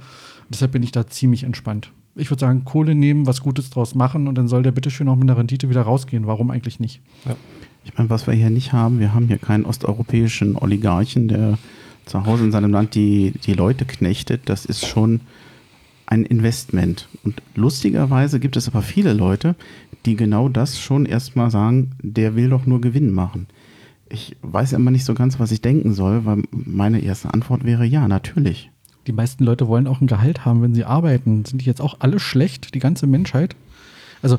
Deshalb 0.49 0.71
bin 0.71 0.83
ich 0.83 0.91
da 0.91 1.07
ziemlich 1.07 1.43
entspannt. 1.43 1.91
Ich 2.15 2.29
würde 2.29 2.41
sagen, 2.41 2.65
Kohle 2.65 2.95
nehmen, 2.95 3.27
was 3.27 3.41
Gutes 3.41 3.69
draus 3.69 3.95
machen 3.95 4.27
und 4.27 4.35
dann 4.35 4.47
soll 4.47 4.63
der 4.63 4.71
bitteschön 4.71 5.07
auch 5.07 5.15
mit 5.15 5.29
einer 5.29 5.37
Rendite 5.37 5.69
wieder 5.69 5.83
rausgehen. 5.83 6.27
Warum 6.27 6.49
eigentlich 6.49 6.79
nicht? 6.79 7.01
Ja. 7.25 7.35
Ich 7.85 7.97
meine, 7.97 8.09
was 8.09 8.27
wir 8.27 8.33
hier 8.33 8.49
nicht 8.49 8.73
haben, 8.73 8.99
wir 8.99 9.13
haben 9.13 9.27
hier 9.27 9.37
keinen 9.37 9.65
osteuropäischen 9.65 10.57
Oligarchen, 10.57 11.27
der 11.27 11.57
zu 12.05 12.25
Hause 12.25 12.43
in 12.43 12.51
seinem 12.51 12.71
Land 12.71 12.95
die, 12.95 13.33
die 13.45 13.53
Leute 13.53 13.85
knechtet. 13.85 14.41
Das 14.45 14.65
ist 14.65 14.85
schon 14.85 15.21
ein 16.07 16.25
Investment. 16.25 17.07
Und 17.23 17.41
lustigerweise 17.55 18.39
gibt 18.39 18.57
es 18.57 18.67
aber 18.67 18.81
viele 18.81 19.13
Leute, 19.13 19.55
die 20.05 20.15
genau 20.15 20.49
das 20.49 20.79
schon 20.79 21.05
erstmal 21.05 21.51
sagen, 21.51 21.91
der 22.01 22.35
will 22.35 22.49
doch 22.49 22.65
nur 22.65 22.81
Gewinn 22.81 23.11
machen. 23.11 23.47
Ich 24.09 24.35
weiß 24.41 24.73
immer 24.73 24.91
nicht 24.91 25.05
so 25.05 25.13
ganz, 25.13 25.39
was 25.39 25.51
ich 25.51 25.61
denken 25.61 25.93
soll, 25.93 26.25
weil 26.25 26.43
meine 26.51 26.99
erste 26.99 27.33
Antwort 27.33 27.63
wäre 27.63 27.85
ja, 27.85 28.07
natürlich. 28.07 28.71
Die 29.07 29.11
meisten 29.11 29.43
Leute 29.43 29.67
wollen 29.67 29.87
auch 29.87 30.01
ein 30.01 30.07
Gehalt 30.07 30.45
haben, 30.45 30.61
wenn 30.61 30.73
sie 30.73 30.85
arbeiten. 30.85 31.45
Sind 31.45 31.61
die 31.61 31.65
jetzt 31.65 31.81
auch 31.81 31.97
alle 31.99 32.19
schlecht, 32.19 32.73
die 32.73 32.79
ganze 32.79 33.07
Menschheit? 33.07 33.55
Also, 34.21 34.37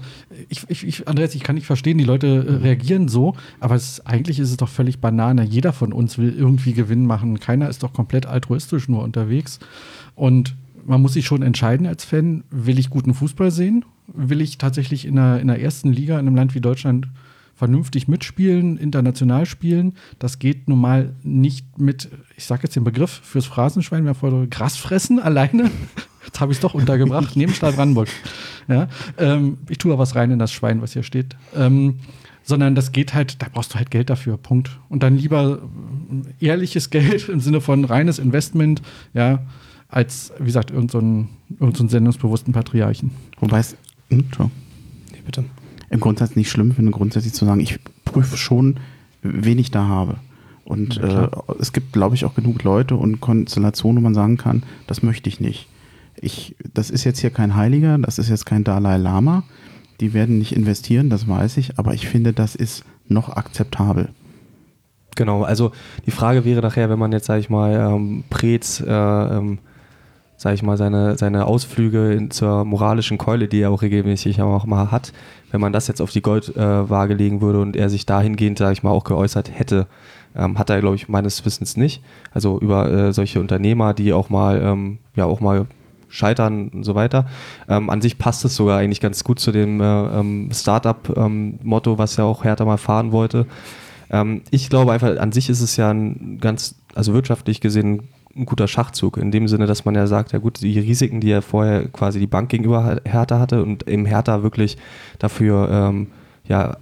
ich, 0.48 0.64
ich, 0.68 0.86
ich, 0.86 1.08
Andreas, 1.08 1.34
ich 1.34 1.42
kann 1.42 1.54
nicht 1.54 1.66
verstehen, 1.66 1.98
die 1.98 2.04
Leute 2.04 2.26
äh, 2.26 2.52
reagieren 2.56 3.08
so, 3.08 3.34
aber 3.60 3.74
es, 3.74 4.04
eigentlich 4.04 4.38
ist 4.38 4.50
es 4.50 4.56
doch 4.56 4.68
völlig 4.68 4.98
Banane. 4.98 5.42
Jeder 5.44 5.72
von 5.72 5.92
uns 5.92 6.18
will 6.18 6.34
irgendwie 6.36 6.72
Gewinn 6.72 7.06
machen. 7.06 7.40
Keiner 7.40 7.68
ist 7.68 7.82
doch 7.82 7.92
komplett 7.92 8.26
altruistisch 8.26 8.88
nur 8.88 9.02
unterwegs. 9.02 9.58
Und 10.14 10.54
man 10.84 11.00
muss 11.00 11.14
sich 11.14 11.26
schon 11.26 11.42
entscheiden 11.42 11.86
als 11.86 12.04
Fan, 12.04 12.44
will 12.50 12.78
ich 12.78 12.90
guten 12.90 13.14
Fußball 13.14 13.50
sehen? 13.50 13.84
Will 14.12 14.40
ich 14.40 14.58
tatsächlich 14.58 15.06
in 15.06 15.16
der, 15.16 15.40
in 15.40 15.48
der 15.48 15.60
ersten 15.60 15.92
Liga 15.92 16.14
in 16.14 16.26
einem 16.26 16.36
Land 16.36 16.54
wie 16.54 16.60
Deutschland 16.60 17.08
vernünftig 17.54 18.08
mitspielen, 18.08 18.76
international 18.76 19.46
spielen? 19.46 19.94
Das 20.18 20.38
geht 20.38 20.68
nun 20.68 20.80
mal 20.80 21.14
nicht 21.22 21.78
mit, 21.78 22.08
ich 22.36 22.44
sage 22.44 22.62
jetzt 22.64 22.76
den 22.76 22.84
Begriff 22.84 23.20
fürs 23.22 23.46
Phrasenschwein, 23.46 24.04
wir 24.04 24.14
haben 24.14 24.50
Gras 24.50 24.76
fressen 24.76 25.18
alleine. 25.18 25.70
Jetzt 26.26 26.38
habe 26.38 26.52
ich 26.52 26.58
es 26.58 26.62
doch 26.62 26.74
untergebracht, 26.74 27.34
neben 27.34 27.54
Stadt 27.54 27.76
Brandenburg. 27.76 28.08
Ja, 28.68 28.88
ähm, 29.16 29.56
ich 29.70 29.78
tue 29.78 29.90
aber 29.90 30.02
was 30.02 30.14
rein 30.14 30.30
in 30.30 30.38
das 30.38 30.52
Schwein, 30.52 30.82
was 30.82 30.92
hier 30.92 31.02
steht. 31.02 31.34
Ähm, 31.56 32.00
sondern 32.42 32.74
das 32.74 32.92
geht 32.92 33.14
halt, 33.14 33.40
da 33.40 33.46
brauchst 33.50 33.72
du 33.72 33.78
halt 33.78 33.90
Geld 33.90 34.10
dafür, 34.10 34.36
Punkt. 34.36 34.78
Und 34.88 35.02
dann 35.02 35.16
lieber 35.16 35.60
ehrliches 36.40 36.90
Geld 36.90 37.28
im 37.28 37.40
Sinne 37.40 37.60
von 37.60 37.84
reines 37.84 38.18
Investment, 38.18 38.82
ja, 39.14 39.42
als, 39.88 40.32
wie 40.38 40.44
gesagt, 40.44 40.70
irgendeinen 40.70 41.28
so 41.48 41.64
irgend 41.64 41.76
so 41.76 41.88
sendungsbewussten 41.88 42.52
Patriarchen. 42.52 43.10
Wobei 43.40 43.58
es, 43.58 43.76
hm, 44.10 44.50
nee, 45.12 45.22
bitte. 45.24 45.44
Im 45.88 46.00
Grundsatz 46.00 46.36
nicht 46.36 46.50
schlimm 46.50 46.72
finde, 46.72 46.92
grundsätzlich 46.92 47.34
zu 47.34 47.44
sagen, 47.44 47.60
ich 47.60 47.78
prüfe 48.04 48.36
schon, 48.36 48.78
wen 49.22 49.58
ich 49.58 49.70
da 49.70 49.86
habe. 49.86 50.16
Und 50.64 50.96
ja, 50.96 51.24
äh, 51.24 51.30
es 51.58 51.72
gibt, 51.72 51.92
glaube 51.92 52.14
ich, 52.14 52.24
auch 52.24 52.34
genug 52.34 52.62
Leute 52.62 52.94
und 52.94 53.20
Konstellationen, 53.20 53.98
wo 53.98 54.04
man 54.04 54.14
sagen 54.14 54.36
kann, 54.36 54.62
das 54.86 55.02
möchte 55.02 55.28
ich 55.28 55.40
nicht. 55.40 55.68
Ich, 56.20 56.54
das 56.74 56.90
ist 56.90 57.04
jetzt 57.04 57.20
hier 57.20 57.30
kein 57.30 57.56
Heiliger, 57.56 57.98
das 57.98 58.18
ist 58.18 58.28
jetzt 58.28 58.46
kein 58.46 58.62
Dalai 58.62 58.96
Lama. 58.96 59.42
Die 60.00 60.14
werden 60.14 60.38
nicht 60.38 60.52
investieren, 60.52 61.10
das 61.10 61.28
weiß 61.28 61.56
ich, 61.56 61.78
aber 61.78 61.94
ich 61.94 62.08
finde, 62.08 62.32
das 62.32 62.54
ist 62.54 62.84
noch 63.08 63.30
akzeptabel. 63.30 64.10
Genau, 65.16 65.42
also 65.42 65.72
die 66.06 66.10
Frage 66.10 66.44
wäre 66.44 66.62
nachher, 66.62 66.88
wenn 66.88 66.98
man 66.98 67.12
jetzt, 67.12 67.26
sage 67.26 67.40
ich 67.40 67.50
mal, 67.50 67.72
ähm, 67.72 68.24
Prez 68.30 68.80
äh, 68.80 68.86
ähm, 68.86 69.58
sage 70.40 70.54
ich 70.54 70.62
mal, 70.62 70.78
seine, 70.78 71.18
seine 71.18 71.44
Ausflüge 71.44 72.14
in, 72.14 72.30
zur 72.30 72.64
moralischen 72.64 73.18
Keule, 73.18 73.46
die 73.46 73.60
er 73.60 73.70
auch 73.70 73.82
regelmäßig 73.82 74.40
auch 74.40 74.64
mal 74.64 74.90
hat, 74.90 75.12
wenn 75.50 75.60
man 75.60 75.74
das 75.74 75.86
jetzt 75.86 76.00
auf 76.00 76.12
die 76.12 76.22
Goldwaage 76.22 77.12
äh, 77.12 77.16
legen 77.16 77.42
würde 77.42 77.60
und 77.60 77.76
er 77.76 77.90
sich 77.90 78.06
dahingehend, 78.06 78.56
sage 78.56 78.72
ich 78.72 78.82
mal, 78.82 78.88
auch 78.88 79.04
geäußert 79.04 79.50
hätte, 79.52 79.86
ähm, 80.34 80.58
hat 80.58 80.70
er, 80.70 80.80
glaube 80.80 80.96
ich, 80.96 81.10
meines 81.10 81.44
Wissens 81.44 81.76
nicht. 81.76 82.02
Also 82.32 82.58
über 82.58 82.90
äh, 82.90 83.12
solche 83.12 83.38
Unternehmer, 83.38 83.92
die 83.92 84.14
auch 84.14 84.30
mal, 84.30 84.62
ähm, 84.62 84.98
ja, 85.14 85.26
auch 85.26 85.40
mal 85.40 85.66
scheitern 86.08 86.70
und 86.70 86.84
so 86.84 86.94
weiter. 86.94 87.26
Ähm, 87.68 87.90
an 87.90 88.00
sich 88.00 88.16
passt 88.16 88.42
es 88.46 88.56
sogar 88.56 88.78
eigentlich 88.78 89.02
ganz 89.02 89.22
gut 89.24 89.40
zu 89.40 89.52
dem 89.52 89.82
äh, 89.82 89.84
ähm, 89.84 90.48
Startup-Motto, 90.54 91.92
ähm, 91.92 91.98
was 91.98 92.16
ja 92.16 92.24
auch 92.24 92.44
Hertha 92.44 92.64
mal 92.64 92.78
fahren 92.78 93.12
wollte. 93.12 93.44
Ähm, 94.08 94.40
ich 94.50 94.70
glaube 94.70 94.92
einfach, 94.92 95.18
an 95.18 95.32
sich 95.32 95.50
ist 95.50 95.60
es 95.60 95.76
ja 95.76 95.90
ein 95.90 96.38
ganz, 96.40 96.76
also 96.94 97.12
wirtschaftlich 97.12 97.60
gesehen, 97.60 98.08
ein 98.36 98.46
guter 98.46 98.68
Schachzug, 98.68 99.16
in 99.16 99.30
dem 99.30 99.48
Sinne, 99.48 99.66
dass 99.66 99.84
man 99.84 99.94
ja 99.94 100.06
sagt, 100.06 100.32
ja 100.32 100.38
gut, 100.38 100.60
die 100.60 100.78
Risiken, 100.78 101.20
die 101.20 101.30
er 101.30 101.42
vorher 101.42 101.88
quasi 101.88 102.20
die 102.20 102.26
Bank 102.26 102.48
gegenüber 102.48 103.00
Hertha 103.04 103.38
hatte 103.38 103.62
und 103.62 103.82
im 103.84 104.06
Hertha 104.06 104.42
wirklich 104.42 104.76
dafür 105.18 105.68
ähm, 105.70 106.06
ja, 106.44 106.76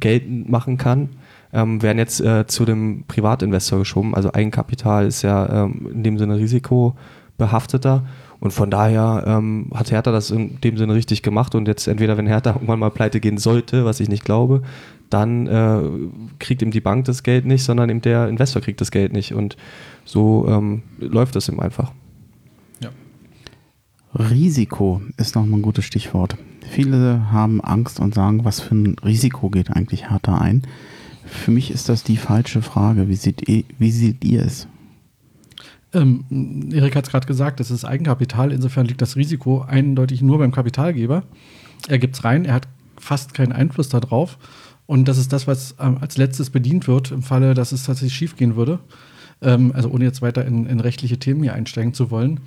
Geld 0.00 0.48
machen 0.48 0.78
kann, 0.78 1.10
ähm, 1.52 1.82
werden 1.82 1.98
jetzt 1.98 2.20
äh, 2.20 2.46
zu 2.46 2.64
dem 2.64 3.04
Privatinvestor 3.06 3.80
geschoben. 3.80 4.14
Also 4.14 4.32
Eigenkapital 4.32 5.06
ist 5.06 5.22
ja 5.22 5.64
ähm, 5.64 5.88
in 5.92 6.02
dem 6.02 6.18
Sinne 6.18 6.38
risikobehafteter. 6.38 8.04
Und 8.40 8.50
von 8.50 8.70
daher 8.70 9.24
ähm, 9.26 9.70
hat 9.74 9.90
Hertha 9.90 10.12
das 10.12 10.30
in 10.30 10.60
dem 10.60 10.76
Sinne 10.76 10.94
richtig 10.94 11.22
gemacht 11.22 11.54
und 11.54 11.66
jetzt 11.66 11.86
entweder, 11.86 12.18
wenn 12.18 12.26
Hertha 12.26 12.50
irgendwann 12.54 12.78
mal 12.78 12.90
pleite 12.90 13.20
gehen 13.20 13.38
sollte, 13.38 13.84
was 13.84 14.00
ich 14.00 14.08
nicht 14.08 14.24
glaube, 14.24 14.62
dann 15.10 15.46
äh, 15.46 15.80
kriegt 16.38 16.62
ihm 16.62 16.70
die 16.70 16.80
Bank 16.80 17.04
das 17.04 17.22
Geld 17.22 17.44
nicht, 17.44 17.62
sondern 17.62 17.90
eben 17.90 18.00
der 18.00 18.28
Investor 18.28 18.62
kriegt 18.62 18.80
das 18.80 18.90
Geld 18.90 19.12
nicht. 19.12 19.32
Und 19.32 19.56
so 20.04 20.46
ähm, 20.48 20.82
läuft 20.98 21.36
das 21.36 21.48
eben 21.48 21.60
einfach. 21.60 21.92
Ja. 22.80 22.90
Risiko 24.14 25.02
ist 25.16 25.34
nochmal 25.34 25.60
ein 25.60 25.62
gutes 25.62 25.84
Stichwort. 25.84 26.36
Viele 26.68 27.30
haben 27.30 27.60
Angst 27.60 28.00
und 28.00 28.14
sagen, 28.14 28.44
was 28.44 28.60
für 28.60 28.74
ein 28.74 28.96
Risiko 29.04 29.50
geht 29.50 29.70
eigentlich 29.70 30.10
Hertha 30.10 30.38
ein? 30.38 30.62
Für 31.24 31.50
mich 31.50 31.70
ist 31.70 31.88
das 31.88 32.02
die 32.02 32.16
falsche 32.16 32.62
Frage. 32.62 33.08
Wie 33.08 33.14
seht 33.14 33.48
ihr, 33.48 33.64
wie 33.78 33.90
seht 33.90 34.24
ihr 34.24 34.42
es? 34.42 34.68
Ähm, 35.92 36.24
Erik 36.72 36.96
hat 36.96 37.04
es 37.04 37.10
gerade 37.10 37.26
gesagt, 37.26 37.60
das 37.60 37.70
ist 37.70 37.84
Eigenkapital. 37.84 38.52
Insofern 38.52 38.86
liegt 38.86 39.00
das 39.00 39.16
Risiko 39.16 39.62
eindeutig 39.62 40.22
nur 40.22 40.38
beim 40.38 40.52
Kapitalgeber. 40.52 41.22
Er 41.88 41.98
gibt 41.98 42.16
es 42.16 42.24
rein, 42.24 42.44
er 42.44 42.54
hat 42.54 42.68
fast 42.98 43.34
keinen 43.34 43.52
Einfluss 43.52 43.88
darauf. 43.88 44.38
Und 44.86 45.08
das 45.08 45.18
ist 45.18 45.32
das, 45.32 45.46
was 45.46 45.74
ähm, 45.80 45.98
als 46.00 46.16
letztes 46.16 46.50
bedient 46.50 46.86
wird, 46.88 47.10
im 47.10 47.22
Falle, 47.22 47.54
dass 47.54 47.72
es 47.72 47.84
tatsächlich 47.84 48.14
schiefgehen 48.14 48.56
würde. 48.56 48.80
Ähm, 49.40 49.72
also 49.74 49.88
ohne 49.90 50.04
jetzt 50.04 50.22
weiter 50.22 50.44
in, 50.44 50.66
in, 50.66 50.80
rechtliche 50.80 51.18
Themen 51.18 51.42
hier 51.42 51.54
einsteigen 51.54 51.94
zu 51.94 52.10
wollen. 52.10 52.40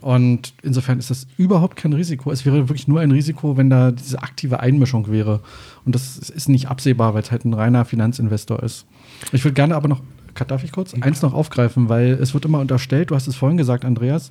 Und 0.00 0.54
insofern 0.62 0.98
ist 0.98 1.10
das 1.10 1.26
überhaupt 1.38 1.76
kein 1.76 1.92
Risiko. 1.92 2.30
Es 2.30 2.44
wäre 2.44 2.68
wirklich 2.68 2.88
nur 2.88 3.00
ein 3.00 3.10
Risiko, 3.10 3.56
wenn 3.56 3.70
da 3.70 3.90
diese 3.90 4.22
aktive 4.22 4.60
Einmischung 4.60 5.10
wäre. 5.10 5.40
Und 5.84 5.94
das 5.94 6.18
ist 6.18 6.48
nicht 6.48 6.68
absehbar, 6.68 7.14
weil 7.14 7.22
es 7.22 7.30
halt 7.30 7.44
ein 7.44 7.54
reiner 7.54 7.84
Finanzinvestor 7.84 8.62
ist. 8.62 8.86
Ich 9.32 9.44
würde 9.44 9.54
gerne 9.54 9.74
aber 9.74 9.88
noch, 9.88 10.02
darf 10.46 10.62
ich 10.62 10.72
kurz, 10.72 10.94
eins 10.94 11.22
noch 11.22 11.32
aufgreifen, 11.32 11.88
weil 11.88 12.12
es 12.12 12.34
wird 12.34 12.44
immer 12.44 12.60
unterstellt, 12.60 13.10
du 13.10 13.14
hast 13.14 13.28
es 13.28 13.36
vorhin 13.36 13.56
gesagt, 13.56 13.84
Andreas, 13.84 14.30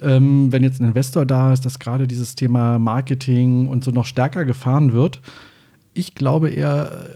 ähm, 0.00 0.50
wenn 0.50 0.62
jetzt 0.62 0.80
ein 0.80 0.86
Investor 0.86 1.26
da 1.26 1.52
ist, 1.52 1.66
dass 1.66 1.78
gerade 1.78 2.06
dieses 2.06 2.34
Thema 2.34 2.78
Marketing 2.78 3.68
und 3.68 3.84
so 3.84 3.90
noch 3.90 4.06
stärker 4.06 4.44
gefahren 4.44 4.92
wird 4.92 5.20
ich 5.96 6.14
glaube 6.14 6.50
eher, 6.50 7.06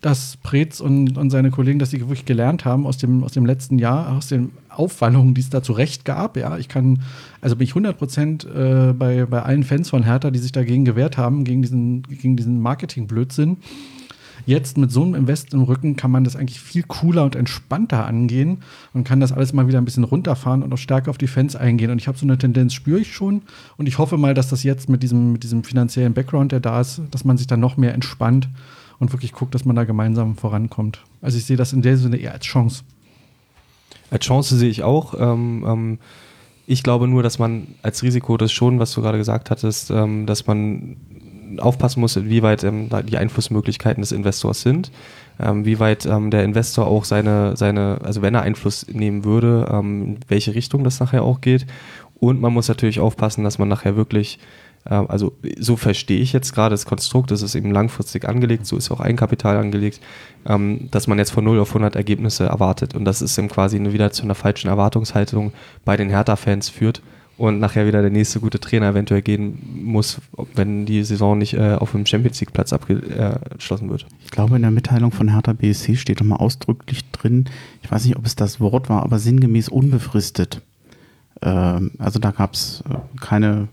dass 0.00 0.36
Preetz 0.42 0.80
und, 0.80 1.18
und 1.18 1.30
seine 1.30 1.50
Kollegen, 1.50 1.78
dass 1.78 1.90
sie 1.90 2.00
wirklich 2.00 2.24
gelernt 2.24 2.64
haben 2.64 2.86
aus 2.86 2.98
dem, 2.98 3.24
aus 3.24 3.32
dem 3.32 3.44
letzten 3.44 3.78
Jahr, 3.78 4.16
aus 4.16 4.28
den 4.28 4.52
Aufwallungen, 4.68 5.34
die 5.34 5.40
es 5.40 5.50
da 5.50 5.62
zu 5.62 5.72
Recht 5.72 6.04
gab. 6.04 6.36
Ja, 6.36 6.56
ich 6.56 6.68
kann, 6.68 7.02
also 7.40 7.56
bin 7.56 7.64
ich 7.64 7.70
100 7.70 7.98
Prozent 7.98 8.44
äh, 8.44 8.92
bei, 8.92 9.26
bei 9.26 9.42
allen 9.42 9.64
Fans 9.64 9.90
von 9.90 10.04
Hertha, 10.04 10.30
die 10.30 10.38
sich 10.38 10.52
dagegen 10.52 10.84
gewehrt 10.84 11.16
haben, 11.16 11.44
gegen 11.44 11.62
diesen, 11.62 12.02
gegen 12.02 12.36
diesen 12.36 12.60
Marketing-Blödsinn. 12.60 13.56
Jetzt 14.48 14.78
mit 14.78 14.90
so 14.90 15.02
einem 15.02 15.14
Invest 15.14 15.52
im 15.52 15.60
Rücken 15.60 15.94
kann 15.96 16.10
man 16.10 16.24
das 16.24 16.34
eigentlich 16.34 16.58
viel 16.58 16.82
cooler 16.82 17.24
und 17.24 17.36
entspannter 17.36 18.06
angehen 18.06 18.62
und 18.94 19.04
kann 19.04 19.20
das 19.20 19.30
alles 19.30 19.52
mal 19.52 19.68
wieder 19.68 19.76
ein 19.76 19.84
bisschen 19.84 20.04
runterfahren 20.04 20.62
und 20.62 20.72
auch 20.72 20.78
stärker 20.78 21.10
auf 21.10 21.18
die 21.18 21.26
Fans 21.26 21.54
eingehen. 21.54 21.90
Und 21.90 21.98
ich 21.98 22.08
habe 22.08 22.16
so 22.16 22.24
eine 22.24 22.38
Tendenz, 22.38 22.72
spüre 22.72 22.98
ich 22.98 23.12
schon. 23.12 23.42
Und 23.76 23.88
ich 23.88 23.98
hoffe 23.98 24.16
mal, 24.16 24.32
dass 24.32 24.48
das 24.48 24.62
jetzt 24.62 24.88
mit 24.88 25.02
diesem, 25.02 25.32
mit 25.32 25.42
diesem 25.42 25.64
finanziellen 25.64 26.14
Background, 26.14 26.50
der 26.52 26.60
da 26.60 26.80
ist, 26.80 27.02
dass 27.10 27.26
man 27.26 27.36
sich 27.36 27.46
dann 27.46 27.60
noch 27.60 27.76
mehr 27.76 27.92
entspannt 27.92 28.48
und 28.98 29.12
wirklich 29.12 29.32
guckt, 29.32 29.54
dass 29.54 29.66
man 29.66 29.76
da 29.76 29.84
gemeinsam 29.84 30.34
vorankommt. 30.34 31.04
Also 31.20 31.36
ich 31.36 31.44
sehe 31.44 31.58
das 31.58 31.74
in 31.74 31.82
der 31.82 31.98
Sinne 31.98 32.16
eher 32.16 32.32
als 32.32 32.46
Chance. 32.46 32.84
Als 34.10 34.24
Chance 34.24 34.56
sehe 34.56 34.70
ich 34.70 34.82
auch. 34.82 35.12
Ähm, 35.20 35.62
ähm, 35.68 35.98
ich 36.66 36.82
glaube 36.82 37.06
nur, 37.06 37.22
dass 37.22 37.38
man 37.38 37.66
als 37.82 38.02
Risiko 38.02 38.38
das 38.38 38.50
schon, 38.50 38.78
was 38.78 38.94
du 38.94 39.02
gerade 39.02 39.18
gesagt 39.18 39.50
hattest, 39.50 39.90
ähm, 39.90 40.24
dass 40.24 40.46
man 40.46 40.96
aufpassen 41.58 42.00
muss, 42.00 42.22
wie 42.24 42.42
weit 42.42 42.64
ähm, 42.64 42.88
die 43.06 43.16
Einflussmöglichkeiten 43.16 44.02
des 44.02 44.12
Investors 44.12 44.62
sind, 44.62 44.90
ähm, 45.40 45.64
wie 45.64 45.78
weit 45.78 46.06
ähm, 46.06 46.30
der 46.30 46.44
Investor 46.44 46.86
auch 46.86 47.04
seine, 47.04 47.56
seine, 47.56 47.98
also 48.02 48.22
wenn 48.22 48.34
er 48.34 48.42
Einfluss 48.42 48.86
nehmen 48.88 49.24
würde, 49.24 49.66
in 49.72 50.18
welche 50.28 50.54
Richtung 50.54 50.84
das 50.84 51.00
nachher 51.00 51.22
auch 51.22 51.40
geht. 51.40 51.66
Und 52.20 52.40
man 52.40 52.52
muss 52.52 52.68
natürlich 52.68 53.00
aufpassen, 53.00 53.44
dass 53.44 53.58
man 53.58 53.68
nachher 53.68 53.96
wirklich 53.96 54.38
ähm, 54.88 55.06
also 55.08 55.32
so 55.58 55.76
verstehe 55.76 56.20
ich 56.20 56.32
jetzt 56.32 56.54
gerade 56.54 56.74
das 56.74 56.86
Konstrukt, 56.86 57.30
das 57.30 57.42
ist 57.42 57.54
eben 57.54 57.70
langfristig 57.70 58.28
angelegt, 58.28 58.66
so 58.66 58.76
ist 58.76 58.90
auch 58.90 59.00
Eigenkapital 59.00 59.56
angelegt, 59.56 60.00
ähm, 60.46 60.88
dass 60.90 61.06
man 61.06 61.18
jetzt 61.18 61.30
von 61.30 61.44
0 61.44 61.60
auf 61.60 61.70
100 61.70 61.96
Ergebnisse 61.96 62.46
erwartet. 62.46 62.94
Und 62.94 63.04
das 63.04 63.22
ist 63.22 63.38
eben 63.38 63.48
quasi 63.48 63.78
wieder 63.92 64.10
zu 64.10 64.22
einer 64.22 64.34
falschen 64.34 64.68
Erwartungshaltung 64.68 65.52
bei 65.84 65.96
den 65.96 66.10
Hertha-Fans 66.10 66.68
führt 66.68 67.02
und 67.38 67.60
nachher 67.60 67.86
wieder 67.86 68.02
der 68.02 68.10
nächste 68.10 68.40
gute 68.40 68.58
Trainer 68.58 68.88
eventuell 68.88 69.22
gehen 69.22 69.58
muss, 69.84 70.20
wenn 70.54 70.84
die 70.86 71.02
Saison 71.04 71.38
nicht 71.38 71.54
äh, 71.54 71.74
auf 71.74 71.92
dem 71.92 72.04
Champions 72.04 72.40
League 72.40 72.52
Platz 72.52 72.72
abgeschlossen 72.72 73.88
wird. 73.88 74.06
Ich 74.24 74.30
glaube, 74.30 74.56
in 74.56 74.62
der 74.62 74.72
Mitteilung 74.72 75.12
von 75.12 75.32
Hertha 75.32 75.52
BSC 75.52 75.96
steht 75.96 76.20
nochmal 76.20 76.40
ausdrücklich 76.40 77.08
drin, 77.12 77.46
ich 77.82 77.90
weiß 77.90 78.04
nicht, 78.04 78.16
ob 78.16 78.26
es 78.26 78.36
das 78.36 78.60
Wort 78.60 78.90
war, 78.90 79.02
aber 79.04 79.18
sinngemäß 79.18 79.68
unbefristet. 79.68 80.62
Ähm, 81.40 81.92
also 81.98 82.18
da 82.18 82.32
gab 82.32 82.54
es 82.54 82.82
äh, 82.90 82.96
keine 83.20 83.68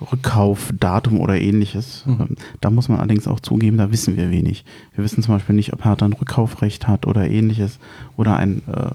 Rückkaufdatum 0.00 1.20
oder 1.20 1.40
ähnliches. 1.40 2.04
Mhm. 2.06 2.16
Ähm, 2.20 2.36
da 2.60 2.70
muss 2.70 2.88
man 2.88 2.98
allerdings 2.98 3.28
auch 3.28 3.40
zugeben, 3.40 3.76
da 3.76 3.92
wissen 3.92 4.16
wir 4.16 4.30
wenig. 4.30 4.64
Wir 4.94 5.04
wissen 5.04 5.22
zum 5.22 5.34
Beispiel 5.34 5.54
nicht, 5.54 5.72
ob 5.72 5.84
Hertha 5.84 6.06
ein 6.06 6.12
Rückkaufrecht 6.14 6.88
hat 6.88 7.06
oder 7.06 7.28
ähnliches 7.28 7.78
oder 8.16 8.36
ein, 8.36 8.62
äh, 8.66 8.90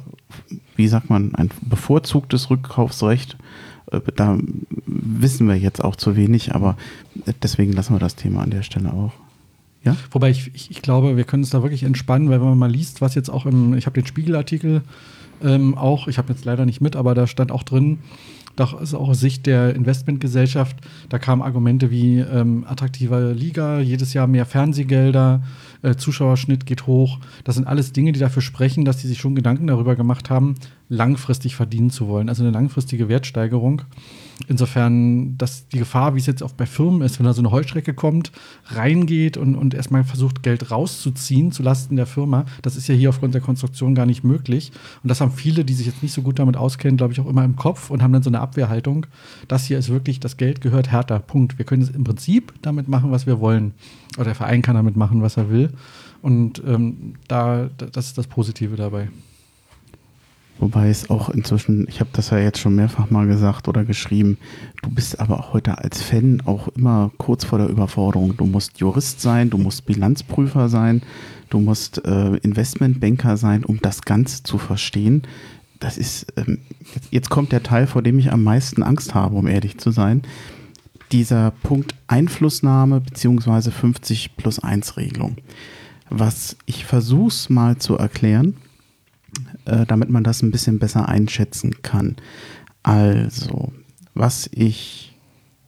wie 0.76 0.88
sagt 0.88 1.10
man, 1.10 1.36
ein 1.36 1.50
bevorzugtes 1.62 2.50
Rückkaufsrecht. 2.50 3.38
Äh, 3.92 4.00
da 4.16 4.38
wissen 4.86 5.48
wir 5.48 5.56
jetzt 5.56 5.84
auch 5.84 5.96
zu 5.96 6.16
wenig, 6.16 6.56
aber 6.56 6.78
deswegen 7.44 7.74
lassen 7.74 7.94
wir 7.94 8.00
das 8.00 8.16
Thema 8.16 8.42
an 8.42 8.52
der 8.52 8.64
Stelle 8.64 8.94
auch. 8.94 9.14
Ja? 9.84 9.96
Wobei 10.12 10.30
ich, 10.30 10.52
ich, 10.54 10.72
ich 10.72 10.82
glaube, 10.82 11.18
wir 11.18 11.24
können 11.24 11.44
es 11.44 11.50
da 11.50 11.62
wirklich 11.62 11.84
entspannen, 11.84 12.30
weil 12.30 12.42
wenn 12.42 12.50
man 12.50 12.58
mal 12.58 12.72
liest, 12.72 13.02
was 13.02 13.16
jetzt 13.16 13.30
auch 13.30 13.46
im, 13.46 13.74
ich 13.74 13.86
habe 13.86 14.00
den 14.00 14.08
Spiegelartikel 14.08 14.82
ähm, 15.42 15.78
auch, 15.78 16.08
ich 16.08 16.18
habe 16.18 16.34
jetzt 16.34 16.46
leider 16.46 16.66
nicht 16.66 16.82
mit, 16.82 16.96
aber 16.96 17.16
da 17.16 17.28
stand 17.28 17.52
auch 17.52 17.64
drin, 17.64 18.00
doch 18.56 18.82
ist 18.82 18.94
auch 18.94 19.08
aus 19.08 19.22
Sicht 19.22 19.46
der 19.46 19.74
Investmentgesellschaft, 19.74 20.76
da 21.08 21.18
kamen 21.18 21.42
Argumente 21.42 21.92
wie 21.92 22.20
ähm, 22.20 22.66
attraktiver 22.68 23.34
Liga, 23.34 23.80
jedes 23.80 24.14
Jahr 24.14 24.28
mehr 24.28 24.46
Fernsehgelder, 24.46 25.44
äh, 25.82 25.96
Zuschauerschnitt 25.96 26.66
geht 26.66 26.86
hoch. 26.86 27.20
Das 27.46 27.56
sind 27.56 27.68
alles 27.68 27.94
Dinge, 27.94 28.12
die 28.12 28.20
dafür 28.20 28.42
sprechen, 28.42 28.84
dass 28.84 29.00
sie 29.00 29.08
sich 29.08 29.20
schon 29.20 29.36
Gedanken 29.36 29.68
darüber 29.68 29.96
gemacht 29.96 30.30
haben, 30.30 30.56
langfristig 30.90 31.56
verdienen 31.56 31.92
zu 31.92 32.08
wollen. 32.08 32.30
Also 32.30 32.44
eine 32.44 32.52
langfristige 32.52 33.08
Wertsteigerung. 33.08 33.84
Insofern, 34.48 35.38
dass 35.38 35.68
die 35.68 35.78
Gefahr, 35.78 36.16
wie 36.16 36.20
es 36.20 36.26
jetzt 36.26 36.42
auch 36.42 36.54
bei 36.54 36.66
Firmen 36.66 37.02
ist, 37.02 37.20
wenn 37.20 37.26
da 37.26 37.34
so 37.34 37.42
eine 37.42 37.52
Heuschrecke 37.52 37.94
kommt, 37.94 38.32
reingeht 38.68 39.38
und, 39.38 39.56
und 39.56 39.74
erstmal 39.74 40.04
versucht, 40.04 40.42
Geld 40.44 40.72
rauszuziehen 40.72 41.52
zulasten 41.52 41.98
der 41.98 42.08
Firma, 42.08 42.46
das 42.62 42.76
ist 42.76 42.88
ja 42.88 42.96
hier 42.96 43.10
aufgrund 43.10 43.34
der 43.34 43.42
Konstruktion 43.42 43.96
gar 43.96 44.06
nicht 44.06 44.24
möglich. 44.24 44.72
Und 45.04 45.10
das 45.10 45.22
haben 45.22 45.32
viele, 45.32 45.64
die 45.64 45.74
sich 45.74 45.86
jetzt 45.86 46.02
nicht 46.02 46.14
so 46.14 46.22
gut 46.22 46.40
damit 46.40 46.58
auskennen, 46.58 46.98
glaube 46.98 47.14
ich, 47.14 47.20
auch 47.20 47.28
immer 47.28 47.44
im 47.44 47.56
Kopf 47.56 47.90
und 47.92 48.02
haben 48.02 48.14
dann 48.14 48.24
so 48.24 48.30
eine 48.30 48.40
Abwehrhaltung. 48.40 49.06
Das 49.48 49.66
hier 49.66 49.78
ist 49.78 49.90
wirklich, 49.90 50.20
das 50.20 50.38
Geld 50.38 50.62
gehört 50.62 50.90
härter. 50.90 51.20
Punkt. 51.20 51.58
Wir 51.58 51.66
können 51.66 51.84
es 51.84 51.90
im 51.90 52.04
Prinzip 52.04 52.54
damit 52.62 52.88
machen, 52.88 53.12
was 53.12 53.28
wir 53.28 53.40
wollen. 53.40 53.74
Oder 54.16 54.26
der 54.26 54.36
Verein 54.36 54.62
kann 54.62 54.76
damit 54.76 54.96
machen, 54.96 55.22
was 55.22 55.38
er 55.38 55.52
will. 55.52 55.70
Und 56.22 56.64
ähm, 56.66 57.16
da, 57.28 57.70
das 57.78 58.08
ist 58.08 58.18
das 58.18 58.28
Positive 58.28 58.76
dabei. 58.76 59.10
Wobei 60.60 60.90
es 60.90 61.10
auch 61.10 61.30
inzwischen, 61.30 61.88
ich 61.88 62.02
habe 62.02 62.10
das 62.12 62.32
ja 62.32 62.38
jetzt 62.38 62.60
schon 62.60 62.76
mehrfach 62.76 63.10
mal 63.10 63.28
gesagt 63.28 63.70
oder 63.70 63.86
geschrieben, 63.86 64.38
du 64.82 64.90
bist 64.90 65.20
aber 65.20 65.40
auch 65.40 65.54
heute 65.54 65.78
als 65.78 66.02
Fan 66.02 66.42
auch 66.46 66.68
immer 66.70 67.12
kurz 67.18 67.46
vor 67.46 67.60
der 67.60 67.70
Überforderung. 67.70 68.36
Du 68.36 68.46
musst 68.46 68.78
Jurist 68.78 69.22
sein, 69.22 69.50
du 69.50 69.58
musst 69.58 69.86
Bilanzprüfer 69.86 70.68
sein, 70.68 71.02
du 71.50 71.60
musst 71.60 72.06
äh, 72.06 72.36
Investmentbanker 72.38 73.38
sein, 73.38 73.64
um 73.64 73.80
das 73.82 74.02
Ganze 74.02 74.44
zu 74.44 74.58
verstehen. 74.58 75.24
Das 75.80 75.98
ist, 75.98 76.28
ähm, 76.36 76.60
jetzt, 76.94 77.08
jetzt 77.12 77.30
kommt 77.30 77.54
der 77.54 77.64
Teil, 77.64 77.88
vor 77.88 78.02
dem 78.02 78.20
ich 78.20 78.34
am 78.34 78.44
meisten 78.44 78.84
Angst 78.84 79.16
habe, 79.16 79.38
um 79.38 79.48
ehrlich 79.48 79.78
zu 79.78 79.92
sein. 79.92 80.24
Dieser 81.14 81.52
Punkt 81.64 81.96
Einflussnahme 82.08 83.00
beziehungsweise 83.00 83.72
50 83.72 84.36
plus 84.36 84.60
1 84.60 84.98
Regelung. 84.98 85.38
Was 86.10 86.58
ich 86.66 86.84
versuch's 86.84 87.50
mal 87.50 87.78
zu 87.78 87.98
erklären 87.98 88.56
äh, 89.66 89.86
damit 89.86 90.10
man 90.10 90.24
das 90.24 90.42
ein 90.42 90.52
bisschen 90.52 90.80
besser 90.80 91.08
einschätzen 91.08 91.82
kann. 91.82 92.16
Also, 92.84 93.74
was 94.14 94.50
ich 94.54 95.10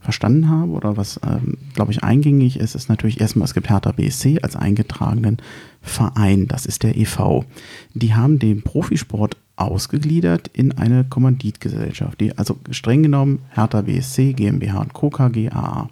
verstanden 0.01 0.49
habe 0.49 0.71
oder 0.71 0.97
was, 0.97 1.19
ähm, 1.23 1.57
glaube 1.75 1.91
ich, 1.91 2.03
eingängig 2.03 2.57
ist, 2.59 2.73
ist 2.73 2.89
natürlich 2.89 3.21
erstmal, 3.21 3.45
es 3.45 3.53
gibt 3.53 3.69
Hertha 3.69 3.91
BSC 3.91 4.39
als 4.41 4.55
eingetragenen 4.55 5.37
Verein, 5.81 6.47
das 6.47 6.65
ist 6.65 6.83
der 6.83 6.97
EV. 6.97 7.45
Die 7.93 8.15
haben 8.15 8.39
den 8.39 8.63
Profisport 8.63 9.37
ausgegliedert 9.55 10.49
in 10.53 10.71
eine 10.71 11.03
Kommanditgesellschaft, 11.03 12.19
die 12.19 12.37
also 12.37 12.57
streng 12.71 13.03
genommen 13.03 13.39
Hertha 13.49 13.81
BSC, 13.81 14.33
GmbH 14.33 14.79
und 14.79 14.93
Co. 14.93 15.09
KGAA. 15.11 15.89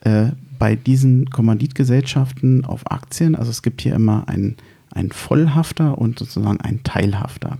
Äh, 0.00 0.30
bei 0.58 0.76
diesen 0.76 1.30
Kommanditgesellschaften 1.30 2.64
auf 2.64 2.90
Aktien, 2.90 3.36
also 3.36 3.50
es 3.50 3.62
gibt 3.62 3.80
hier 3.80 3.94
immer 3.94 4.28
einen 4.28 4.56
ein 4.94 5.10
Vollhafter 5.10 5.98
und 5.98 6.18
sozusagen 6.18 6.60
ein 6.60 6.82
Teilhafter. 6.82 7.58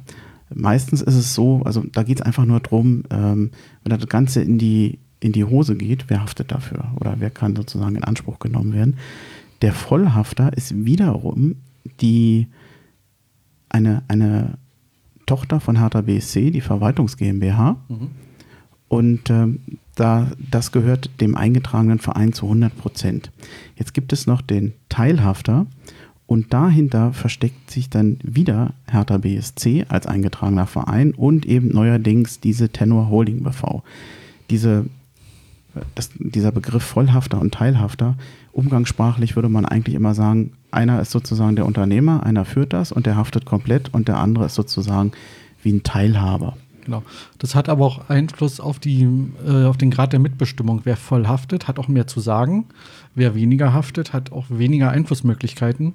Meistens 0.55 1.03
ist 1.03 1.15
es 1.15 1.35
so, 1.35 1.63
also 1.65 1.83
da 1.93 2.03
geht 2.03 2.21
es 2.21 2.27
einfach 2.27 2.45
nur 2.45 2.61
darum, 2.61 3.05
ähm, 3.11 3.51
wenn 3.83 3.99
das 3.99 4.09
Ganze 4.09 4.43
in 4.43 4.59
die, 4.59 4.99
in 5.21 5.33
die 5.33 5.45
Hose 5.45 5.75
geht, 5.75 6.05
wer 6.09 6.23
haftet 6.23 6.53
dafür 6.53 6.93
oder 7.01 7.17
wer 7.19 7.31
kann 7.31 7.57
sozusagen 7.57 7.97
in 7.97 8.05
Anspruch 8.05 8.39
genommen 8.39 8.73
werden. 8.73 8.97
Der 9.63 9.73
Vollhafter 9.73 10.53
ist 10.57 10.85
wiederum 10.85 11.57
die, 12.01 12.47
eine, 13.69 14.03
eine 14.09 14.59
Tochter 15.27 15.61
von 15.61 15.79
Hertha 15.79 16.03
BSC, 16.03 16.51
die 16.51 16.61
Verwaltungs 16.61 17.17
GmbH. 17.17 17.77
Mhm. 17.89 18.11
Und 18.89 19.31
ähm, 19.31 19.61
da, 19.97 20.31
das 20.39 20.71
gehört 20.71 21.11
dem 21.21 21.37
eingetragenen 21.37 21.99
Verein 21.99 22.33
zu 22.33 22.47
100 22.47 22.77
Prozent. 22.77 23.33
Jetzt 23.77 23.95
gibt 23.95 24.13
es 24.13 24.27
noch 24.27 24.43
den 24.43 24.73
Teilhafter 24.89 25.67
und 26.27 26.53
dahinter 26.53 27.13
versteckt 27.13 27.71
sich 27.71 27.91
dann 27.91 28.19
wieder 28.23 28.73
Hertha 28.91 29.19
BSC 29.19 29.87
als 29.89 30.07
eingetragener 30.07 30.67
Verein 30.67 31.13
und 31.13 31.45
eben 31.45 31.69
neuerdings 31.69 32.41
diese 32.41 32.71
Tenor 32.71 33.11
Holding 33.11 33.43
BV. 33.43 33.83
Diese, 34.49 34.87
das, 35.95 36.11
dieser 36.19 36.51
Begriff 36.51 36.83
Vollhafter 36.83 37.41
und 37.41 37.53
Teilhafter, 37.53 38.17
umgangssprachlich 38.53 39.37
würde 39.37 39.51
man 39.51 39.67
eigentlich 39.67 39.95
immer 39.95 40.15
sagen, 40.15 40.53
einer 40.71 41.01
ist 41.01 41.11
sozusagen 41.11 41.57
der 41.57 41.67
Unternehmer, 41.67 42.25
einer 42.25 42.45
führt 42.45 42.73
das 42.73 42.91
und 42.91 43.07
der 43.07 43.17
haftet 43.17 43.45
komplett 43.45 43.93
und 43.93 44.09
der 44.09 44.19
andere 44.19 44.47
ist 44.47 44.55
sozusagen 44.55 45.13
wie 45.63 45.73
ein 45.73 45.83
Teilhaber. 45.83 46.57
Genau. 46.85 47.03
Das 47.39 47.55
hat 47.55 47.69
aber 47.69 47.85
auch 47.85 48.09
Einfluss 48.09 48.61
auf, 48.61 48.79
die, 48.79 49.09
äh, 49.47 49.65
auf 49.65 49.77
den 49.77 49.91
Grad 49.91 50.13
der 50.13 50.21
Mitbestimmung. 50.21 50.83
Wer 50.85 50.97
voll 50.97 51.27
haftet, 51.27 51.67
hat 51.69 51.79
auch 51.79 51.89
mehr 51.89 52.07
zu 52.07 52.21
sagen. 52.21 52.67
Wer 53.15 53.35
weniger 53.35 53.73
haftet, 53.73 54.13
hat 54.13 54.33
auch 54.33 54.47
weniger 54.49 54.91
Einflussmöglichkeiten. 54.91 55.95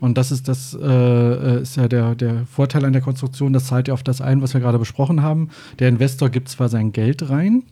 Und 0.00 0.16
das 0.16 0.32
ist 0.32 0.48
das 0.48 0.74
äh, 0.74 0.86
äh, 0.86 1.62
ist 1.62 1.76
ja 1.76 1.86
der, 1.86 2.14
der 2.14 2.46
Vorteil 2.46 2.84
an 2.84 2.92
der 2.92 3.02
Konstruktion. 3.02 3.52
Das 3.52 3.66
zahlt 3.66 3.88
ja 3.88 3.94
auf 3.94 4.02
das 4.02 4.20
ein, 4.20 4.40
was 4.40 4.54
wir 4.54 4.60
gerade 4.60 4.78
besprochen 4.78 5.22
haben. 5.22 5.50
Der 5.78 5.88
Investor 5.88 6.30
gibt 6.30 6.48
zwar 6.48 6.70
sein 6.70 6.92
Geld 6.92 7.28
rein, 7.28 7.64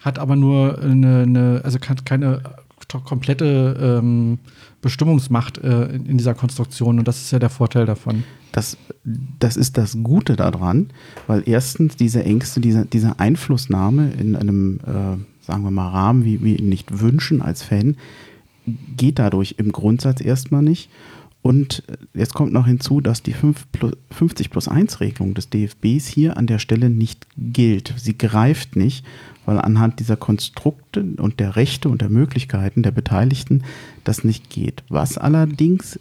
hat 0.00 0.18
aber 0.18 0.34
nur 0.34 0.80
eine, 0.82 1.22
eine 1.22 1.60
also 1.62 1.78
keine 1.78 2.42
komplette 3.00 4.00
ähm, 4.00 4.38
Bestimmungsmacht 4.80 5.58
äh, 5.58 5.86
in, 5.86 6.06
in, 6.06 6.18
dieser 6.18 6.34
Konstruktion. 6.34 6.98
Und 6.98 7.08
das 7.08 7.22
ist 7.22 7.30
ja 7.30 7.38
der 7.38 7.50
Vorteil 7.50 7.86
davon. 7.86 8.24
Das, 8.52 8.76
das 9.38 9.56
ist 9.56 9.78
das 9.78 9.96
Gute 10.02 10.36
daran, 10.36 10.90
weil 11.26 11.42
erstens 11.46 11.96
diese 11.96 12.24
Ängste, 12.24 12.60
diese, 12.60 12.86
diese 12.86 13.18
Einflussnahme 13.18 14.12
in 14.18 14.36
einem, 14.36 14.80
äh, 14.80 15.44
sagen 15.44 15.64
wir 15.64 15.70
mal, 15.70 15.88
Rahmen, 15.88 16.24
wie 16.24 16.42
wir 16.42 16.58
ihn 16.58 16.68
nicht 16.68 17.00
wünschen 17.00 17.42
als 17.42 17.62
Fan, 17.62 17.96
geht 18.96 19.18
dadurch 19.18 19.56
im 19.58 19.72
Grundsatz 19.72 20.20
erstmal 20.20 20.62
nicht. 20.62 20.90
Und 21.42 21.82
jetzt 22.14 22.34
kommt 22.34 22.52
noch 22.52 22.66
hinzu, 22.66 23.00
dass 23.00 23.22
die 23.22 23.34
50 23.34 24.50
plus 24.50 24.68
1 24.68 25.00
Regelung 25.00 25.34
des 25.34 25.50
DFBs 25.50 26.06
hier 26.06 26.36
an 26.36 26.46
der 26.46 26.60
Stelle 26.60 26.88
nicht 26.88 27.26
gilt. 27.36 27.92
Sie 27.96 28.16
greift 28.16 28.76
nicht, 28.76 29.04
weil 29.44 29.58
anhand 29.58 29.98
dieser 29.98 30.16
Konstrukte 30.16 31.04
und 31.18 31.40
der 31.40 31.56
Rechte 31.56 31.88
und 31.88 32.00
der 32.00 32.10
Möglichkeiten 32.10 32.84
der 32.84 32.92
Beteiligten 32.92 33.64
das 34.04 34.22
nicht 34.22 34.50
geht. 34.50 34.84
Was 34.88 35.18
allerdings 35.18 35.98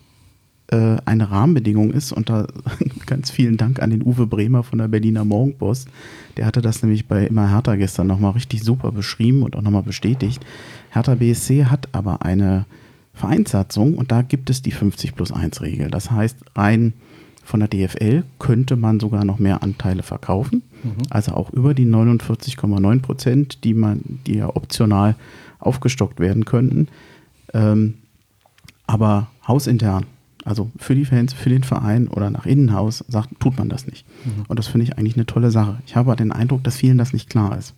äh, 0.68 0.98
eine 1.06 1.32
Rahmenbedingung 1.32 1.92
ist, 1.92 2.12
und 2.12 2.30
da 2.30 2.46
ganz 3.08 3.32
vielen 3.32 3.58
Dank 3.58 3.82
an 3.82 3.90
den 3.90 4.04
Uwe 4.04 4.28
Bremer 4.28 4.62
von 4.62 4.78
der 4.78 4.88
Berliner 4.88 5.26
Morgenpost, 5.26 5.90
der 6.38 6.46
hatte 6.46 6.62
das 6.62 6.84
nämlich 6.84 7.08
bei 7.08 7.26
Immer 7.26 7.50
Hertha 7.50 7.76
gestern 7.78 8.06
nochmal 8.06 8.34
richtig 8.34 8.64
super 8.64 8.92
beschrieben 8.92 9.42
und 9.42 9.56
auch 9.56 9.64
nochmal 9.64 9.84
bestätigt. 9.84 10.46
Hertha 10.92 11.16
BSC 11.16 11.66
hat 11.66 11.90
aber 11.94 12.24
eine 12.24 12.66
Vereinssatzung 13.14 13.96
und 13.96 14.12
da 14.12 14.22
gibt 14.22 14.50
es 14.50 14.62
die 14.62 14.72
50 14.72 15.16
plus 15.16 15.32
1 15.32 15.62
Regel. 15.62 15.90
Das 15.90 16.12
heißt, 16.12 16.38
rein 16.56 16.94
von 17.44 17.60
der 17.60 17.70
DFL 17.70 18.24
könnte 18.40 18.76
man 18.76 19.00
sogar 19.00 19.26
noch 19.26 19.40
mehr 19.40 19.64
Anteile 19.64 20.04
verkaufen, 20.04 20.64
mhm. 20.84 21.04
also 21.10 21.34
auch 21.34 21.50
über 21.52 21.74
die 21.74 21.86
49,9 21.86 23.02
Prozent, 23.02 23.64
die 23.64 23.74
man, 23.74 24.20
die 24.26 24.36
ja 24.36 24.56
optional 24.56 25.16
aufgestockt 25.60 26.20
werden 26.20 26.46
könnten. 26.46 26.88
Ähm, 27.54 27.96
aber 28.88 29.28
hausintern, 29.48 30.06
also 30.44 30.72
für 30.78 30.96
die 30.96 31.06
Fans, 31.06 31.34
für 31.34 31.50
den 31.50 31.64
Verein 31.64 32.08
oder 32.08 32.30
nach 32.30 32.46
Innenhaus, 32.46 33.04
sagt, 33.08 33.40
tut 33.40 33.58
man 33.58 33.70
das 33.70 33.86
nicht. 33.86 34.06
Mhm. 34.26 34.46
Und 34.48 34.60
das 34.60 34.68
finde 34.68 34.86
ich 34.86 34.98
eigentlich 34.98 35.16
eine 35.16 35.26
tolle 35.26 35.52
Sache. 35.52 35.80
Ich 35.86 35.96
habe 35.96 36.16
den 36.16 36.32
Eindruck, 36.32 36.64
dass 36.64 36.78
vielen 36.78 36.98
das 36.98 37.14
nicht 37.14 37.30
klar 37.30 37.58
ist. 37.58 37.74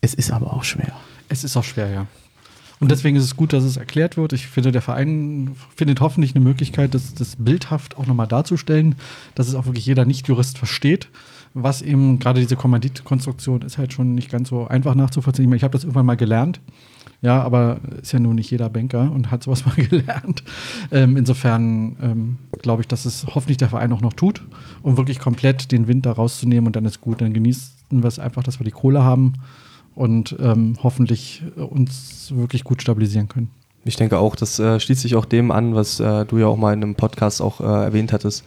Es 0.00 0.14
ist 0.14 0.30
aber 0.30 0.52
auch 0.52 0.64
schwer. 0.64 0.92
Es 1.28 1.44
ist 1.44 1.56
auch 1.56 1.64
schwer, 1.64 1.90
ja. 1.90 2.06
Und 2.80 2.90
deswegen 2.90 3.16
ist 3.16 3.24
es 3.24 3.36
gut, 3.36 3.52
dass 3.52 3.62
es 3.62 3.76
erklärt 3.76 4.16
wird. 4.16 4.32
Ich 4.32 4.46
finde, 4.46 4.72
der 4.72 4.80
Verein 4.80 5.54
findet 5.76 6.00
hoffentlich 6.00 6.34
eine 6.34 6.42
Möglichkeit, 6.42 6.94
das, 6.94 7.14
das 7.14 7.36
bildhaft 7.36 7.98
auch 7.98 8.06
nochmal 8.06 8.26
darzustellen, 8.26 8.94
dass 9.34 9.48
es 9.48 9.54
auch 9.54 9.66
wirklich 9.66 9.84
jeder 9.84 10.06
Nicht-Jurist 10.06 10.56
versteht, 10.56 11.08
was 11.52 11.82
eben 11.82 12.18
gerade 12.18 12.40
diese 12.40 12.56
Kommanditkonstruktion 12.56 13.62
ist 13.62 13.76
halt 13.76 13.92
schon 13.92 14.14
nicht 14.14 14.30
ganz 14.30 14.48
so 14.48 14.66
einfach 14.66 14.94
nachzuvollziehen. 14.94 15.44
Ich, 15.44 15.48
meine, 15.48 15.58
ich 15.58 15.62
habe 15.62 15.72
das 15.72 15.84
irgendwann 15.84 16.06
mal 16.06 16.16
gelernt. 16.16 16.60
Ja, 17.22 17.42
aber 17.42 17.80
ist 18.00 18.12
ja 18.12 18.18
nun 18.18 18.36
nicht 18.36 18.50
jeder 18.50 18.70
Banker 18.70 19.12
und 19.12 19.30
hat 19.30 19.42
sowas 19.42 19.66
mal 19.66 19.74
gelernt. 19.74 20.42
Ähm, 20.90 21.18
insofern 21.18 21.96
ähm, 22.00 22.38
glaube 22.62 22.80
ich, 22.80 22.88
dass 22.88 23.04
es 23.04 23.26
hoffentlich 23.34 23.58
der 23.58 23.68
Verein 23.68 23.92
auch 23.92 24.00
noch 24.00 24.14
tut, 24.14 24.42
um 24.80 24.96
wirklich 24.96 25.18
komplett 25.18 25.70
den 25.70 25.86
Wind 25.86 26.06
da 26.06 26.12
rauszunehmen 26.12 26.66
und 26.68 26.76
dann 26.76 26.86
ist 26.86 27.02
gut. 27.02 27.20
Dann 27.20 27.34
genießen 27.34 27.74
wir 27.90 28.08
es 28.08 28.18
einfach, 28.18 28.42
dass 28.42 28.58
wir 28.58 28.64
die 28.64 28.70
Kohle 28.70 29.04
haben 29.04 29.34
und 29.94 30.36
ähm, 30.40 30.76
hoffentlich 30.82 31.42
uns 31.56 32.32
wirklich 32.34 32.64
gut 32.64 32.82
stabilisieren 32.82 33.28
können. 33.28 33.50
Ich 33.84 33.96
denke 33.96 34.18
auch, 34.18 34.36
das 34.36 34.58
äh, 34.58 34.78
schließt 34.78 35.00
sich 35.02 35.16
auch 35.16 35.24
dem 35.24 35.50
an, 35.50 35.74
was 35.74 36.00
äh, 36.00 36.26
du 36.26 36.38
ja 36.38 36.46
auch 36.46 36.56
mal 36.56 36.72
in 36.74 36.82
einem 36.82 36.94
Podcast 36.94 37.40
auch 37.40 37.60
äh, 37.60 37.64
erwähnt 37.64 38.12
hattest. 38.12 38.44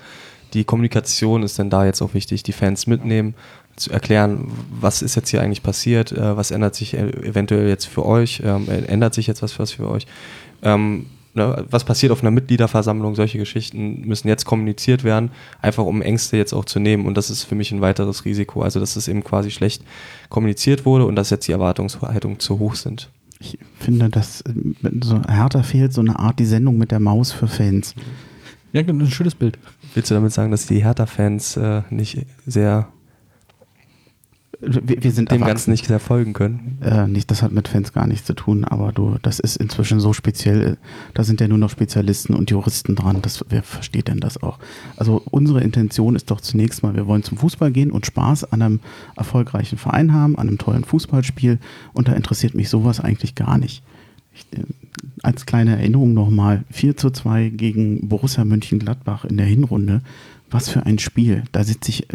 Die 0.53 0.63
Kommunikation 0.63 1.41
ist 1.41 1.57
denn 1.57 1.71
da 1.71 1.85
jetzt 1.85 2.01
auch 2.01 2.13
wichtig, 2.13 2.43
die 2.43 2.51
Fans 2.51 2.85
mitnehmen, 2.85 3.33
zu 3.75 3.91
erklären, 3.91 4.51
was 4.79 5.01
ist 5.01 5.15
jetzt 5.15 5.29
hier 5.29 5.41
eigentlich 5.41 5.63
passiert, 5.63 6.11
äh, 6.11 6.37
was 6.37 6.51
ändert 6.51 6.75
sich 6.75 6.93
e-, 6.93 6.99
eventuell 6.99 7.67
jetzt 7.67 7.85
für 7.85 8.05
euch, 8.05 8.41
ähm, 8.45 8.67
ändert 8.69 9.15
sich 9.15 9.25
jetzt 9.25 9.41
was, 9.41 9.57
was 9.57 9.71
für 9.71 9.89
euch. 9.89 10.05
Ähm, 10.61 11.07
ne, 11.33 11.65
was 11.69 11.83
passiert 11.83 12.11
auf 12.11 12.21
einer 12.21 12.31
Mitgliederversammlung, 12.31 13.15
solche 13.15 13.37
Geschichten 13.37 14.01
müssen 14.01 14.27
jetzt 14.27 14.45
kommuniziert 14.45 15.03
werden, 15.03 15.31
einfach 15.61 15.85
um 15.85 16.01
Ängste 16.01 16.37
jetzt 16.37 16.53
auch 16.53 16.65
zu 16.65 16.79
nehmen. 16.79 17.05
Und 17.05 17.15
das 17.15 17.29
ist 17.29 17.43
für 17.43 17.55
mich 17.55 17.71
ein 17.71 17.81
weiteres 17.81 18.25
Risiko. 18.25 18.61
Also, 18.61 18.79
dass 18.79 18.95
es 18.95 19.07
eben 19.07 19.23
quasi 19.23 19.51
schlecht 19.51 19.83
kommuniziert 20.29 20.85
wurde 20.85 21.05
und 21.05 21.15
dass 21.15 21.29
jetzt 21.29 21.47
die 21.47 21.51
Erwartungshaltungen 21.51 22.39
zu 22.39 22.59
hoch 22.59 22.75
sind. 22.75 23.09
Ich 23.39 23.57
finde, 23.79 24.09
dass 24.09 24.41
äh, 24.41 24.53
so 25.03 25.21
härter 25.27 25.63
fehlt 25.63 25.93
so 25.93 26.01
eine 26.01 26.17
Art 26.17 26.39
die 26.39 26.45
Sendung 26.45 26.77
mit 26.77 26.91
der 26.91 26.99
Maus 26.99 27.31
für 27.31 27.47
Fans. 27.47 27.93
Ja, 28.71 28.81
ein 28.81 29.11
schönes 29.11 29.35
Bild. 29.35 29.59
Willst 29.93 30.09
du 30.09 30.15
damit 30.15 30.31
sagen, 30.31 30.49
dass 30.49 30.65
die 30.65 30.83
Hertha-Fans 30.83 31.57
äh, 31.57 31.81
nicht 31.91 32.25
sehr 32.47 32.87
wir, 34.65 35.03
wir 35.03 35.11
sind 35.11 35.31
dem 35.31 35.43
Ganzen 35.43 35.71
nicht 35.71 35.85
sehr 35.85 35.99
folgen 35.99 36.33
können. 36.33 36.77
Äh, 36.81 37.07
nicht, 37.07 37.29
das 37.31 37.41
hat 37.41 37.51
mit 37.51 37.67
Fans 37.67 37.93
gar 37.93 38.07
nichts 38.07 38.25
zu 38.25 38.33
tun, 38.33 38.63
aber 38.63 38.91
du, 38.91 39.17
das 39.21 39.39
ist 39.39 39.57
inzwischen 39.57 39.99
so 39.99 40.13
speziell, 40.13 40.77
da 41.13 41.23
sind 41.23 41.41
ja 41.41 41.47
nur 41.47 41.57
noch 41.57 41.69
Spezialisten 41.69 42.33
und 42.33 42.49
Juristen 42.49 42.95
dran, 42.95 43.21
das, 43.21 43.43
wer 43.49 43.63
versteht 43.63 44.07
denn 44.07 44.19
das 44.19 44.41
auch? 44.41 44.59
Also 44.97 45.21
unsere 45.31 45.61
Intention 45.61 46.15
ist 46.15 46.31
doch 46.31 46.41
zunächst 46.41 46.83
mal, 46.83 46.95
wir 46.95 47.07
wollen 47.07 47.23
zum 47.23 47.37
Fußball 47.37 47.71
gehen 47.71 47.91
und 47.91 48.05
Spaß 48.05 48.51
an 48.51 48.61
einem 48.61 48.79
erfolgreichen 49.15 49.77
Verein 49.77 50.13
haben, 50.13 50.37
an 50.37 50.47
einem 50.47 50.57
tollen 50.57 50.83
Fußballspiel 50.83 51.59
und 51.93 52.07
da 52.07 52.13
interessiert 52.13 52.55
mich 52.55 52.69
sowas 52.69 52.99
eigentlich 52.99 53.35
gar 53.35 53.57
nicht. 53.57 53.83
Ich, 54.33 54.45
äh, 54.57 54.63
als 55.21 55.45
kleine 55.45 55.77
Erinnerung 55.77 56.13
nochmal, 56.13 56.63
4 56.71 56.97
zu 56.97 57.09
2 57.09 57.49
gegen 57.49 58.07
Borussia 58.07 58.43
Mönchengladbach 58.43 59.25
in 59.25 59.37
der 59.37 59.45
Hinrunde 59.45 60.01
was 60.53 60.69
für 60.69 60.85
ein 60.85 60.99
Spiel. 60.99 61.43
Da 61.51 61.63
sitze 61.63 61.89
ich 61.89 62.07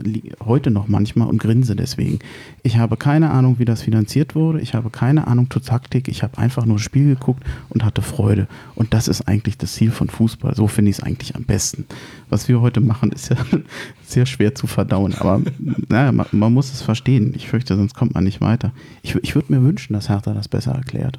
heute 0.44 0.70
noch 0.70 0.88
manchmal 0.88 1.28
und 1.28 1.38
grinse 1.38 1.74
deswegen. 1.74 2.20
Ich 2.62 2.76
habe 2.78 2.96
keine 2.96 3.30
Ahnung, 3.30 3.58
wie 3.58 3.64
das 3.64 3.82
finanziert 3.82 4.34
wurde. 4.34 4.60
Ich 4.60 4.74
habe 4.74 4.90
keine 4.90 5.26
Ahnung 5.26 5.50
zur 5.50 5.62
Taktik. 5.62 6.08
Ich 6.08 6.22
habe 6.22 6.38
einfach 6.38 6.64
nur 6.64 6.76
das 6.76 6.84
Spiel 6.84 7.14
geguckt 7.14 7.42
und 7.68 7.84
hatte 7.84 8.02
Freude. 8.02 8.46
Und 8.74 8.94
das 8.94 9.08
ist 9.08 9.26
eigentlich 9.26 9.58
das 9.58 9.74
Ziel 9.74 9.90
von 9.90 10.08
Fußball. 10.08 10.54
So 10.54 10.68
finde 10.68 10.90
ich 10.90 10.98
es 10.98 11.02
eigentlich 11.02 11.34
am 11.34 11.44
besten. 11.44 11.86
Was 12.30 12.48
wir 12.48 12.60
heute 12.60 12.80
machen, 12.80 13.10
ist 13.12 13.30
ja 13.30 13.36
sehr 14.06 14.26
schwer 14.26 14.54
zu 14.54 14.66
verdauen. 14.66 15.14
Aber 15.14 15.42
naja, 15.88 16.12
man, 16.12 16.26
man, 16.32 16.52
muss 16.52 16.72
es 16.72 16.82
verstehen. 16.82 17.32
Ich 17.34 17.48
fürchte, 17.48 17.76
sonst 17.76 17.94
kommt 17.94 18.14
man 18.14 18.24
nicht 18.24 18.40
weiter. 18.40 18.72
Ich, 19.02 19.16
ich 19.16 19.34
würde 19.34 19.52
mir 19.52 19.62
wünschen, 19.62 19.92
dass 19.92 20.08
Hertha 20.08 20.32
das 20.32 20.48
besser 20.48 20.72
erklärt. 20.72 21.18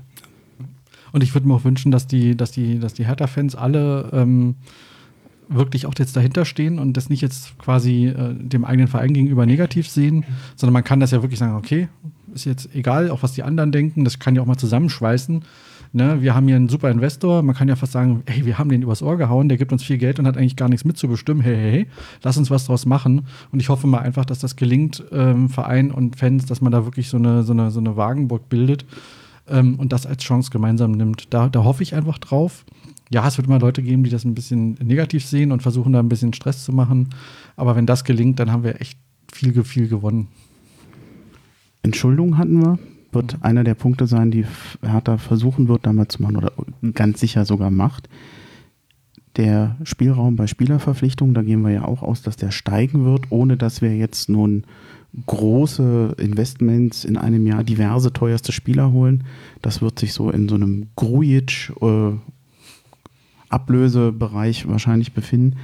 Und 1.11 1.23
ich 1.23 1.33
würde 1.33 1.47
mir 1.47 1.55
auch 1.55 1.63
wünschen, 1.63 1.91
dass 1.91 2.07
die, 2.07 2.37
dass 2.37 2.51
die, 2.51 2.79
dass 2.79 2.93
die 2.93 3.05
Hertha-Fans 3.05 3.55
alle 3.55 4.09
ähm, 4.13 4.55
wirklich 5.49 5.85
auch 5.85 5.93
jetzt 5.97 6.15
dahinter 6.15 6.45
stehen 6.45 6.79
und 6.79 6.95
das 6.95 7.09
nicht 7.09 7.21
jetzt 7.21 7.57
quasi 7.57 8.07
äh, 8.07 8.33
dem 8.35 8.63
eigenen 8.63 8.87
Verein 8.87 9.13
gegenüber 9.13 9.45
negativ 9.45 9.89
sehen, 9.89 10.23
sondern 10.55 10.73
man 10.73 10.83
kann 10.83 10.99
das 10.99 11.11
ja 11.11 11.21
wirklich 11.21 11.39
sagen, 11.39 11.55
okay, 11.55 11.89
ist 12.33 12.45
jetzt 12.45 12.73
egal, 12.75 13.09
auch 13.09 13.23
was 13.23 13.33
die 13.33 13.43
anderen 13.43 13.71
denken, 13.71 14.03
das 14.03 14.19
kann 14.19 14.35
ja 14.35 14.41
auch 14.41 14.45
mal 14.45 14.57
zusammenschweißen. 14.57 15.43
Ne? 15.91 16.21
Wir 16.21 16.35
haben 16.35 16.47
hier 16.47 16.55
einen 16.55 16.69
super 16.69 16.91
Investor, 16.91 17.41
man 17.41 17.55
kann 17.55 17.67
ja 17.67 17.75
fast 17.75 17.93
sagen, 17.93 18.21
hey, 18.27 18.45
wir 18.45 18.59
haben 18.59 18.69
den 18.69 18.83
übers 18.83 19.01
Ohr 19.01 19.17
gehauen, 19.17 19.49
der 19.49 19.57
gibt 19.57 19.71
uns 19.71 19.83
viel 19.83 19.97
Geld 19.97 20.19
und 20.19 20.27
hat 20.27 20.37
eigentlich 20.37 20.55
gar 20.55 20.69
nichts 20.69 20.85
mitzubestimmen. 20.85 21.41
Hey, 21.41 21.55
hey, 21.55 21.71
hey, 21.71 21.87
lass 22.21 22.37
uns 22.37 22.51
was 22.51 22.65
draus 22.65 22.85
machen. 22.85 23.25
Und 23.51 23.59
ich 23.59 23.69
hoffe 23.69 23.87
mal 23.87 23.99
einfach, 23.99 24.25
dass 24.25 24.37
das 24.37 24.55
gelingt, 24.55 25.03
ähm, 25.11 25.49
Verein 25.49 25.91
und 25.91 26.15
Fans, 26.15 26.45
dass 26.45 26.61
man 26.61 26.71
da 26.71 26.85
wirklich 26.85 27.09
so 27.09 27.17
eine, 27.17 27.41
so 27.41 27.53
eine, 27.53 27.71
so 27.71 27.79
eine 27.79 27.97
Wagenburg 27.97 28.49
bildet 28.49 28.85
ähm, 29.47 29.79
und 29.79 29.91
das 29.91 30.05
als 30.05 30.23
Chance 30.23 30.51
gemeinsam 30.51 30.91
nimmt. 30.91 31.33
Da, 31.33 31.49
da 31.49 31.63
hoffe 31.63 31.81
ich 31.81 31.95
einfach 31.95 32.19
drauf 32.19 32.65
ja, 33.09 33.27
es 33.27 33.37
wird 33.37 33.47
immer 33.47 33.59
Leute 33.59 33.81
geben, 33.81 34.03
die 34.03 34.09
das 34.09 34.23
ein 34.23 34.35
bisschen 34.35 34.77
negativ 34.83 35.25
sehen 35.25 35.51
und 35.51 35.61
versuchen 35.61 35.93
da 35.93 35.99
ein 35.99 36.09
bisschen 36.09 36.33
Stress 36.33 36.63
zu 36.63 36.71
machen. 36.71 37.09
Aber 37.55 37.75
wenn 37.75 37.87
das 37.87 38.03
gelingt, 38.03 38.39
dann 38.39 38.51
haben 38.51 38.63
wir 38.63 38.79
echt 38.81 38.99
viel, 39.31 39.63
viel 39.63 39.87
gewonnen. 39.87 40.27
Entschuldung 41.81 42.37
hatten 42.37 42.61
wir. 42.61 42.79
Wird 43.11 43.37
mhm. 43.37 43.43
einer 43.43 43.63
der 43.63 43.73
Punkte 43.73 44.05
sein, 44.05 44.29
die 44.29 44.45
Hertha 44.83 45.17
versuchen 45.17 45.67
wird, 45.67 45.87
damals 45.87 46.15
zu 46.15 46.21
machen 46.21 46.37
oder 46.37 46.51
ganz 46.93 47.19
sicher 47.19 47.45
sogar 47.45 47.71
macht. 47.71 48.07
Der 49.35 49.77
Spielraum 49.83 50.35
bei 50.35 50.45
Spielerverpflichtungen, 50.45 51.33
da 51.33 51.41
gehen 51.41 51.61
wir 51.61 51.71
ja 51.71 51.85
auch 51.85 52.03
aus, 52.03 52.21
dass 52.21 52.35
der 52.35 52.51
steigen 52.51 53.05
wird, 53.05 53.31
ohne 53.31 53.57
dass 53.57 53.81
wir 53.81 53.95
jetzt 53.95 54.29
nun 54.29 54.65
große 55.25 56.15
Investments 56.19 57.05
in 57.05 57.17
einem 57.17 57.47
Jahr 57.47 57.63
diverse 57.63 58.13
teuerste 58.13 58.51
Spieler 58.51 58.91
holen. 58.91 59.23
Das 59.63 59.81
wird 59.81 59.97
sich 59.97 60.13
so 60.13 60.29
in 60.29 60.47
so 60.47 60.55
einem 60.55 60.89
Grujic 60.95 61.71
äh, 61.81 62.11
Ablösebereich 63.49 64.67
wahrscheinlich 64.67 65.13
befinden. 65.13 65.57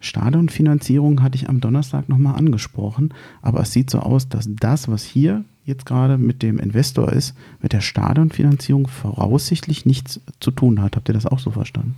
Stadionfinanzierung 0.00 1.22
hatte 1.22 1.36
ich 1.36 1.48
am 1.48 1.60
Donnerstag 1.60 2.08
nochmal 2.08 2.34
angesprochen, 2.34 3.14
aber 3.40 3.60
es 3.60 3.72
sieht 3.72 3.88
so 3.88 4.00
aus, 4.00 4.28
dass 4.28 4.48
das, 4.50 4.88
was 4.88 5.04
hier 5.04 5.44
jetzt 5.64 5.86
gerade 5.86 6.18
mit 6.18 6.42
dem 6.42 6.58
Investor 6.58 7.12
ist, 7.12 7.36
mit 7.60 7.72
der 7.72 7.80
Stadionfinanzierung 7.80 8.88
voraussichtlich 8.88 9.86
nichts 9.86 10.20
zu 10.40 10.50
tun 10.50 10.82
hat. 10.82 10.96
Habt 10.96 11.08
ihr 11.08 11.14
das 11.14 11.26
auch 11.26 11.38
so 11.38 11.52
verstanden? 11.52 11.94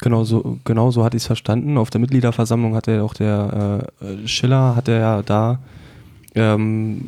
Genau 0.00 0.24
so, 0.24 0.58
genau 0.64 0.90
so 0.90 1.04
hatte 1.04 1.18
ich 1.18 1.24
es 1.24 1.26
verstanden. 1.26 1.76
Auf 1.76 1.90
der 1.90 2.00
Mitgliederversammlung 2.00 2.74
hat 2.74 2.86
ja 2.86 3.02
auch 3.02 3.12
der 3.12 3.90
äh, 4.00 4.26
Schiller, 4.26 4.74
hat 4.74 4.88
er 4.88 4.98
ja 4.98 5.22
da 5.22 5.58
ähm, 6.34 7.02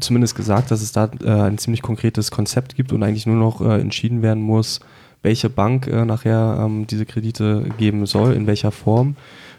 zumindest 0.00 0.34
gesagt, 0.34 0.70
dass 0.70 0.82
es 0.82 0.92
da 0.92 1.10
äh, 1.24 1.30
ein 1.30 1.56
ziemlich 1.56 1.80
konkretes 1.80 2.30
Konzept 2.30 2.76
gibt 2.76 2.92
und 2.92 3.02
eigentlich 3.02 3.26
nur 3.26 3.36
noch 3.36 3.62
äh, 3.62 3.80
entschieden 3.80 4.20
werden 4.20 4.42
muss, 4.42 4.80
welche 5.22 5.50
Bank 5.50 5.86
äh, 5.86 6.04
nachher 6.04 6.58
ähm, 6.64 6.86
diese 6.86 7.06
Kredite 7.06 7.66
geben 7.78 8.06
soll, 8.06 8.34
in 8.34 8.46
welcher 8.46 8.70
Form. 8.70 9.16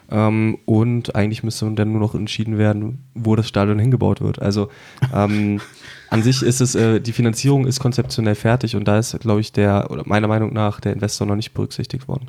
Ähm, 0.09 0.57
und 0.65 1.15
eigentlich 1.15 1.43
müsste 1.43 1.69
dann 1.71 1.91
nur 1.91 1.99
noch 1.99 2.15
entschieden 2.15 2.57
werden, 2.57 3.03
wo 3.13 3.35
das 3.35 3.47
Stadion 3.47 3.79
hingebaut 3.79 4.21
wird. 4.21 4.41
Also 4.41 4.69
ähm, 5.13 5.59
an 6.09 6.23
sich 6.23 6.41
ist 6.41 6.61
es, 6.61 6.75
äh, 6.75 7.01
die 7.01 7.11
Finanzierung 7.11 7.65
ist 7.67 7.79
konzeptionell 7.79 8.35
fertig 8.35 8.75
und 8.75 8.87
da 8.87 8.97
ist, 8.97 9.19
glaube 9.19 9.41
ich, 9.41 9.51
der, 9.51 9.91
oder 9.91 10.03
meiner 10.05 10.27
Meinung 10.27 10.53
nach, 10.53 10.79
der 10.79 10.93
Investor 10.93 11.27
noch 11.27 11.35
nicht 11.35 11.53
berücksichtigt 11.53 12.07
worden. 12.07 12.27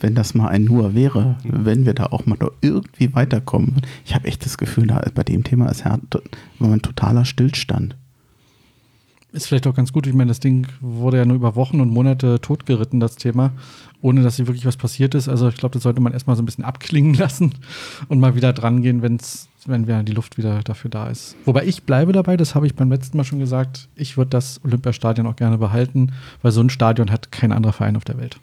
Wenn 0.00 0.14
das 0.14 0.34
mal 0.34 0.48
ein 0.48 0.64
Nur 0.64 0.94
wäre, 0.94 1.36
mhm. 1.42 1.64
wenn 1.64 1.86
wir 1.86 1.94
da 1.94 2.06
auch 2.06 2.26
mal 2.26 2.38
noch 2.38 2.52
irgendwie 2.60 3.12
weiterkommen. 3.14 3.82
Ich 4.04 4.14
habe 4.14 4.28
echt 4.28 4.44
das 4.44 4.56
Gefühl, 4.56 4.86
da 4.86 5.02
bei 5.12 5.24
dem 5.24 5.42
Thema 5.42 5.68
ist 5.68 5.84
ja 5.84 5.98
ein 6.60 6.82
totaler 6.82 7.24
Stillstand. 7.24 7.96
Ist 9.32 9.46
vielleicht 9.46 9.66
auch 9.66 9.74
ganz 9.74 9.92
gut. 9.92 10.06
Ich 10.06 10.14
meine, 10.14 10.28
das 10.28 10.40
Ding 10.40 10.66
wurde 10.80 11.18
ja 11.18 11.24
nur 11.24 11.36
über 11.36 11.54
Wochen 11.54 11.80
und 11.80 11.90
Monate 11.90 12.40
totgeritten, 12.40 12.98
das 12.98 13.16
Thema, 13.16 13.52
ohne 14.00 14.22
dass 14.22 14.36
hier 14.36 14.46
wirklich 14.46 14.64
was 14.64 14.76
passiert 14.76 15.14
ist. 15.14 15.28
Also 15.28 15.48
ich 15.48 15.56
glaube, 15.56 15.74
das 15.74 15.82
sollte 15.82 16.00
man 16.00 16.12
erstmal 16.12 16.36
so 16.36 16.42
ein 16.42 16.46
bisschen 16.46 16.64
abklingen 16.64 17.14
lassen 17.18 17.54
und 18.08 18.20
mal 18.20 18.34
wieder 18.34 18.52
dran 18.52 18.82
gehen, 18.82 19.02
wenn 19.02 20.06
die 20.06 20.12
Luft 20.12 20.38
wieder 20.38 20.62
dafür 20.62 20.90
da 20.90 21.08
ist. 21.08 21.36
Wobei 21.44 21.66
ich 21.66 21.82
bleibe 21.82 22.12
dabei, 22.12 22.36
das 22.36 22.54
habe 22.54 22.66
ich 22.66 22.74
beim 22.74 22.90
letzten 22.90 23.16
Mal 23.16 23.24
schon 23.24 23.38
gesagt, 23.38 23.88
ich 23.96 24.16
würde 24.16 24.30
das 24.30 24.60
Olympiastadion 24.64 25.26
auch 25.26 25.36
gerne 25.36 25.58
behalten, 25.58 26.12
weil 26.42 26.52
so 26.52 26.62
ein 26.62 26.70
Stadion 26.70 27.10
hat 27.10 27.30
kein 27.30 27.52
anderer 27.52 27.74
Verein 27.74 27.96
auf 27.96 28.04
der 28.04 28.18
Welt. 28.18 28.38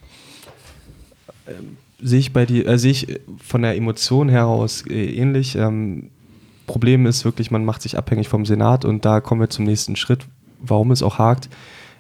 Ähm, 1.48 1.78
sehe 2.02 2.20
ich 2.20 2.34
bei 2.34 2.46
dir, 2.46 2.68
äh, 2.68 2.78
sehe 2.78 2.92
ich 2.92 3.20
von 3.40 3.64
der 3.64 3.76
Emotion 3.76 4.30
heraus 4.30 4.84
äh, 4.88 5.16
ähnlich. 5.16 5.56
Ähm, 5.56 6.12
Problem 6.68 7.06
ist 7.06 7.26
wirklich, 7.26 7.52
man 7.52 7.64
macht 7.64 7.82
sich 7.82 7.98
abhängig 7.98 8.28
vom 8.28 8.46
Senat 8.46 8.86
und 8.86 9.06
da 9.06 9.22
kommen 9.22 9.42
wir 9.42 9.50
zum 9.50 9.66
nächsten 9.66 9.96
Schritt, 9.96 10.26
warum 10.60 10.92
es 10.92 11.04
auch 11.04 11.18
hakt. 11.18 11.50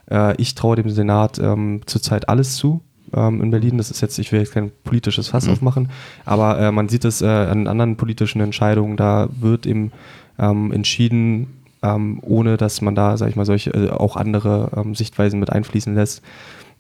Äh, 0.10 0.40
ich 0.42 0.56
traue 0.56 0.76
dem 0.76 0.90
Senat 0.90 1.40
ähm, 1.40 1.82
zurzeit 1.86 2.30
alles 2.30 2.56
zu 2.56 2.82
ähm, 3.14 3.42
in 3.42 3.52
Berlin. 3.52 3.78
Das 3.78 3.92
ist 3.92 4.02
jetzt, 4.02 4.20
ich 4.20 4.32
will 4.32 4.40
jetzt 4.40 4.54
kein 4.54 4.72
politisches 4.84 5.30
Fass 5.30 5.46
mhm. 5.46 5.54
aufmachen, 5.54 5.90
aber 6.26 6.60
äh, 6.60 6.72
man 6.72 6.90
sieht 6.90 7.06
es 7.06 7.22
äh, 7.22 7.28
an 7.28 7.68
anderen 7.68 7.98
politischen 7.98 8.42
Entscheidungen, 8.42 8.98
da 8.98 9.30
wird 9.40 9.66
eben 9.66 9.92
ähm, 10.38 10.72
entschieden, 10.72 11.48
ähm, 11.82 12.20
ohne 12.22 12.58
dass 12.58 12.82
man 12.82 12.96
da, 12.96 13.18
sag 13.18 13.30
ich 13.30 13.36
mal, 13.36 13.46
solche 13.46 13.72
äh, 13.72 13.90
auch 13.90 14.16
andere 14.16 14.72
ähm, 14.76 14.96
Sichtweisen 14.96 15.40
mit 15.40 15.52
einfließen 15.52 15.94
lässt. 15.94 16.22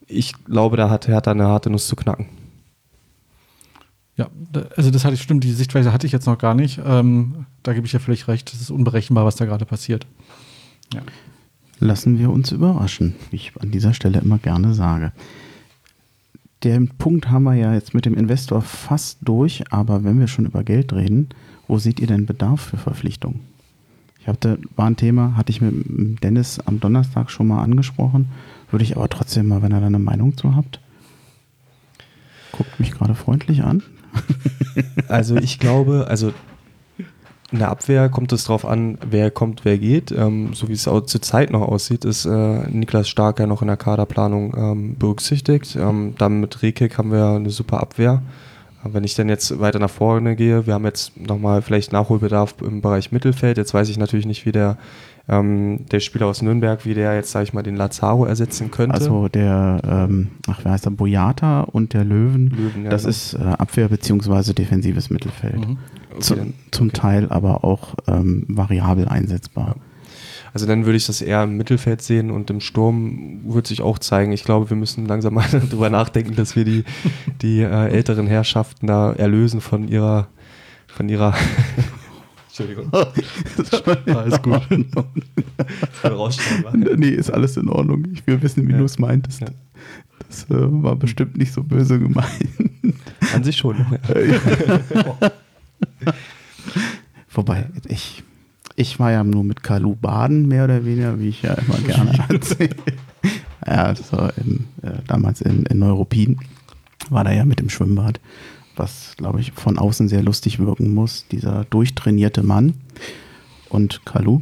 Ich 0.07 0.33
glaube, 0.45 0.77
da 0.77 0.89
hat 0.89 1.07
Hertha 1.07 1.31
eine 1.31 1.47
harte 1.47 1.69
Nuss 1.69 1.87
zu 1.87 1.95
knacken. 1.95 2.27
Ja, 4.17 4.29
also 4.77 4.91
das 4.91 5.03
hatte 5.03 5.15
ich 5.15 5.21
stimmt, 5.21 5.43
die 5.43 5.51
Sichtweise 5.51 5.91
hatte 5.91 6.07
ich 6.07 6.13
jetzt 6.13 6.25
noch 6.25 6.37
gar 6.37 6.53
nicht. 6.53 6.79
Ähm, 6.85 7.45
da 7.63 7.73
gebe 7.73 7.85
ich 7.85 7.91
ja 7.91 7.99
völlig 7.99 8.27
recht. 8.29 8.53
Es 8.53 8.61
ist 8.61 8.71
unberechenbar, 8.71 9.25
was 9.25 9.35
da 9.35 9.45
gerade 9.45 9.65
passiert. 9.65 10.07
Ja. 10.93 11.01
Lassen 11.79 12.17
wir 12.19 12.29
uns 12.29 12.51
überraschen, 12.51 13.15
wie 13.31 13.35
ich 13.35 13.51
an 13.59 13.71
dieser 13.71 13.93
Stelle 13.93 14.19
immer 14.19 14.37
gerne 14.37 14.73
sage. 14.73 15.11
Den 16.63 16.89
Punkt 16.89 17.29
haben 17.29 17.43
wir 17.43 17.53
ja 17.53 17.73
jetzt 17.73 17.93
mit 17.93 18.05
dem 18.05 18.15
Investor 18.15 18.61
fast 18.61 19.19
durch, 19.21 19.71
aber 19.71 20.03
wenn 20.03 20.19
wir 20.19 20.27
schon 20.27 20.45
über 20.45 20.63
Geld 20.63 20.93
reden, 20.93 21.29
wo 21.67 21.77
seht 21.77 21.99
ihr 21.99 22.07
denn 22.07 22.25
Bedarf 22.25 22.61
für 22.61 22.77
Verpflichtungen? 22.77 23.41
Ich 24.19 24.27
hatte, 24.27 24.57
war 24.75 24.87
ein 24.87 24.95
Thema, 24.95 25.37
hatte 25.37 25.51
ich 25.51 25.61
mit 25.61 26.23
Dennis 26.23 26.59
am 26.59 26.79
Donnerstag 26.79 27.29
schon 27.29 27.47
mal 27.47 27.61
angesprochen, 27.61 28.29
würde 28.71 28.83
ich 28.83 28.95
aber 28.95 29.09
trotzdem 29.09 29.47
mal, 29.47 29.61
wenn 29.61 29.71
er 29.71 29.81
da 29.81 29.85
eine 29.85 29.99
Meinung 29.99 30.35
zu 30.37 30.55
habt. 30.55 30.79
Guckt 32.51 32.79
mich 32.79 32.91
gerade 32.91 33.13
freundlich 33.13 33.63
an. 33.63 33.83
also 35.07 35.35
ich 35.35 35.59
glaube, 35.59 36.07
also 36.09 36.33
in 37.55 37.59
der 37.59 37.69
Abwehr 37.69 38.09
kommt 38.09 38.33
es 38.33 38.43
darauf 38.43 38.65
an, 38.65 38.97
wer 39.09 39.31
kommt, 39.31 39.63
wer 39.63 39.77
geht. 39.77 40.11
Ähm, 40.11 40.53
so 40.53 40.67
wie 40.67 40.73
es 40.73 40.89
auch 40.89 40.99
zur 41.05 41.21
Zeit 41.21 41.51
noch 41.51 41.61
aussieht, 41.61 42.03
ist 42.03 42.25
äh, 42.25 42.69
Niklas 42.69 43.07
Stark 43.07 43.39
ja 43.39 43.47
noch 43.47 43.61
in 43.61 43.69
der 43.69 43.77
Kaderplanung 43.77 44.53
ähm, 44.57 44.95
berücksichtigt. 44.99 45.77
Ähm, 45.77 46.15
dann 46.17 46.41
mit 46.41 46.61
Rekik 46.61 46.97
haben 46.97 47.13
wir 47.13 47.27
eine 47.27 47.49
super 47.51 47.79
Abwehr. 47.79 48.21
Wenn 48.83 49.05
ich 49.05 49.15
dann 49.15 49.29
jetzt 49.29 49.57
weiter 49.59 49.79
nach 49.79 49.89
vorne 49.89 50.35
gehe, 50.35 50.67
wir 50.67 50.73
haben 50.73 50.83
jetzt 50.83 51.17
nochmal 51.17 51.61
vielleicht 51.61 51.93
Nachholbedarf 51.93 52.55
im 52.61 52.81
Bereich 52.81 53.13
Mittelfeld. 53.13 53.57
Jetzt 53.57 53.73
weiß 53.73 53.87
ich 53.87 53.97
natürlich 53.97 54.25
nicht, 54.25 54.45
wie 54.45 54.51
der 54.51 54.77
ähm, 55.27 55.85
der 55.91 55.99
Spieler 55.99 56.27
aus 56.27 56.41
Nürnberg, 56.41 56.85
wie 56.85 56.93
der 56.93 57.15
jetzt, 57.15 57.31
sage 57.31 57.45
ich 57.45 57.53
mal, 57.53 57.63
den 57.63 57.75
Lazaro 57.75 58.25
ersetzen 58.25 58.69
könnte. 58.71 58.95
Also 58.95 59.27
der, 59.27 59.81
ähm, 59.83 60.31
ach, 60.47 60.59
wer 60.63 60.73
heißt 60.73 60.85
der, 60.85 60.91
Boyata 60.91 61.61
und 61.61 61.93
der 61.93 62.03
Löwen, 62.03 62.49
Löwen 62.49 62.83
ja, 62.83 62.89
das 62.89 63.03
genau. 63.03 63.09
ist 63.09 63.33
äh, 63.33 63.37
Abwehr- 63.57 63.87
bzw. 63.87 64.53
defensives 64.53 65.09
Mittelfeld. 65.09 65.67
Mhm. 65.67 65.77
Okay, 66.11 66.21
Zu, 66.21 66.35
zum 66.71 66.87
okay. 66.87 66.97
Teil 66.97 67.27
aber 67.29 67.63
auch 67.63 67.95
ähm, 68.07 68.45
variabel 68.47 69.07
einsetzbar. 69.07 69.75
Ja. 69.75 69.75
Also 70.55 70.67
dann 70.67 70.85
würde 70.85 70.95
ich 70.95 71.05
das 71.05 71.21
eher 71.21 71.43
im 71.43 71.57
Mittelfeld 71.57 72.01
sehen 72.01 72.31
und 72.31 72.49
im 72.49 72.61
Sturm 72.61 73.41
würde 73.43 73.67
sich 73.67 73.81
auch 73.81 73.99
zeigen. 73.99 74.31
Ich 74.31 74.45
glaube, 74.45 74.69
wir 74.69 74.77
müssen 74.77 75.05
langsam 75.05 75.33
mal 75.33 75.45
darüber 75.51 75.89
nachdenken, 75.89 76.37
dass 76.37 76.55
wir 76.55 76.63
die, 76.63 76.85
die 77.41 77.59
äh, 77.59 77.89
älteren 77.89 78.25
Herrschaften 78.25 78.87
da 78.87 79.11
erlösen 79.11 79.59
von 79.59 79.89
ihrer, 79.89 80.27
von 80.87 81.09
ihrer 81.09 81.33
Entschuldigung. 82.57 82.89
alles 84.15 84.41
gut. 84.41 84.61
nee, 86.97 87.09
ist 87.09 87.29
alles 87.29 87.57
in 87.57 87.67
Ordnung. 87.67 88.07
Ich 88.13 88.25
will 88.25 88.41
wissen, 88.41 88.65
wie 88.67 88.71
ja. 88.71 88.77
du 88.77 88.85
es 88.85 88.97
meintest. 88.97 89.41
Ja. 89.41 89.47
Das 90.27 90.45
äh, 90.49 90.83
war 90.83 90.95
bestimmt 90.95 91.35
nicht 91.37 91.51
so 91.51 91.63
böse 91.63 91.99
gemeint. 91.99 92.29
An 93.33 93.43
sich 93.43 93.57
schon. 93.57 93.75
Wobei, 97.33 97.67
ich, 97.89 98.23
ich 98.77 98.99
war 98.99 99.11
ja 99.11 99.25
nur 99.25 99.43
mit 99.43 99.61
Kalu 99.61 99.95
baden, 99.95 100.47
mehr 100.47 100.63
oder 100.63 100.85
weniger, 100.85 101.19
wie 101.19 101.27
ich 101.29 101.41
ja 101.41 101.55
immer 101.55 101.77
gerne 101.79 102.17
erzähle. 102.29 102.75
ja, 103.67 103.93
das 103.93 104.13
war 104.13 104.31
in, 104.37 104.65
äh, 104.81 104.99
damals 105.07 105.41
in, 105.41 105.65
in 105.65 105.79
Neuruppin, 105.79 106.39
war 107.09 107.25
da 107.25 107.33
ja 107.33 107.43
mit 107.43 107.59
dem 107.59 107.69
Schwimmbad 107.69 108.21
was, 108.77 109.15
glaube 109.17 109.41
ich, 109.41 109.51
von 109.51 109.77
außen 109.77 110.07
sehr 110.07 110.23
lustig 110.23 110.59
wirken 110.59 110.93
muss. 110.93 111.25
Dieser 111.31 111.65
durchtrainierte 111.65 112.43
Mann 112.43 112.73
und 113.69 114.05
Kalu. 114.05 114.41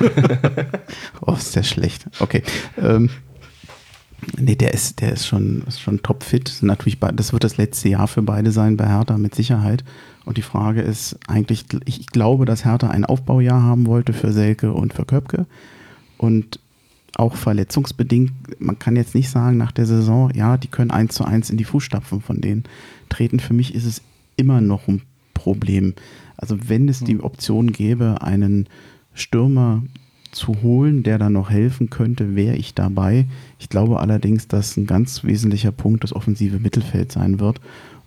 oh, 1.20 1.34
ist 1.34 1.54
der 1.54 1.62
schlecht. 1.62 2.06
Okay. 2.20 2.42
Ähm, 2.78 3.10
nee, 4.38 4.56
der 4.56 4.74
ist, 4.74 5.00
der 5.00 5.12
ist 5.12 5.26
schon, 5.26 5.62
ist 5.66 5.80
schon 5.80 6.02
topfit. 6.02 6.58
Natürlich, 6.62 6.98
das 6.98 7.32
wird 7.32 7.44
das 7.44 7.56
letzte 7.56 7.88
Jahr 7.88 8.08
für 8.08 8.22
beide 8.22 8.50
sein 8.52 8.76
bei 8.76 8.88
Hertha 8.88 9.18
mit 9.18 9.34
Sicherheit. 9.34 9.84
Und 10.24 10.36
die 10.36 10.42
Frage 10.42 10.82
ist 10.82 11.18
eigentlich, 11.28 11.66
ich 11.84 12.06
glaube, 12.06 12.46
dass 12.46 12.64
Hertha 12.64 12.88
ein 12.88 13.04
Aufbaujahr 13.04 13.62
haben 13.62 13.86
wollte 13.86 14.12
für 14.12 14.32
Selke 14.32 14.72
und 14.72 14.94
für 14.94 15.04
Köpke. 15.04 15.46
Und 16.18 16.58
auch 17.18 17.34
verletzungsbedingt, 17.34 18.32
man 18.60 18.78
kann 18.78 18.96
jetzt 18.96 19.14
nicht 19.14 19.30
sagen 19.30 19.56
nach 19.56 19.72
der 19.72 19.86
Saison, 19.86 20.30
ja, 20.34 20.56
die 20.56 20.68
können 20.68 20.90
eins 20.90 21.14
zu 21.14 21.24
eins 21.24 21.50
in 21.50 21.56
die 21.56 21.64
Fußstapfen 21.64 22.20
von 22.20 22.40
denen 22.40 22.64
treten. 23.08 23.40
Für 23.40 23.54
mich 23.54 23.74
ist 23.74 23.84
es 23.84 24.02
immer 24.36 24.60
noch 24.60 24.88
ein 24.88 25.02
Problem. 25.34 25.94
Also 26.36 26.68
wenn 26.68 26.88
es 26.88 27.00
die 27.00 27.14
hm. 27.14 27.24
Option 27.24 27.72
gäbe, 27.72 28.22
einen 28.22 28.68
Stürmer 29.14 29.82
zu 30.32 30.62
holen, 30.62 31.02
der 31.02 31.18
da 31.18 31.30
noch 31.30 31.50
helfen 31.50 31.88
könnte, 31.88 32.36
wäre 32.36 32.56
ich 32.56 32.74
dabei. 32.74 33.26
Ich 33.58 33.70
glaube 33.70 34.00
allerdings, 34.00 34.48
dass 34.48 34.76
ein 34.76 34.86
ganz 34.86 35.24
wesentlicher 35.24 35.72
Punkt 35.72 36.04
das 36.04 36.12
offensive 36.12 36.58
Mittelfeld 36.58 37.12
sein 37.12 37.40
wird 37.40 37.60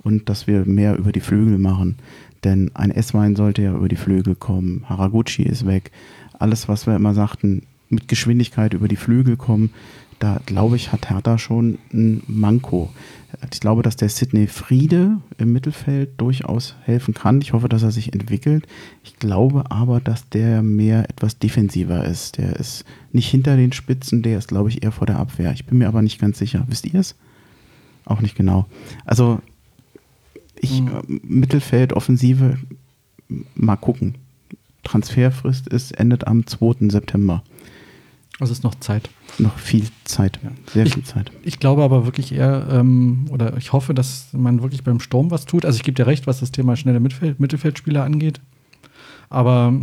und 0.04 0.30
dass 0.30 0.46
wir 0.46 0.66
mehr 0.66 0.98
über 0.98 1.12
die 1.12 1.22
Flügel 1.22 1.58
machen. 1.58 1.98
Denn 2.44 2.72
ein 2.76 2.92
S-Wein 2.92 3.36
sollte 3.36 3.64
ja 3.64 3.76
über 3.76 3.90
die 3.90 3.96
Flügel 3.96 4.36
kommen. 4.36 4.86
Haraguchi 4.88 5.44
ist 5.44 5.66
weg. 5.66 5.92
Alles, 6.38 6.68
was 6.68 6.86
wir 6.86 6.96
immer 6.96 7.14
sagten, 7.14 7.64
mit 7.90 8.08
Geschwindigkeit 8.08 8.74
über 8.74 8.88
die 8.88 8.96
Flügel 8.96 9.38
kommen, 9.38 9.72
da 10.20 10.42
glaube 10.46 10.76
ich, 10.76 10.92
hat 10.92 11.10
Hertha 11.10 11.38
schon 11.38 11.80
ein 11.94 12.24
Manko. 12.28 12.90
Ich 13.52 13.62
glaube, 13.62 13.84
dass 13.84 13.96
der 13.96 14.10
Sidney 14.10 14.48
Friede 14.48 15.18
im 15.38 15.54
Mittelfeld 15.54 16.20
durchaus 16.20 16.76
helfen 16.84 17.14
kann. 17.14 17.42
Ich 17.42 17.54
hoffe, 17.54 17.70
dass 17.70 17.84
er 17.84 17.92
sich 17.92 18.12
entwickelt. 18.12 18.68
Ich 19.04 19.18
glaube 19.18 19.72
aber, 19.72 20.02
dass 20.02 20.28
der 20.30 20.62
mehr 20.62 21.10
etwas 21.10 21.40
defensiver 21.40 22.04
ist. 22.04 22.38
Der 22.38 22.58
ist 22.58 22.84
nicht 23.14 23.30
hinter 23.30 23.56
den 23.56 23.72
Spitzen, 23.72 24.24
der 24.24 24.38
ist, 24.38 24.50
glaube 24.50 24.70
ich, 24.70 24.84
eher 24.84 24.92
vor 24.92 25.08
der 25.08 25.20
Abwehr. 25.20 25.54
Ich 25.54 25.66
bin 25.66 25.78
mir 25.78 25.88
aber 25.88 26.02
nicht 26.02 26.20
ganz 26.20 26.38
sicher. 26.38 26.66
Wisst 26.68 26.86
ihr 26.86 27.00
es? 27.00 27.16
Auch 28.04 28.20
nicht 28.20 28.36
genau. 28.36 28.66
Also, 29.06 29.40
ich, 30.60 30.82
mhm. 30.82 31.22
Mittelfeld, 31.24 31.94
Offensive, 31.94 32.58
mal 33.56 33.78
gucken. 33.78 34.16
Transferfrist 34.84 35.68
ist, 35.68 35.92
endet 35.92 36.28
am 36.28 36.46
2. 36.46 36.90
September. 36.90 37.44
Also 38.40 38.54
ist 38.54 38.64
noch 38.64 38.76
Zeit. 38.76 39.10
Noch 39.38 39.58
viel 39.58 39.86
Zeit, 40.06 40.40
ja. 40.44 40.52
sehr 40.72 40.86
ich, 40.86 40.94
viel 40.94 41.04
Zeit. 41.04 41.32
Ich 41.44 41.60
glaube 41.60 41.84
aber 41.84 42.06
wirklich 42.06 42.32
eher, 42.32 42.68
ähm, 42.72 43.26
oder 43.30 43.58
ich 43.58 43.74
hoffe, 43.74 43.94
dass 43.94 44.30
man 44.32 44.62
wirklich 44.62 44.84
beim 44.84 45.00
Sturm 45.02 45.30
was 45.30 45.46
tut. 45.46 45.66
Also 45.66 45.76
ich 45.76 45.84
gebe 45.84 45.96
dir 45.96 46.08
recht, 46.08 46.26
was 46.26 46.40
das 46.40 46.52
Thema 46.52 46.78
schnelle 46.78 47.02
Mittelfeld, 47.02 47.40
Mittelfeldspieler 47.40 48.04
angeht. 48.04 48.40
Aber 49.30 49.74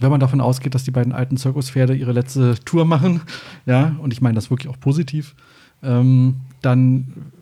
wenn 0.00 0.10
man 0.10 0.20
davon 0.20 0.40
ausgeht, 0.40 0.74
dass 0.74 0.84
die 0.84 0.90
beiden 0.90 1.12
alten 1.12 1.36
Zirkuspferde 1.36 1.94
ihre 1.94 2.12
letzte 2.12 2.56
Tour 2.64 2.84
machen, 2.84 3.22
ja, 3.66 3.96
und 4.00 4.12
ich 4.12 4.20
meine 4.20 4.34
das 4.34 4.50
wirklich 4.50 4.68
auch 4.68 4.78
positiv, 4.78 5.34
ähm, 5.82 6.36
dann 6.60 7.32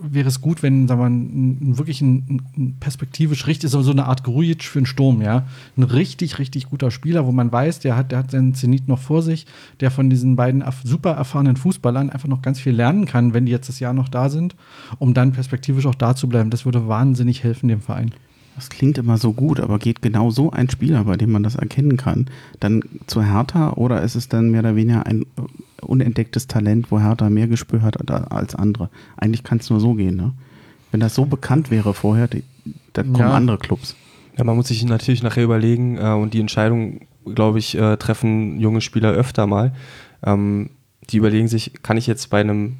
wäre 0.00 0.28
es 0.28 0.40
gut, 0.40 0.62
wenn, 0.62 0.86
mal, 0.86 1.10
ein, 1.10 1.78
wirklich 1.78 2.00
ein, 2.00 2.42
ein 2.56 2.76
perspektivisch 2.80 3.46
richtig, 3.46 3.70
so, 3.70 3.82
so 3.82 3.90
eine 3.90 4.06
Art 4.06 4.24
Grujic 4.24 4.64
für 4.64 4.78
einen 4.78 4.86
Sturm, 4.86 5.22
ja. 5.22 5.46
Ein 5.76 5.82
richtig, 5.82 6.38
richtig 6.38 6.70
guter 6.70 6.90
Spieler, 6.90 7.26
wo 7.26 7.32
man 7.32 7.52
weiß, 7.52 7.80
der 7.80 7.96
hat, 7.96 8.12
der 8.12 8.20
hat 8.20 8.30
seinen 8.30 8.54
Zenit 8.54 8.88
noch 8.88 8.98
vor 8.98 9.22
sich, 9.22 9.46
der 9.80 9.90
von 9.90 10.10
diesen 10.10 10.36
beiden 10.36 10.64
super 10.84 11.12
erfahrenen 11.12 11.56
Fußballern 11.56 12.10
einfach 12.10 12.28
noch 12.28 12.42
ganz 12.42 12.60
viel 12.60 12.72
lernen 12.72 13.06
kann, 13.06 13.34
wenn 13.34 13.46
die 13.46 13.52
jetzt 13.52 13.68
das 13.68 13.80
Jahr 13.80 13.92
noch 13.92 14.08
da 14.08 14.28
sind, 14.28 14.56
um 14.98 15.14
dann 15.14 15.32
perspektivisch 15.32 15.86
auch 15.86 15.94
da 15.94 16.14
zu 16.14 16.28
bleiben. 16.28 16.50
Das 16.50 16.64
würde 16.64 16.88
wahnsinnig 16.88 17.44
helfen 17.44 17.68
dem 17.68 17.80
Verein. 17.80 18.12
Das 18.60 18.68
klingt 18.68 18.98
immer 18.98 19.16
so 19.16 19.32
gut, 19.32 19.58
aber 19.58 19.78
geht 19.78 20.02
genau 20.02 20.30
so 20.30 20.50
ein 20.50 20.68
Spieler, 20.68 21.04
bei 21.04 21.16
dem 21.16 21.32
man 21.32 21.42
das 21.42 21.56
erkennen 21.56 21.96
kann, 21.96 22.26
dann 22.60 22.82
zu 23.06 23.22
Hertha 23.24 23.72
oder 23.72 24.02
ist 24.02 24.16
es 24.16 24.28
dann 24.28 24.50
mehr 24.50 24.60
oder 24.60 24.76
weniger 24.76 25.06
ein 25.06 25.24
unentdecktes 25.80 26.46
Talent, 26.46 26.90
wo 26.90 27.00
Hertha 27.00 27.30
mehr 27.30 27.48
Gespür 27.48 27.80
hat 27.80 28.10
als 28.10 28.54
andere? 28.54 28.90
Eigentlich 29.16 29.44
kann 29.44 29.58
es 29.58 29.70
nur 29.70 29.80
so 29.80 29.94
gehen, 29.94 30.16
ne? 30.16 30.32
Wenn 30.90 31.00
das 31.00 31.14
so 31.14 31.24
bekannt 31.24 31.70
wäre 31.70 31.94
vorher, 31.94 32.28
dann 32.92 33.12
kommen 33.12 33.28
ja. 33.28 33.34
andere 33.34 33.56
Clubs. 33.56 33.96
Ja, 34.36 34.44
man 34.44 34.56
muss 34.56 34.68
sich 34.68 34.84
natürlich 34.84 35.22
nachher 35.22 35.44
überlegen 35.44 35.96
äh, 35.96 36.10
und 36.10 36.34
die 36.34 36.40
Entscheidung 36.40 37.00
glaube 37.34 37.58
ich, 37.58 37.76
äh, 37.76 37.96
treffen 37.96 38.60
junge 38.60 38.80
Spieler 38.80 39.12
öfter 39.12 39.46
mal. 39.46 39.72
Ähm, 40.24 40.70
die 41.08 41.16
überlegen 41.16 41.48
sich, 41.48 41.82
kann 41.82 41.96
ich 41.96 42.06
jetzt 42.06 42.30
bei 42.30 42.40
einem, 42.40 42.76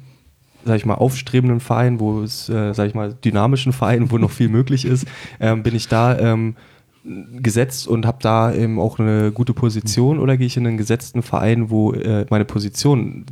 sag 0.65 0.77
ich 0.77 0.85
mal, 0.85 0.95
aufstrebenden 0.95 1.59
Verein, 1.59 1.99
wo 1.99 2.21
es, 2.21 2.49
äh, 2.49 2.73
sag 2.73 2.87
ich 2.87 2.95
mal, 2.95 3.13
dynamischen 3.13 3.73
Verein, 3.73 4.11
wo 4.11 4.17
noch 4.17 4.31
viel 4.31 4.49
möglich 4.49 4.85
ist, 4.85 5.05
ähm, 5.39 5.63
bin 5.63 5.75
ich 5.75 5.87
da 5.87 6.17
ähm, 6.17 6.55
gesetzt 7.03 7.87
und 7.87 8.05
habe 8.05 8.19
da 8.21 8.53
eben 8.53 8.79
auch 8.79 8.99
eine 8.99 9.31
gute 9.31 9.53
Position 9.53 10.19
oder 10.19 10.37
gehe 10.37 10.47
ich 10.47 10.57
in 10.57 10.67
einen 10.67 10.77
gesetzten 10.77 11.23
Verein, 11.23 11.69
wo 11.69 11.93
äh, 11.93 12.25
meine 12.29 12.45
Position 12.45 13.25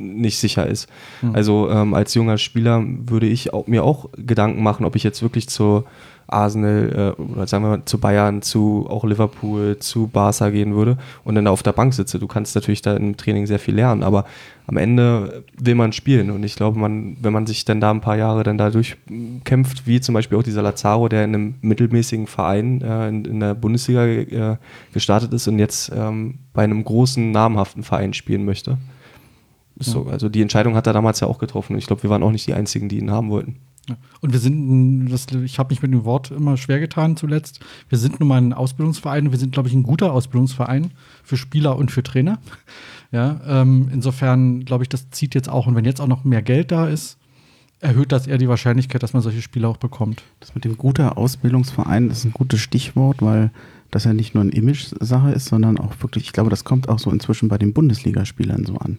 nicht 0.00 0.38
sicher 0.38 0.66
ist. 0.66 0.88
Mhm. 1.20 1.34
Also 1.34 1.70
ähm, 1.70 1.94
als 1.94 2.14
junger 2.14 2.38
Spieler 2.38 2.82
würde 2.84 3.26
ich 3.26 3.52
auch, 3.52 3.66
mir 3.66 3.84
auch 3.84 4.08
Gedanken 4.16 4.62
machen, 4.62 4.84
ob 4.84 4.96
ich 4.96 5.02
jetzt 5.02 5.22
wirklich 5.22 5.48
zur 5.48 5.84
Arsenal 6.32 7.14
äh, 7.18 7.22
oder 7.22 7.46
sagen 7.46 7.64
wir 7.64 7.70
mal 7.70 7.84
zu 7.84 7.98
Bayern, 7.98 8.42
zu 8.42 8.86
auch 8.88 9.04
Liverpool, 9.04 9.78
zu 9.78 10.06
Barca 10.06 10.50
gehen 10.50 10.74
würde 10.74 10.98
und 11.24 11.34
dann 11.34 11.44
da 11.44 11.50
auf 11.50 11.62
der 11.62 11.72
Bank 11.72 11.94
sitze. 11.94 12.18
Du 12.18 12.26
kannst 12.26 12.54
natürlich 12.54 12.82
da 12.82 12.96
im 12.96 13.16
Training 13.16 13.46
sehr 13.46 13.58
viel 13.58 13.74
lernen, 13.74 14.02
aber 14.02 14.24
am 14.66 14.76
Ende 14.76 15.44
will 15.58 15.74
man 15.74 15.92
spielen 15.92 16.30
und 16.30 16.42
ich 16.44 16.54
glaube, 16.54 16.78
man, 16.78 17.16
wenn 17.20 17.32
man 17.32 17.46
sich 17.46 17.64
dann 17.64 17.80
da 17.80 17.90
ein 17.90 18.00
paar 18.00 18.16
Jahre 18.16 18.42
dann 18.42 18.58
da 18.58 18.70
durchkämpft, 18.70 19.86
wie 19.86 20.00
zum 20.00 20.14
Beispiel 20.14 20.38
auch 20.38 20.42
dieser 20.42 20.62
Lazaro, 20.62 21.08
der 21.08 21.24
in 21.24 21.34
einem 21.34 21.54
mittelmäßigen 21.62 22.26
Verein 22.26 22.80
äh, 22.80 23.08
in, 23.08 23.24
in, 23.24 23.40
der 23.40 23.54
Bundesliga 23.54 24.06
äh, 24.06 24.56
gestartet 24.92 25.32
ist 25.32 25.48
und 25.48 25.58
jetzt 25.58 25.90
ähm, 25.94 26.38
bei 26.52 26.62
einem 26.62 26.84
großen, 26.84 27.30
namhaften 27.30 27.82
Verein 27.82 28.14
spielen 28.14 28.44
möchte. 28.44 28.78
So, 29.78 30.06
also 30.06 30.28
die 30.28 30.42
Entscheidung 30.42 30.76
hat 30.76 30.86
er 30.86 30.92
damals 30.92 31.20
ja 31.20 31.26
auch 31.26 31.38
getroffen 31.38 31.72
und 31.72 31.78
ich 31.78 31.86
glaube, 31.86 32.02
wir 32.02 32.10
waren 32.10 32.22
auch 32.22 32.30
nicht 32.30 32.46
die 32.46 32.54
Einzigen, 32.54 32.88
die 32.88 32.98
ihn 32.98 33.10
haben 33.10 33.30
wollten. 33.30 33.56
Und 34.20 34.32
wir 34.32 34.38
sind, 34.38 35.08
das, 35.10 35.26
ich 35.44 35.58
habe 35.58 35.72
mich 35.72 35.82
mit 35.82 35.92
dem 35.92 36.04
Wort 36.04 36.30
immer 36.30 36.56
schwer 36.56 36.78
getan 36.78 37.16
zuletzt. 37.16 37.60
Wir 37.88 37.98
sind 37.98 38.20
nun 38.20 38.28
mal 38.28 38.40
ein 38.40 38.52
Ausbildungsverein 38.52 39.32
wir 39.32 39.38
sind, 39.38 39.52
glaube 39.52 39.68
ich, 39.68 39.74
ein 39.74 39.82
guter 39.82 40.12
Ausbildungsverein 40.12 40.92
für 41.24 41.36
Spieler 41.36 41.76
und 41.76 41.90
für 41.90 42.02
Trainer. 42.02 42.38
Ja, 43.14 43.42
ähm, 43.46 43.90
insofern 43.92 44.64
glaube 44.64 44.84
ich, 44.84 44.88
das 44.88 45.10
zieht 45.10 45.34
jetzt 45.34 45.50
auch. 45.50 45.66
Und 45.66 45.74
wenn 45.74 45.84
jetzt 45.84 46.00
auch 46.00 46.06
noch 46.06 46.24
mehr 46.24 46.40
Geld 46.40 46.72
da 46.72 46.88
ist, 46.88 47.18
erhöht 47.78 48.10
das 48.10 48.26
eher 48.26 48.38
die 48.38 48.48
Wahrscheinlichkeit, 48.48 49.02
dass 49.02 49.12
man 49.12 49.20
solche 49.20 49.42
Spieler 49.42 49.68
auch 49.68 49.76
bekommt. 49.76 50.22
Das 50.40 50.54
mit 50.54 50.64
dem 50.64 50.78
guter 50.78 51.18
Ausbildungsverein 51.18 52.08
ist 52.08 52.24
ein 52.24 52.32
gutes 52.32 52.60
Stichwort, 52.60 53.20
weil 53.20 53.50
das 53.90 54.04
ja 54.04 54.14
nicht 54.14 54.32
nur 54.34 54.44
eine 54.44 54.52
Image-Sache 54.52 55.30
ist, 55.32 55.44
sondern 55.44 55.76
auch 55.76 55.92
wirklich, 56.00 56.24
ich 56.24 56.32
glaube, 56.32 56.48
das 56.48 56.64
kommt 56.64 56.88
auch 56.88 56.98
so 56.98 57.10
inzwischen 57.10 57.50
bei 57.50 57.58
den 57.58 57.74
Bundesligaspielern 57.74 58.64
so 58.64 58.78
an 58.78 58.96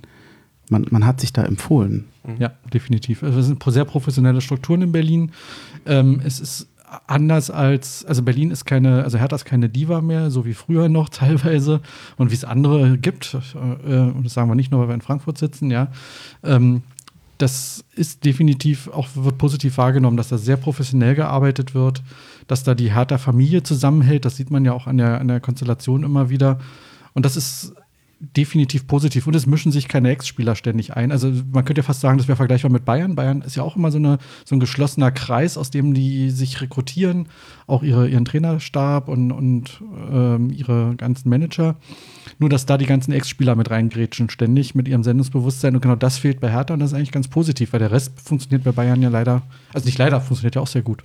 man, 0.69 0.85
man 0.89 1.05
hat 1.05 1.19
sich 1.19 1.33
da 1.33 1.43
empfohlen. 1.43 2.05
Mhm. 2.25 2.37
Ja, 2.39 2.51
definitiv. 2.73 3.23
Also 3.23 3.39
es 3.39 3.47
sind 3.47 3.63
sehr 3.63 3.85
professionelle 3.85 4.41
Strukturen 4.41 4.81
in 4.81 4.91
Berlin. 4.91 5.31
Ähm, 5.85 6.21
es 6.23 6.39
ist 6.39 6.67
anders 7.07 7.49
als, 7.49 8.05
also 8.05 8.21
Berlin 8.21 8.51
ist 8.51 8.65
keine, 8.65 9.03
also 9.03 9.17
Hertha 9.17 9.35
ist 9.35 9.45
keine 9.45 9.69
Diva 9.69 10.01
mehr, 10.01 10.29
so 10.31 10.45
wie 10.45 10.53
früher 10.53 10.89
noch 10.89 11.09
teilweise 11.09 11.81
und 12.17 12.31
wie 12.31 12.35
es 12.35 12.45
andere 12.45 12.97
gibt. 12.97 13.35
Äh, 13.55 13.97
und 13.97 14.23
das 14.23 14.33
sagen 14.33 14.49
wir 14.49 14.55
nicht 14.55 14.71
nur, 14.71 14.81
weil 14.81 14.89
wir 14.89 14.95
in 14.95 15.01
Frankfurt 15.01 15.37
sitzen, 15.37 15.71
ja. 15.71 15.87
Ähm, 16.43 16.83
das 17.39 17.83
ist 17.95 18.23
definitiv 18.23 18.87
auch, 18.87 19.09
wird 19.15 19.37
positiv 19.37 19.77
wahrgenommen, 19.77 20.17
dass 20.17 20.29
da 20.29 20.37
sehr 20.37 20.55
professionell 20.55 21.15
gearbeitet 21.15 21.73
wird, 21.73 22.01
dass 22.47 22.63
da 22.63 22.75
die 22.75 22.93
Hertha-Familie 22.93 23.63
zusammenhält. 23.63 24.23
Das 24.23 24.37
sieht 24.37 24.51
man 24.51 24.63
ja 24.63 24.71
auch 24.71 24.87
an 24.87 24.97
der, 24.97 25.19
an 25.19 25.27
der 25.27 25.39
Konstellation 25.39 26.03
immer 26.03 26.29
wieder. 26.29 26.59
Und 27.13 27.25
das 27.25 27.35
ist 27.35 27.73
definitiv 28.35 28.87
positiv. 28.87 29.27
Und 29.27 29.35
es 29.35 29.45
mischen 29.45 29.71
sich 29.71 29.87
keine 29.87 30.09
Ex-Spieler 30.09 30.55
ständig 30.55 30.95
ein. 30.95 31.11
Also 31.11 31.31
man 31.51 31.65
könnte 31.65 31.81
ja 31.81 31.83
fast 31.83 32.01
sagen, 32.01 32.17
das 32.17 32.27
wäre 32.27 32.37
vergleichbar 32.37 32.71
mit 32.71 32.85
Bayern. 32.85 33.15
Bayern 33.15 33.41
ist 33.41 33.55
ja 33.55 33.63
auch 33.63 33.75
immer 33.75 33.91
so, 33.91 33.97
eine, 33.97 34.17
so 34.45 34.55
ein 34.55 34.59
geschlossener 34.59 35.11
Kreis, 35.11 35.57
aus 35.57 35.71
dem 35.71 35.93
die 35.93 36.29
sich 36.29 36.61
rekrutieren, 36.61 37.27
auch 37.67 37.83
ihre, 37.83 38.07
ihren 38.07 38.25
Trainerstab 38.25 39.09
und, 39.09 39.31
und 39.31 39.81
ähm, 40.11 40.49
ihre 40.51 40.95
ganzen 40.95 41.29
Manager. 41.29 41.75
Nur, 42.39 42.49
dass 42.49 42.65
da 42.65 42.77
die 42.77 42.85
ganzen 42.85 43.11
Ex-Spieler 43.11 43.55
mit 43.55 43.69
reingrätschen 43.69 44.29
ständig 44.29 44.73
mit 44.73 44.87
ihrem 44.87 45.03
Sendungsbewusstsein. 45.03 45.75
Und 45.75 45.81
genau 45.81 45.95
das 45.95 46.17
fehlt 46.17 46.39
bei 46.39 46.49
Hertha 46.49 46.73
und 46.73 46.79
das 46.79 46.91
ist 46.91 46.97
eigentlich 46.97 47.11
ganz 47.11 47.27
positiv, 47.27 47.73
weil 47.73 47.79
der 47.79 47.91
Rest 47.91 48.19
funktioniert 48.21 48.63
bei 48.63 48.71
Bayern 48.71 49.01
ja 49.01 49.09
leider, 49.09 49.41
also 49.73 49.85
nicht 49.85 49.97
leider, 49.97 50.21
funktioniert 50.21 50.55
ja 50.55 50.61
auch 50.61 50.67
sehr 50.67 50.81
gut. 50.81 51.03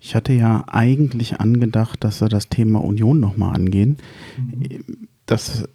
Ich 0.00 0.14
hatte 0.14 0.32
ja 0.32 0.64
eigentlich 0.68 1.40
angedacht, 1.40 2.04
dass 2.04 2.20
wir 2.20 2.28
das 2.28 2.48
Thema 2.48 2.84
Union 2.84 3.18
nochmal 3.18 3.56
angehen. 3.56 3.96
Mhm 4.36 5.08
das 5.28 5.68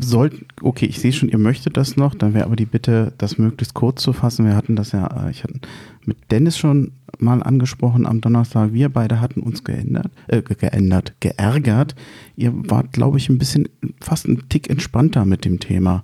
soll, 0.00 0.32
okay, 0.60 0.86
ich 0.86 0.98
sehe 0.98 1.12
schon, 1.12 1.28
ihr 1.28 1.38
möchtet 1.38 1.76
das 1.76 1.96
noch, 1.96 2.14
dann 2.14 2.34
wäre 2.34 2.44
aber 2.44 2.56
die 2.56 2.66
Bitte, 2.66 3.12
das 3.18 3.38
möglichst 3.38 3.72
kurz 3.72 4.02
zu 4.02 4.12
fassen. 4.12 4.46
Wir 4.46 4.56
hatten 4.56 4.74
das 4.74 4.90
ja, 4.90 5.06
äh, 5.06 5.30
ich 5.30 5.44
hatte 5.44 5.60
mit 6.04 6.16
Dennis 6.32 6.58
schon 6.58 6.92
mal 7.18 7.40
angesprochen 7.40 8.04
am 8.04 8.20
Donnerstag. 8.20 8.72
Wir 8.72 8.88
beide 8.88 9.20
hatten 9.20 9.40
uns 9.40 9.62
geändert, 9.62 10.10
äh, 10.26 10.42
geändert, 10.42 11.14
geärgert. 11.20 11.94
Ihr 12.34 12.52
wart, 12.68 12.92
glaube 12.92 13.18
ich, 13.18 13.28
ein 13.28 13.38
bisschen, 13.38 13.68
fast 14.00 14.26
ein 14.26 14.42
Tick 14.48 14.68
entspannter 14.68 15.24
mit 15.24 15.44
dem 15.44 15.60
Thema. 15.60 16.02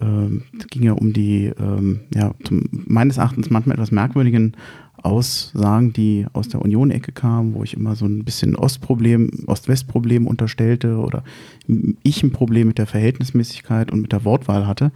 Ähm, 0.00 0.42
es 0.58 0.66
ging 0.66 0.82
ja 0.82 0.92
um 0.92 1.14
die, 1.14 1.52
ähm, 1.58 2.00
ja, 2.14 2.34
zum, 2.44 2.68
meines 2.70 3.16
Erachtens 3.16 3.48
manchmal 3.48 3.76
etwas 3.76 3.92
merkwürdigen 3.92 4.56
Aussagen, 5.04 5.92
die 5.92 6.26
aus 6.32 6.48
der 6.48 6.62
Union-Ecke 6.62 7.12
kamen, 7.12 7.54
wo 7.54 7.62
ich 7.62 7.74
immer 7.74 7.94
so 7.94 8.06
ein 8.06 8.24
bisschen 8.24 8.56
Ostproblem, 8.56 9.44
Ost-West-Problem 9.46 10.26
unterstellte 10.26 10.96
oder 10.96 11.22
ich 12.02 12.22
ein 12.22 12.32
Problem 12.32 12.68
mit 12.68 12.78
der 12.78 12.86
Verhältnismäßigkeit 12.86 13.92
und 13.92 14.00
mit 14.00 14.12
der 14.12 14.24
Wortwahl 14.24 14.66
hatte. 14.66 14.92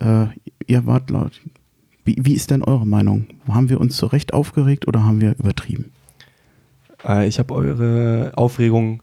Äh, 0.00 0.26
ihr 0.66 0.86
wart 0.86 1.10
laut. 1.10 1.40
Wie, 2.04 2.16
wie 2.20 2.34
ist 2.34 2.50
denn 2.50 2.62
eure 2.62 2.86
Meinung? 2.86 3.26
Haben 3.46 3.68
wir 3.68 3.80
uns 3.80 3.96
zu 3.96 4.06
Recht 4.06 4.32
aufgeregt 4.32 4.88
oder 4.88 5.04
haben 5.04 5.20
wir 5.20 5.36
übertrieben? 5.38 5.92
Äh, 7.06 7.28
ich 7.28 7.38
habe 7.38 7.54
eure 7.54 8.32
Aufregung, 8.36 9.02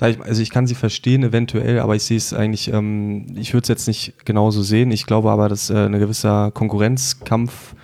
ich, 0.00 0.20
also 0.20 0.42
ich 0.42 0.50
kann 0.50 0.66
sie 0.66 0.74
verstehen 0.74 1.22
eventuell, 1.22 1.78
aber 1.78 1.94
ich 1.94 2.04
sehe 2.04 2.16
es 2.16 2.32
eigentlich, 2.32 2.72
ähm, 2.72 3.26
ich 3.36 3.52
würde 3.52 3.64
es 3.64 3.68
jetzt 3.68 3.86
nicht 3.86 4.24
genauso 4.24 4.62
sehen. 4.62 4.90
Ich 4.90 5.06
glaube 5.06 5.30
aber, 5.30 5.48
dass 5.48 5.68
äh, 5.68 5.86
ein 5.86 5.92
gewisser 5.92 6.50
Konkurrenzkampf 6.50 7.74
äh, 7.74 7.76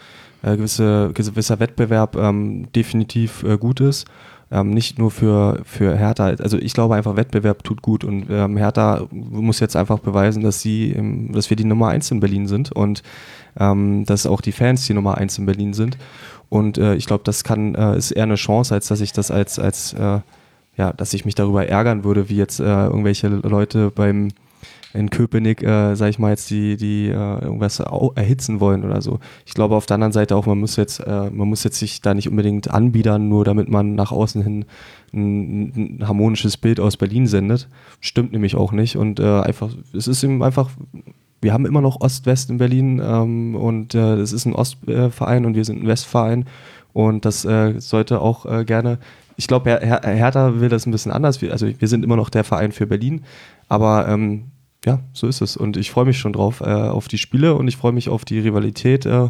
gewisse, 0.42 1.10
gewisser 1.14 1.60
Wettbewerb 1.60 2.16
ähm, 2.16 2.70
definitiv 2.74 3.42
äh, 3.42 3.58
gut 3.58 3.80
ist. 3.80 4.06
Ähm, 4.50 4.70
nicht 4.70 4.98
nur 4.98 5.10
für, 5.10 5.60
für 5.64 5.94
Hertha, 5.94 6.28
also 6.28 6.56
ich 6.56 6.72
glaube 6.72 6.94
einfach, 6.94 7.16
Wettbewerb 7.16 7.64
tut 7.64 7.82
gut 7.82 8.02
und 8.02 8.28
ähm, 8.30 8.56
Hertha 8.56 9.06
muss 9.10 9.60
jetzt 9.60 9.76
einfach 9.76 9.98
beweisen, 9.98 10.42
dass 10.42 10.62
sie, 10.62 10.96
dass 11.32 11.50
wir 11.50 11.56
die 11.56 11.66
Nummer 11.66 11.88
eins 11.88 12.10
in 12.10 12.20
Berlin 12.20 12.46
sind 12.46 12.72
und 12.72 13.02
ähm, 13.60 14.06
dass 14.06 14.26
auch 14.26 14.40
die 14.40 14.52
Fans 14.52 14.86
die 14.86 14.94
Nummer 14.94 15.18
eins 15.18 15.36
in 15.36 15.44
Berlin 15.44 15.74
sind. 15.74 15.98
Und 16.48 16.78
äh, 16.78 16.94
ich 16.94 17.04
glaube, 17.04 17.24
das 17.24 17.44
kann, 17.44 17.74
äh, 17.74 17.98
ist 17.98 18.10
eher 18.10 18.22
eine 18.22 18.36
Chance, 18.36 18.72
als 18.72 18.88
dass 18.88 19.02
ich 19.02 19.12
das 19.12 19.30
als, 19.30 19.58
als 19.58 19.92
äh, 19.92 20.20
ja, 20.78 20.92
dass 20.92 21.12
ich 21.12 21.26
mich 21.26 21.34
darüber 21.34 21.66
ärgern 21.66 22.04
würde, 22.04 22.30
wie 22.30 22.36
jetzt 22.36 22.60
äh, 22.60 22.64
irgendwelche 22.64 23.28
Leute 23.28 23.90
beim 23.90 24.28
in 24.94 25.10
Köpenick, 25.10 25.62
äh, 25.62 25.94
sag 25.94 26.08
ich 26.08 26.18
mal, 26.18 26.30
jetzt 26.30 26.48
die, 26.50 26.76
die 26.76 27.08
äh, 27.08 27.12
irgendwas 27.12 27.80
erhitzen 27.80 28.60
wollen 28.60 28.84
oder 28.84 29.02
so. 29.02 29.18
Ich 29.44 29.54
glaube 29.54 29.76
auf 29.76 29.86
der 29.86 29.96
anderen 29.96 30.12
Seite 30.12 30.34
auch, 30.34 30.46
man 30.46 30.58
muss 30.58 30.76
jetzt, 30.76 31.00
äh, 31.00 31.30
man 31.30 31.48
muss 31.48 31.64
jetzt 31.64 31.78
sich 31.78 32.00
da 32.00 32.14
nicht 32.14 32.28
unbedingt 32.28 32.70
anbiedern, 32.70 33.28
nur 33.28 33.44
damit 33.44 33.68
man 33.68 33.94
nach 33.94 34.12
außen 34.12 34.42
hin 34.42 34.64
ein, 35.12 35.98
ein 36.00 36.08
harmonisches 36.08 36.56
Bild 36.56 36.80
aus 36.80 36.96
Berlin 36.96 37.26
sendet. 37.26 37.68
Stimmt 38.00 38.32
nämlich 38.32 38.56
auch 38.56 38.72
nicht. 38.72 38.96
Und 38.96 39.20
äh, 39.20 39.40
einfach, 39.40 39.70
es 39.92 40.08
ist 40.08 40.24
eben 40.24 40.42
einfach, 40.42 40.70
wir 41.40 41.52
haben 41.52 41.66
immer 41.66 41.82
noch 41.82 42.00
Ost-West 42.00 42.50
in 42.50 42.58
Berlin 42.58 43.00
ähm, 43.04 43.54
und 43.56 43.94
äh, 43.94 44.14
es 44.14 44.32
ist 44.32 44.46
ein 44.46 44.54
Ostverein 44.54 45.44
und 45.44 45.54
wir 45.54 45.64
sind 45.64 45.82
ein 45.82 45.86
Westverein. 45.86 46.46
Und 46.94 47.26
das 47.26 47.44
äh, 47.44 47.78
sollte 47.78 48.20
auch 48.20 48.46
äh, 48.46 48.64
gerne 48.64 48.98
ich 49.38 49.46
glaube, 49.46 49.70
Her 49.70 49.80
Her 49.80 50.00
Hertha 50.02 50.60
will 50.60 50.68
das 50.68 50.84
ein 50.84 50.90
bisschen 50.90 51.12
anders. 51.12 51.40
Also 51.44 51.68
wir 51.78 51.86
sind 51.86 52.04
immer 52.04 52.16
noch 52.16 52.28
der 52.28 52.42
Verein 52.42 52.72
für 52.72 52.88
Berlin, 52.88 53.22
aber 53.68 54.08
ähm, 54.08 54.46
ja, 54.88 55.00
so 55.12 55.26
ist 55.26 55.42
es. 55.42 55.56
Und 55.56 55.76
ich 55.76 55.90
freue 55.90 56.06
mich 56.06 56.18
schon 56.18 56.32
drauf, 56.32 56.60
äh, 56.60 56.64
auf 56.64 57.08
die 57.08 57.18
Spiele 57.18 57.54
und 57.54 57.68
ich 57.68 57.76
freue 57.76 57.92
mich 57.92 58.08
auf 58.08 58.24
die 58.24 58.38
Rivalität 58.38 59.04
äh, 59.04 59.28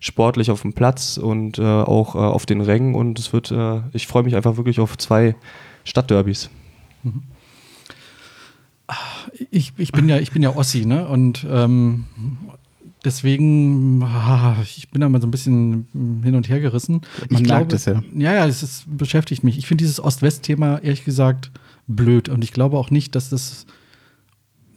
sportlich 0.00 0.50
auf 0.50 0.62
dem 0.62 0.74
Platz 0.74 1.16
und 1.16 1.58
äh, 1.58 1.62
auch 1.62 2.14
äh, 2.14 2.18
auf 2.18 2.44
den 2.44 2.60
Rängen. 2.60 2.94
Und 2.94 3.18
es 3.18 3.32
wird, 3.32 3.50
äh, 3.50 3.80
ich 3.92 4.06
freue 4.06 4.22
mich 4.22 4.36
einfach 4.36 4.58
wirklich 4.58 4.80
auf 4.80 4.98
zwei 4.98 5.34
Stadtderbys. 5.84 6.50
Mhm. 7.02 7.22
Ich, 9.50 9.72
ich, 9.78 9.92
bin 9.92 10.08
ja, 10.08 10.18
ich 10.18 10.30
bin 10.30 10.42
ja 10.42 10.54
Ossi, 10.54 10.86
ne? 10.86 11.06
Und 11.08 11.46
ähm, 11.50 12.04
deswegen, 13.04 14.02
ich 14.62 14.90
bin 14.90 15.00
da 15.00 15.08
mal 15.08 15.20
so 15.20 15.26
ein 15.26 15.30
bisschen 15.30 15.86
hin 16.22 16.34
und 16.34 16.48
her 16.48 16.60
gerissen. 16.60 17.02
Man 17.28 17.42
ich 17.42 17.48
merkt 17.48 17.72
es 17.72 17.84
ja. 17.84 18.02
Ja, 18.14 18.34
ja, 18.34 18.46
es 18.46 18.62
ist, 18.62 18.84
beschäftigt 18.86 19.44
mich. 19.44 19.58
Ich 19.58 19.66
finde 19.66 19.82
dieses 19.82 20.02
Ost-West-Thema 20.02 20.78
ehrlich 20.78 21.04
gesagt 21.04 21.50
blöd. 21.86 22.28
Und 22.28 22.44
ich 22.44 22.52
glaube 22.52 22.78
auch 22.78 22.90
nicht, 22.90 23.14
dass 23.14 23.30
das 23.30 23.66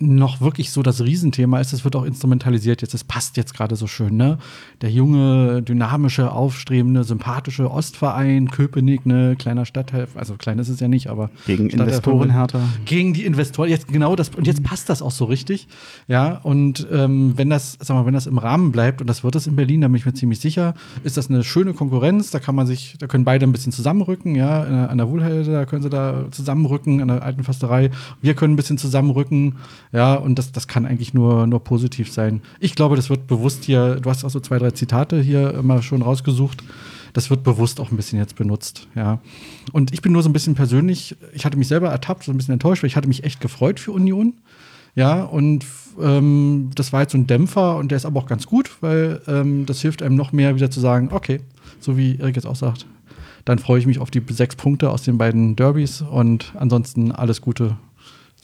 noch 0.01 0.41
wirklich 0.41 0.71
so 0.71 0.81
das 0.83 1.01
Riesenthema 1.01 1.59
ist, 1.59 1.73
es 1.73 1.83
wird 1.83 1.95
auch 1.95 2.03
instrumentalisiert 2.03 2.81
jetzt. 2.81 2.93
Es 2.93 3.03
passt 3.03 3.37
jetzt 3.37 3.53
gerade 3.53 3.75
so 3.75 3.87
schön, 3.87 4.17
ne? 4.17 4.37
Der 4.81 4.91
junge, 4.91 5.61
dynamische, 5.61 6.31
aufstrebende, 6.31 7.03
sympathische 7.03 7.69
Ostverein, 7.69 8.49
Köpenick, 8.49 9.05
ne, 9.05 9.35
kleiner 9.37 9.65
Stadtteil, 9.65 10.07
also 10.15 10.35
klein 10.35 10.59
ist 10.59 10.69
es 10.69 10.79
ja 10.79 10.87
nicht, 10.87 11.07
aber 11.07 11.29
gegen 11.45 11.69
Investoren 11.69 12.31
härter. 12.31 12.61
Gegen 12.85 13.13
die 13.13 13.25
Investoren, 13.25 13.69
jetzt 13.69 13.87
genau 13.87 14.15
das, 14.15 14.29
und 14.29 14.47
jetzt 14.47 14.63
passt 14.63 14.89
das 14.89 15.01
auch 15.01 15.11
so 15.11 15.25
richtig, 15.25 15.67
ja. 16.07 16.39
Und 16.43 16.87
ähm, 16.91 17.33
wenn 17.37 17.49
das, 17.49 17.77
sag 17.79 17.95
mal, 17.95 18.05
wenn 18.05 18.13
das 18.13 18.27
im 18.27 18.37
Rahmen 18.37 18.71
bleibt, 18.71 19.01
und 19.01 19.07
das 19.07 19.23
wird 19.23 19.35
es 19.35 19.47
in 19.47 19.55
Berlin, 19.55 19.81
da 19.81 19.87
bin 19.87 19.97
ich 19.97 20.05
mir 20.05 20.13
ziemlich 20.13 20.39
sicher, 20.39 20.73
ist 21.03 21.17
das 21.17 21.29
eine 21.29 21.43
schöne 21.43 21.73
Konkurrenz, 21.73 22.31
da 22.31 22.39
kann 22.39 22.55
man 22.55 22.67
sich, 22.67 22.95
da 22.99 23.07
können 23.07 23.25
beide 23.25 23.45
ein 23.45 23.51
bisschen 23.51 23.71
zusammenrücken, 23.71 24.35
ja, 24.35 24.63
an 24.87 24.97
der 24.97 25.09
Wohlhelde, 25.09 25.51
da 25.51 25.65
können 25.65 25.83
sie 25.83 25.89
da 25.89 26.25
zusammenrücken, 26.31 27.01
an 27.01 27.07
der 27.07 27.23
alten 27.23 27.43
Fasterei. 27.43 27.91
Wir 28.21 28.33
können 28.33 28.53
ein 28.53 28.57
bisschen 28.57 28.77
zusammenrücken, 28.77 29.55
ja, 29.91 30.15
und 30.15 30.39
das, 30.39 30.51
das 30.51 30.67
kann 30.67 30.85
eigentlich 30.85 31.13
nur, 31.13 31.47
nur 31.47 31.63
positiv 31.63 32.11
sein. 32.11 32.41
Ich 32.59 32.75
glaube, 32.75 32.95
das 32.95 33.09
wird 33.09 33.27
bewusst 33.27 33.65
hier, 33.65 33.95
du 33.95 34.09
hast 34.09 34.23
auch 34.23 34.29
so 34.29 34.39
zwei, 34.39 34.57
drei 34.57 34.71
Zitate 34.71 35.21
hier 35.21 35.53
immer 35.53 35.81
schon 35.81 36.01
rausgesucht. 36.01 36.63
Das 37.13 37.29
wird 37.29 37.43
bewusst 37.43 37.81
auch 37.81 37.91
ein 37.91 37.97
bisschen 37.97 38.19
jetzt 38.19 38.37
benutzt, 38.37 38.87
ja. 38.95 39.19
Und 39.73 39.93
ich 39.93 40.01
bin 40.01 40.13
nur 40.13 40.23
so 40.23 40.29
ein 40.29 40.33
bisschen 40.33 40.55
persönlich, 40.55 41.17
ich 41.33 41.45
hatte 41.45 41.57
mich 41.57 41.67
selber 41.67 41.89
ertappt, 41.89 42.23
so 42.23 42.31
ein 42.31 42.37
bisschen 42.37 42.53
enttäuscht, 42.53 42.83
weil 42.83 42.87
ich 42.87 42.95
hatte 42.95 43.09
mich 43.09 43.25
echt 43.25 43.41
gefreut 43.41 43.81
für 43.81 43.91
Union. 43.91 44.35
Ja, 44.95 45.23
und 45.23 45.65
ähm, 46.01 46.69
das 46.75 46.91
war 46.93 47.01
jetzt 47.01 47.11
so 47.11 47.17
ein 47.17 47.27
Dämpfer 47.27 47.77
und 47.77 47.91
der 47.91 47.97
ist 47.97 48.05
aber 48.05 48.19
auch 48.19 48.27
ganz 48.27 48.45
gut, 48.45 48.71
weil 48.81 49.21
ähm, 49.27 49.65
das 49.65 49.81
hilft 49.81 50.01
einem 50.03 50.15
noch 50.15 50.31
mehr 50.31 50.55
wieder 50.55 50.71
zu 50.71 50.79
sagen, 50.79 51.09
okay, 51.11 51.39
so 51.79 51.97
wie 51.97 52.17
Erik 52.17 52.35
jetzt 52.35 52.45
auch 52.45 52.55
sagt, 52.55 52.85
dann 53.45 53.59
freue 53.59 53.79
ich 53.79 53.85
mich 53.85 53.99
auf 53.99 54.11
die 54.11 54.21
sechs 54.29 54.55
Punkte 54.55 54.89
aus 54.89 55.03
den 55.03 55.17
beiden 55.17 55.55
Derbys 55.55 56.01
und 56.01 56.53
ansonsten 56.57 57.11
alles 57.11 57.41
Gute 57.41 57.77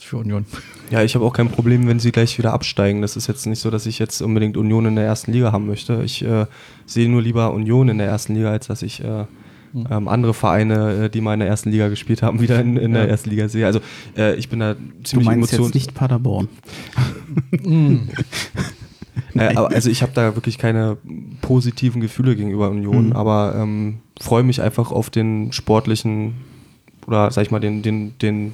für 0.04 0.18
Union. 0.18 0.46
Ja, 0.90 1.02
ich 1.02 1.14
habe 1.14 1.24
auch 1.24 1.32
kein 1.32 1.50
Problem, 1.50 1.86
wenn 1.86 1.98
sie 1.98 2.12
gleich 2.12 2.38
wieder 2.38 2.52
absteigen. 2.52 3.02
Das 3.02 3.16
ist 3.16 3.26
jetzt 3.26 3.46
nicht 3.46 3.60
so, 3.60 3.70
dass 3.70 3.86
ich 3.86 3.98
jetzt 3.98 4.20
unbedingt 4.22 4.56
Union 4.56 4.86
in 4.86 4.96
der 4.96 5.04
ersten 5.04 5.32
Liga 5.32 5.52
haben 5.52 5.66
möchte. 5.66 6.02
Ich 6.04 6.24
äh, 6.24 6.46
sehe 6.86 7.08
nur 7.08 7.20
lieber 7.20 7.52
Union 7.52 7.88
in 7.88 7.98
der 7.98 8.06
ersten 8.06 8.34
Liga, 8.34 8.50
als 8.50 8.68
dass 8.68 8.82
ich 8.82 9.02
äh, 9.02 9.24
hm. 9.72 9.86
ähm, 9.90 10.08
andere 10.08 10.34
Vereine, 10.34 11.04
äh, 11.04 11.10
die 11.10 11.20
mal 11.20 11.34
in 11.34 11.40
der 11.40 11.48
ersten 11.48 11.70
Liga 11.70 11.88
gespielt 11.88 12.22
haben, 12.22 12.40
wieder 12.40 12.60
in, 12.60 12.76
in 12.76 12.92
ja. 12.92 13.00
der 13.00 13.08
ersten 13.08 13.30
Liga 13.30 13.48
sehe. 13.48 13.66
Also 13.66 13.80
äh, 14.16 14.34
ich 14.36 14.48
bin 14.48 14.60
da 14.60 14.76
ziemlich 15.04 15.28
du 15.28 15.34
meinst 15.34 15.52
jetzt 15.52 15.74
nicht 15.74 15.94
Paderborn. 15.94 16.48
Hm. 17.62 18.08
äh, 19.34 19.54
also 19.56 19.90
ich 19.90 20.02
habe 20.02 20.12
da 20.14 20.34
wirklich 20.36 20.58
keine 20.58 20.96
positiven 21.40 22.00
Gefühle 22.00 22.36
gegenüber 22.36 22.70
Union, 22.70 23.06
mhm. 23.06 23.12
aber 23.12 23.54
ähm, 23.56 23.98
freue 24.20 24.42
mich 24.42 24.62
einfach 24.62 24.92
auf 24.92 25.10
den 25.10 25.52
sportlichen 25.52 26.34
oder 27.06 27.30
sag 27.30 27.42
ich 27.42 27.50
mal 27.50 27.58
den, 27.58 27.82
den, 27.82 28.18
den 28.18 28.52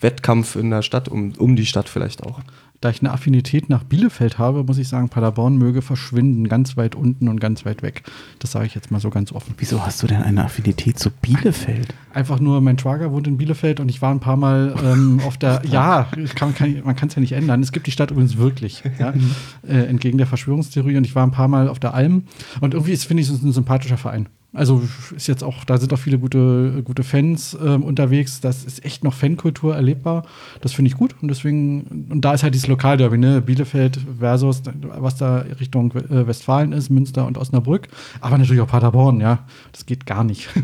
Wettkampf 0.00 0.56
in 0.56 0.70
der 0.70 0.82
Stadt, 0.82 1.08
um, 1.08 1.32
um 1.38 1.56
die 1.56 1.66
Stadt 1.66 1.88
vielleicht 1.88 2.22
auch. 2.22 2.40
Da 2.80 2.90
ich 2.90 3.00
eine 3.00 3.10
Affinität 3.10 3.68
nach 3.68 3.82
Bielefeld 3.82 4.38
habe, 4.38 4.62
muss 4.62 4.78
ich 4.78 4.86
sagen, 4.86 5.08
Paderborn 5.08 5.56
möge 5.56 5.82
verschwinden, 5.82 6.48
ganz 6.48 6.76
weit 6.76 6.94
unten 6.94 7.28
und 7.28 7.40
ganz 7.40 7.64
weit 7.64 7.82
weg. 7.82 8.04
Das 8.38 8.52
sage 8.52 8.66
ich 8.66 8.74
jetzt 8.76 8.92
mal 8.92 9.00
so 9.00 9.10
ganz 9.10 9.32
offen. 9.32 9.54
Wieso 9.58 9.84
hast 9.84 10.00
du 10.00 10.06
denn 10.06 10.22
eine 10.22 10.44
Affinität 10.44 10.96
zu 10.96 11.10
Bielefeld? 11.10 11.92
Einfach 12.14 12.38
nur, 12.38 12.60
mein 12.60 12.78
Schwager 12.78 13.10
wohnt 13.10 13.26
in 13.26 13.36
Bielefeld 13.36 13.80
und 13.80 13.88
ich 13.88 14.00
war 14.00 14.12
ein 14.12 14.20
paar 14.20 14.36
Mal 14.36 14.76
ähm, 14.84 15.18
auf 15.26 15.36
der. 15.36 15.62
Ja, 15.68 16.08
kann, 16.36 16.54
kann, 16.54 16.82
man 16.84 16.94
kann 16.94 17.08
es 17.08 17.16
ja 17.16 17.20
nicht 17.20 17.32
ändern. 17.32 17.60
Es 17.62 17.72
gibt 17.72 17.88
die 17.88 17.90
Stadt 17.90 18.12
übrigens 18.12 18.38
wirklich, 18.38 18.84
ja, 19.00 19.12
äh, 19.66 19.86
entgegen 19.86 20.16
der 20.16 20.28
Verschwörungstheorie. 20.28 20.96
Und 20.96 21.04
ich 21.04 21.16
war 21.16 21.26
ein 21.26 21.32
paar 21.32 21.48
Mal 21.48 21.68
auf 21.68 21.80
der 21.80 21.94
Alm 21.94 22.26
und 22.60 22.74
irgendwie 22.74 22.96
finde 22.96 23.24
ich 23.24 23.28
es 23.28 23.42
ein 23.42 23.52
sympathischer 23.52 23.96
Verein. 23.96 24.28
Also 24.54 24.82
ist 25.14 25.26
jetzt 25.26 25.44
auch, 25.44 25.64
da 25.64 25.76
sind 25.76 25.92
auch 25.92 25.98
viele 25.98 26.18
gute, 26.18 26.82
gute 26.82 27.02
Fans 27.02 27.52
äh, 27.54 27.68
unterwegs. 27.68 28.40
Das 28.40 28.64
ist 28.64 28.82
echt 28.82 29.04
noch 29.04 29.12
Fankultur 29.12 29.76
erlebbar. 29.76 30.24
Das 30.62 30.72
finde 30.72 30.90
ich 30.90 30.96
gut. 30.96 31.14
Und 31.20 31.28
deswegen, 31.28 32.06
und 32.08 32.22
da 32.24 32.32
ist 32.32 32.42
halt 32.42 32.54
dieses 32.54 32.66
Lokalderby, 32.66 33.18
ne? 33.18 33.42
Bielefeld 33.42 34.00
versus, 34.18 34.62
was 34.82 35.16
da 35.16 35.44
Richtung 35.60 35.92
äh, 35.92 36.26
Westfalen 36.26 36.72
ist, 36.72 36.88
Münster 36.88 37.26
und 37.26 37.36
Osnabrück. 37.36 37.88
Aber 38.20 38.38
natürlich 38.38 38.62
auch 38.62 38.68
Paderborn, 38.68 39.20
ja. 39.20 39.40
Das 39.72 39.84
geht 39.84 40.06
gar 40.06 40.24
nicht. 40.24 40.48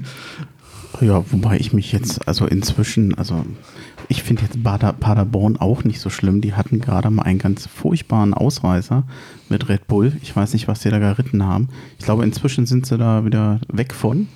Ja, 1.01 1.25
wobei 1.33 1.57
ich 1.59 1.73
mich 1.73 1.91
jetzt, 1.91 2.29
also 2.29 2.47
inzwischen, 2.47 3.15
also 3.19 3.45
ich 4.09 4.23
finde 4.23 4.43
jetzt 4.43 4.63
Bader, 4.63 4.93
Paderborn 4.93 5.57
auch 5.57 5.83
nicht 5.83 6.01
so 6.01 6.09
schlimm. 6.09 6.41
Die 6.41 6.55
hatten 6.55 6.81
gerade 6.81 7.11
mal 7.11 7.23
einen 7.23 7.41
ganz 7.41 7.67
furchtbaren 7.67 8.33
Ausreißer 8.33 9.03
mit 9.49 9.69
Red 9.69 9.87
Bull. 9.87 10.13
Ich 10.23 10.35
weiß 10.35 10.53
nicht, 10.53 10.69
was 10.69 10.83
sie 10.83 10.91
da 10.91 10.99
geritten 10.99 11.45
haben. 11.45 11.69
Ich 11.99 12.05
glaube, 12.05 12.25
inzwischen 12.25 12.67
sind 12.67 12.87
sie 12.87 12.99
da 12.99 13.25
wieder 13.25 13.61
weg 13.69 13.93
von. 13.93 14.29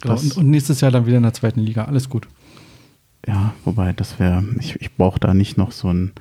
Genau, 0.00 0.18
und, 0.18 0.36
und, 0.36 0.50
nächstes 0.50 0.80
Jahr 0.80 0.90
dann 0.90 1.06
wieder 1.06 1.18
in 1.18 1.22
der 1.22 1.34
zweiten 1.34 1.60
Liga. 1.60 1.84
Alles 1.84 2.08
gut. 2.08 2.28
Ja, 3.26 3.54
wobei, 3.64 3.92
das 3.92 4.18
wäre, 4.18 4.44
ich, 4.58 4.80
ich 4.80 4.94
brauche 4.96 5.20
da 5.20 5.32
nicht 5.32 5.56
noch 5.56 5.70
so 5.70 5.92
ein 5.92 6.12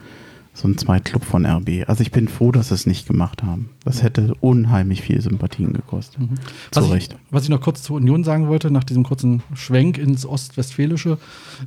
so 0.54 0.68
ein 0.68 0.78
Zweitclub 0.78 1.24
von 1.24 1.46
RB. 1.46 1.88
Also 1.88 2.02
ich 2.02 2.12
bin 2.12 2.28
froh, 2.28 2.52
dass 2.52 2.70
sie 2.70 2.76
es 2.76 2.86
nicht 2.86 3.08
gemacht 3.08 3.44
haben. 3.44 3.70
Das 3.86 4.04
hätte 4.04 4.34
unheimlich 4.42 5.02
viel 5.02 5.22
Sympathien 5.22 5.74
gekostet. 5.74 6.20
Mhm. 6.20 6.36
Zu 6.72 6.82
was 6.82 6.92
Recht. 6.92 7.14
Ich, 7.14 7.34
was 7.34 7.44
ich 7.44 7.50
noch 7.50 7.62
kurz 7.62 7.84
zur 7.84 7.96
Union 7.96 8.24
sagen 8.24 8.48
wollte, 8.48 8.70
nach 8.70 8.84
diesem 8.84 9.04
kurzen 9.04 9.44
Schwenk 9.54 9.98
ins 9.98 10.26
Ostwestfälische. 10.26 11.18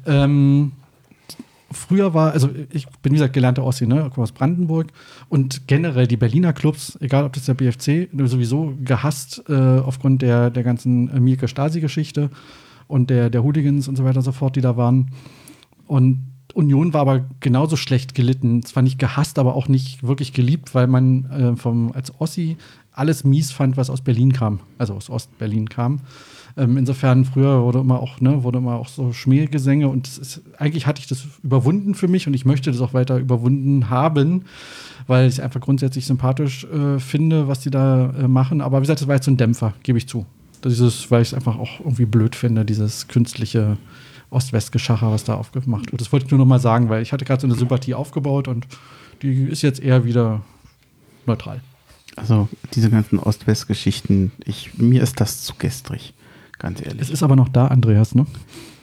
Ähm, 0.06 0.72
früher 1.74 2.14
war, 2.14 2.32
also 2.32 2.48
ich 2.70 2.86
bin 3.02 3.12
wie 3.12 3.16
gesagt 3.16 3.34
gelernter 3.34 3.64
Ossi, 3.64 3.86
ne, 3.86 4.10
aus 4.16 4.32
Brandenburg 4.32 4.92
und 5.28 5.66
generell 5.66 6.06
die 6.06 6.16
Berliner 6.16 6.52
Clubs, 6.52 6.96
egal 7.00 7.24
ob 7.24 7.32
das 7.32 7.44
der 7.44 7.54
BFC, 7.54 8.08
sowieso 8.26 8.74
gehasst 8.82 9.42
äh, 9.48 9.54
aufgrund 9.54 10.22
der, 10.22 10.50
der 10.50 10.62
ganzen 10.62 11.22
Mielke 11.22 11.48
Stasi-Geschichte 11.48 12.30
und 12.86 13.10
der, 13.10 13.30
der 13.30 13.42
Hooligans 13.42 13.88
und 13.88 13.96
so 13.96 14.04
weiter 14.04 14.18
und 14.18 14.24
so 14.24 14.32
fort, 14.32 14.56
die 14.56 14.60
da 14.60 14.76
waren. 14.76 15.10
Und 15.86 16.34
Union 16.54 16.94
war 16.94 17.00
aber 17.00 17.24
genauso 17.40 17.76
schlecht 17.76 18.14
gelitten. 18.14 18.62
Zwar 18.62 18.82
nicht 18.82 18.98
gehasst, 18.98 19.38
aber 19.38 19.54
auch 19.56 19.68
nicht 19.68 20.02
wirklich 20.02 20.32
geliebt, 20.32 20.74
weil 20.74 20.86
man 20.86 21.24
äh, 21.30 21.56
vom, 21.56 21.92
als 21.92 22.18
Ossi 22.20 22.56
alles 22.92 23.24
mies 23.24 23.50
fand, 23.50 23.76
was 23.76 23.90
aus 23.90 24.02
Berlin 24.02 24.32
kam, 24.32 24.60
also 24.78 24.94
aus 24.94 25.10
Ostberlin 25.10 25.68
kam. 25.68 26.00
Ähm, 26.56 26.76
insofern, 26.76 27.24
früher 27.24 27.62
wurde 27.62 27.80
immer 27.80 28.00
auch, 28.00 28.20
ne, 28.20 28.44
wurde 28.44 28.58
immer 28.58 28.74
auch 28.74 28.88
so 28.88 29.12
Schmähgesänge 29.12 29.88
und 29.88 30.06
ist, 30.06 30.42
eigentlich 30.58 30.86
hatte 30.86 31.00
ich 31.00 31.08
das 31.08 31.26
überwunden 31.42 31.94
für 31.94 32.06
mich 32.06 32.26
und 32.26 32.34
ich 32.34 32.44
möchte 32.44 32.70
das 32.70 32.80
auch 32.80 32.94
weiter 32.94 33.18
überwunden 33.18 33.90
haben, 33.90 34.44
weil 35.06 35.28
ich 35.28 35.42
einfach 35.42 35.60
grundsätzlich 35.60 36.06
sympathisch 36.06 36.64
äh, 36.64 37.00
finde, 37.00 37.48
was 37.48 37.60
die 37.60 37.70
da 37.70 38.10
äh, 38.10 38.28
machen. 38.28 38.60
Aber 38.60 38.78
wie 38.78 38.82
gesagt, 38.82 39.00
das 39.00 39.08
war 39.08 39.16
jetzt 39.16 39.24
so 39.24 39.32
ein 39.32 39.36
Dämpfer, 39.36 39.74
gebe 39.82 39.98
ich 39.98 40.06
zu. 40.06 40.26
Dieses, 40.64 41.10
weil 41.10 41.22
ich 41.22 41.28
es 41.28 41.34
einfach 41.34 41.58
auch 41.58 41.80
irgendwie 41.80 42.06
blöd 42.06 42.36
finde, 42.36 42.64
dieses 42.64 43.08
künstliche 43.08 43.76
Ost-West-Geschacher, 44.30 45.10
was 45.10 45.24
da 45.24 45.34
aufgemacht 45.34 45.92
wird. 45.92 46.00
Das 46.00 46.12
wollte 46.12 46.26
ich 46.26 46.30
nur 46.30 46.38
noch 46.38 46.46
mal 46.46 46.60
sagen, 46.60 46.88
weil 46.88 47.02
ich 47.02 47.12
hatte 47.12 47.24
gerade 47.24 47.40
so 47.40 47.46
eine 47.46 47.56
Sympathie 47.56 47.94
aufgebaut 47.94 48.48
und 48.48 48.66
die 49.22 49.44
ist 49.44 49.62
jetzt 49.62 49.80
eher 49.80 50.04
wieder 50.04 50.42
neutral. 51.26 51.60
Also 52.16 52.48
diese 52.74 52.90
ganzen 52.90 53.18
Ost-West-Geschichten, 53.18 54.32
mir 54.76 55.02
ist 55.02 55.20
das 55.20 55.42
zu 55.42 55.54
gestrig, 55.58 56.14
ganz 56.58 56.80
ehrlich. 56.80 57.00
Es 57.00 57.10
ist 57.10 57.22
aber 57.22 57.36
noch 57.36 57.48
da, 57.48 57.68
Andreas, 57.68 58.14
ne? 58.14 58.26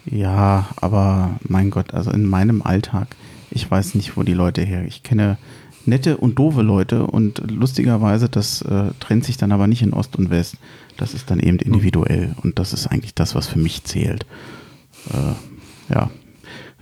Ja, 0.06 0.68
aber 0.78 1.40
mein 1.48 1.70
Gott, 1.70 1.94
also 1.94 2.12
in 2.12 2.26
meinem 2.26 2.62
Alltag, 2.62 3.16
ich 3.52 3.70
weiß 3.70 3.96
nicht, 3.96 4.18
wo 4.18 4.24
die 4.24 4.34
Leute 4.34 4.62
her. 4.62 4.86
Ich 4.86 5.04
kenne 5.04 5.38
nette 5.86 6.18
und 6.18 6.40
doofe 6.40 6.62
Leute 6.62 7.06
und 7.06 7.44
lustigerweise, 7.50 8.30
das 8.30 8.62
äh, 8.62 8.92
trennt 9.00 9.26
sich 9.26 9.38
dann 9.38 9.52
aber 9.52 9.68
nicht 9.68 9.82
in 9.82 9.94
Ost 9.94 10.16
und 10.16 10.30
West. 10.30 10.58
Das 10.98 11.14
ist 11.14 11.30
dann 11.30 11.40
eben 11.40 11.58
individuell 11.60 12.36
und 12.44 12.60
das 12.60 12.74
ist 12.74 12.88
eigentlich 12.88 13.16
das, 13.16 13.36
was 13.36 13.48
für 13.48 13.60
mich 13.60 13.84
zählt. 13.84 14.26
Äh, 15.10 15.94
ja. 15.94 16.10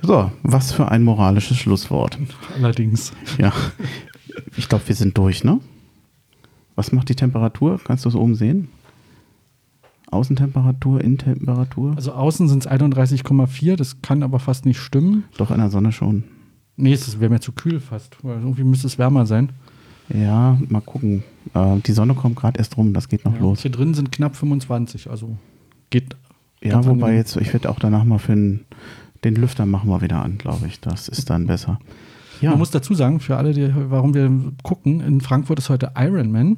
So, 0.02 0.32
was 0.44 0.72
für 0.72 0.90
ein 0.90 1.04
moralisches 1.04 1.58
Schlusswort. 1.58 2.18
Allerdings. 2.58 3.12
Ja. 3.38 3.52
Ich 4.56 4.70
glaube, 4.70 4.88
wir 4.88 4.96
sind 4.96 5.18
durch, 5.18 5.44
ne? 5.44 5.60
Was 6.76 6.94
macht 6.94 7.10
die 7.10 7.16
Temperatur? 7.16 7.80
Kannst 7.84 8.06
du 8.06 8.10
es 8.10 8.16
oben 8.16 8.36
sehen? 8.36 8.70
Außentemperatur, 10.12 11.02
Innentemperatur? 11.02 11.94
Also 11.96 12.14
außen 12.14 12.48
sind 12.48 12.66
es 12.66 12.72
31,4, 12.72 13.76
das 13.76 14.02
kann 14.02 14.24
aber 14.24 14.40
fast 14.40 14.66
nicht 14.66 14.80
stimmen. 14.80 15.26
Doch 15.38 15.52
in 15.52 15.60
der 15.60 15.70
Sonne 15.70 15.92
schon. 15.92 16.24
Nee, 16.76 16.94
es 16.94 17.20
wäre 17.20 17.30
mir 17.30 17.40
zu 17.40 17.52
kühl 17.52 17.80
fast, 17.80 18.18
weil 18.24 18.38
irgendwie 18.38 18.64
müsste 18.64 18.88
es 18.88 18.98
wärmer 18.98 19.26
sein. 19.26 19.52
Ja, 20.08 20.58
mal 20.70 20.82
gucken. 20.82 21.24
Äh, 21.54 21.78
die 21.86 21.92
Sonne 21.92 22.16
kommt 22.16 22.36
gerade 22.36 22.58
erst 22.58 22.78
rum, 22.78 22.94
das 22.94 23.10
geht 23.10 23.26
noch 23.26 23.36
ja, 23.36 23.42
los. 23.42 23.62
Hier 23.62 23.72
drin 23.72 23.94
sind 23.94 24.12
knapp 24.12 24.36
25, 24.36 25.10
also 25.10 25.38
geht 25.90 26.16
ja, 26.62 26.86
wobei 26.86 27.16
jetzt, 27.16 27.38
ich 27.38 27.54
werde 27.54 27.70
auch 27.70 27.80
danach 27.80 28.04
mal 28.04 28.20
für 28.20 28.34
den, 28.34 28.66
den 29.24 29.36
Lüfter 29.36 29.66
machen 29.66 29.90
wir 29.90 30.02
wieder 30.02 30.22
an, 30.22 30.38
glaube 30.38 30.68
ich. 30.68 30.80
Das 30.82 31.08
ist 31.08 31.30
dann 31.30 31.48
besser. 31.48 31.80
Ja. 32.42 32.52
Man 32.52 32.60
muss 32.60 32.72
dazu 32.72 32.94
sagen, 32.94 33.20
für 33.20 33.38
alle, 33.38 33.54
die, 33.54 33.72
warum 33.90 34.14
wir 34.14 34.32
gucken, 34.64 35.02
in 35.02 35.22
Frankfurt 35.22 35.60
ist 35.60 35.70
heute 35.70 35.92
Ironman. 35.96 36.58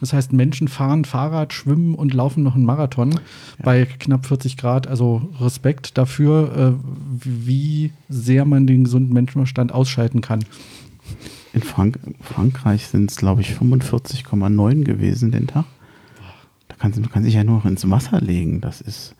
Das 0.00 0.12
heißt, 0.12 0.32
Menschen 0.32 0.68
fahren 0.68 1.04
Fahrrad, 1.04 1.54
schwimmen 1.54 1.94
und 1.94 2.12
laufen 2.12 2.42
noch 2.42 2.54
einen 2.54 2.66
Marathon 2.66 3.12
ja. 3.12 3.18
bei 3.62 3.86
knapp 3.86 4.26
40 4.26 4.56
Grad. 4.56 4.86
Also 4.86 5.28
Respekt 5.40 5.96
dafür, 5.96 6.76
äh, 6.76 6.88
wie 7.24 7.92
sehr 8.08 8.44
man 8.44 8.66
den 8.66 8.84
gesunden 8.84 9.14
Menschenverstand 9.14 9.72
ausschalten 9.72 10.20
kann. 10.20 10.44
In 11.54 11.62
Frank 11.62 11.98
Frankreich 12.20 12.88
sind 12.88 13.10
es, 13.10 13.16
glaube 13.16 13.40
ich, 13.40 13.52
45,9 13.52 14.84
gewesen 14.84 15.30
den 15.30 15.46
Tag. 15.46 15.64
Da 16.68 16.76
kann, 16.76 16.92
man 17.14 17.24
sich 17.24 17.34
ja 17.34 17.44
nur 17.44 17.58
noch 17.58 17.64
ins 17.64 17.88
Wasser 17.88 18.20
legen. 18.20 18.60
Das 18.60 18.82
ist 18.82 19.14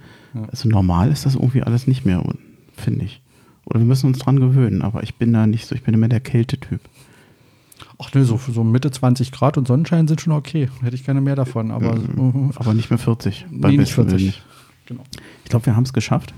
also 0.50 0.68
normal 0.68 1.10
ist 1.10 1.26
das 1.26 1.34
irgendwie 1.34 1.62
alles 1.62 1.86
nicht 1.86 2.04
mehr, 2.04 2.22
finde 2.76 3.04
ich. 3.04 3.22
Oder 3.66 3.80
wir 3.80 3.86
müssen 3.86 4.06
uns 4.06 4.18
dran 4.18 4.40
gewöhnen, 4.40 4.80
aber 4.80 5.02
ich 5.02 5.16
bin 5.16 5.32
da 5.32 5.46
nicht 5.46 5.66
so, 5.66 5.74
ich 5.74 5.82
bin 5.82 5.92
immer 5.92 6.08
der 6.08 6.20
Kältetyp. 6.20 6.80
Ach 7.98 8.12
ne, 8.14 8.24
so, 8.24 8.38
so 8.38 8.62
Mitte 8.62 8.90
20 8.90 9.32
Grad 9.32 9.58
und 9.58 9.66
Sonnenschein 9.66 10.06
sind 10.06 10.20
schon 10.20 10.32
okay. 10.32 10.70
Hätte 10.82 10.94
ich 10.94 11.04
gerne 11.04 11.20
mehr 11.20 11.36
davon, 11.36 11.70
aber. 11.70 11.96
Mhm. 11.96 12.52
aber 12.54 12.74
nicht 12.74 12.90
mehr 12.90 12.98
40. 12.98 13.46
Nee, 13.50 13.76
nicht 13.76 13.92
40. 13.92 14.42
Genau. 14.86 15.02
Ich 15.44 15.50
glaube, 15.50 15.66
wir 15.66 15.76
haben 15.76 15.82
es 15.82 15.92
geschafft. 15.92 16.32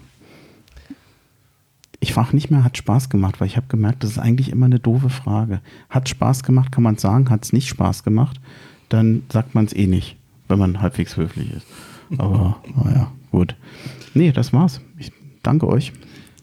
Ich 2.00 2.14
frage 2.14 2.34
nicht 2.34 2.50
mehr, 2.50 2.62
hat 2.62 2.76
Spaß 2.76 3.10
gemacht, 3.10 3.40
weil 3.40 3.48
ich 3.48 3.56
habe 3.56 3.66
gemerkt, 3.68 4.04
das 4.04 4.12
ist 4.12 4.18
eigentlich 4.18 4.50
immer 4.50 4.66
eine 4.66 4.78
doofe 4.78 5.10
Frage. 5.10 5.60
Hat 5.90 6.08
Spaß 6.08 6.44
gemacht, 6.44 6.70
kann 6.70 6.84
man 6.84 6.96
sagen, 6.96 7.28
hat 7.28 7.44
es 7.44 7.52
nicht 7.52 7.68
Spaß 7.68 8.04
gemacht, 8.04 8.40
dann 8.88 9.24
sagt 9.30 9.54
man 9.54 9.64
es 9.64 9.74
eh 9.74 9.88
nicht, 9.88 10.16
wenn 10.46 10.60
man 10.60 10.80
halbwegs 10.80 11.16
höflich 11.16 11.52
ist. 11.52 11.66
Aber 12.16 12.62
naja, 12.84 13.10
gut. 13.32 13.56
Nee, 14.14 14.32
das 14.32 14.52
war's. 14.52 14.80
Ich 14.96 15.12
danke 15.42 15.66
euch. 15.66 15.92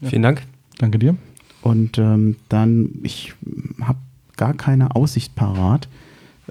Ja. 0.02 0.10
Vielen 0.10 0.22
Dank. 0.22 0.42
Danke 0.78 0.98
dir. 0.98 1.16
Und 1.62 1.98
ähm, 1.98 2.36
dann, 2.48 2.90
ich 3.02 3.34
habe 3.80 3.98
gar 4.36 4.54
keine 4.54 4.94
Aussicht 4.94 5.34
parat. 5.34 5.88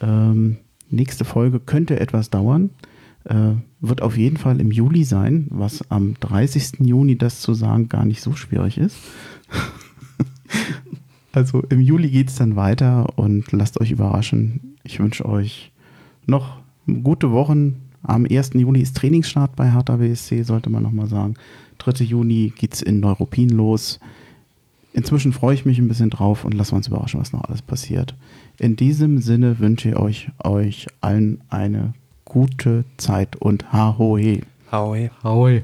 Ähm, 0.02 0.58
nächste 0.90 1.26
Folge 1.26 1.60
könnte 1.60 2.00
etwas 2.00 2.30
dauern. 2.30 2.72
Äh, 3.24 3.54
wird 3.80 4.02
auf 4.02 4.18
jeden 4.18 4.38
Fall 4.38 4.60
im 4.60 4.72
Juli 4.72 5.04
sein, 5.04 5.48
was 5.50 5.90
am 5.90 6.16
30. 6.20 6.80
Juni 6.80 7.18
das 7.18 7.42
zu 7.42 7.54
sagen 7.54 7.90
gar 7.90 8.06
nicht 8.06 8.22
so 8.22 8.36
schwierig 8.36 8.78
ist. 8.78 8.98
also 11.32 11.62
im 11.70 11.82
Juli 11.82 12.10
geht 12.10 12.30
es 12.30 12.36
dann 12.36 12.56
weiter 12.56 13.18
und 13.18 13.52
lasst 13.52 13.80
euch 13.80 13.92
überraschen. 13.92 14.76
Ich 14.84 15.00
wünsche 15.00 15.26
euch 15.26 15.72
noch 16.26 16.58
gute 17.04 17.32
Wochen. 17.32 17.82
Am 18.04 18.26
1. 18.30 18.52
Juli 18.54 18.82
ist 18.82 18.98
Trainingsstart 18.98 19.56
bei 19.56 19.72
Hertha 19.72 19.98
BSC, 19.98 20.44
sollte 20.44 20.70
man 20.70 20.84
nochmal 20.84 21.08
sagen. 21.08 21.36
3. 21.78 22.04
Juni 22.04 22.54
geht 22.56 22.74
es 22.74 22.82
in 22.82 23.00
Neuruppin 23.00 23.50
los. 23.50 24.00
Inzwischen 24.94 25.34
freue 25.34 25.56
ich 25.56 25.66
mich 25.66 25.78
ein 25.78 25.88
bisschen 25.88 26.10
drauf 26.10 26.46
und 26.46 26.54
lassen 26.54 26.72
wir 26.72 26.78
uns 26.78 26.88
überraschen, 26.88 27.20
was 27.20 27.34
noch 27.34 27.44
alles 27.44 27.62
passiert. 27.62 28.16
In 28.58 28.76
diesem 28.78 29.20
Sinne 29.20 29.60
wünsche 29.60 29.90
ich 29.90 29.96
euch, 29.98 30.30
euch 30.44 30.88
allen 31.02 31.42
eine 31.50 31.94
gute 32.24 32.86
Zeit 32.98 33.36
und 33.36 33.74
Hahoe. 33.74 34.42
Hahoe. 34.72 35.12
Hahoe. 35.22 35.64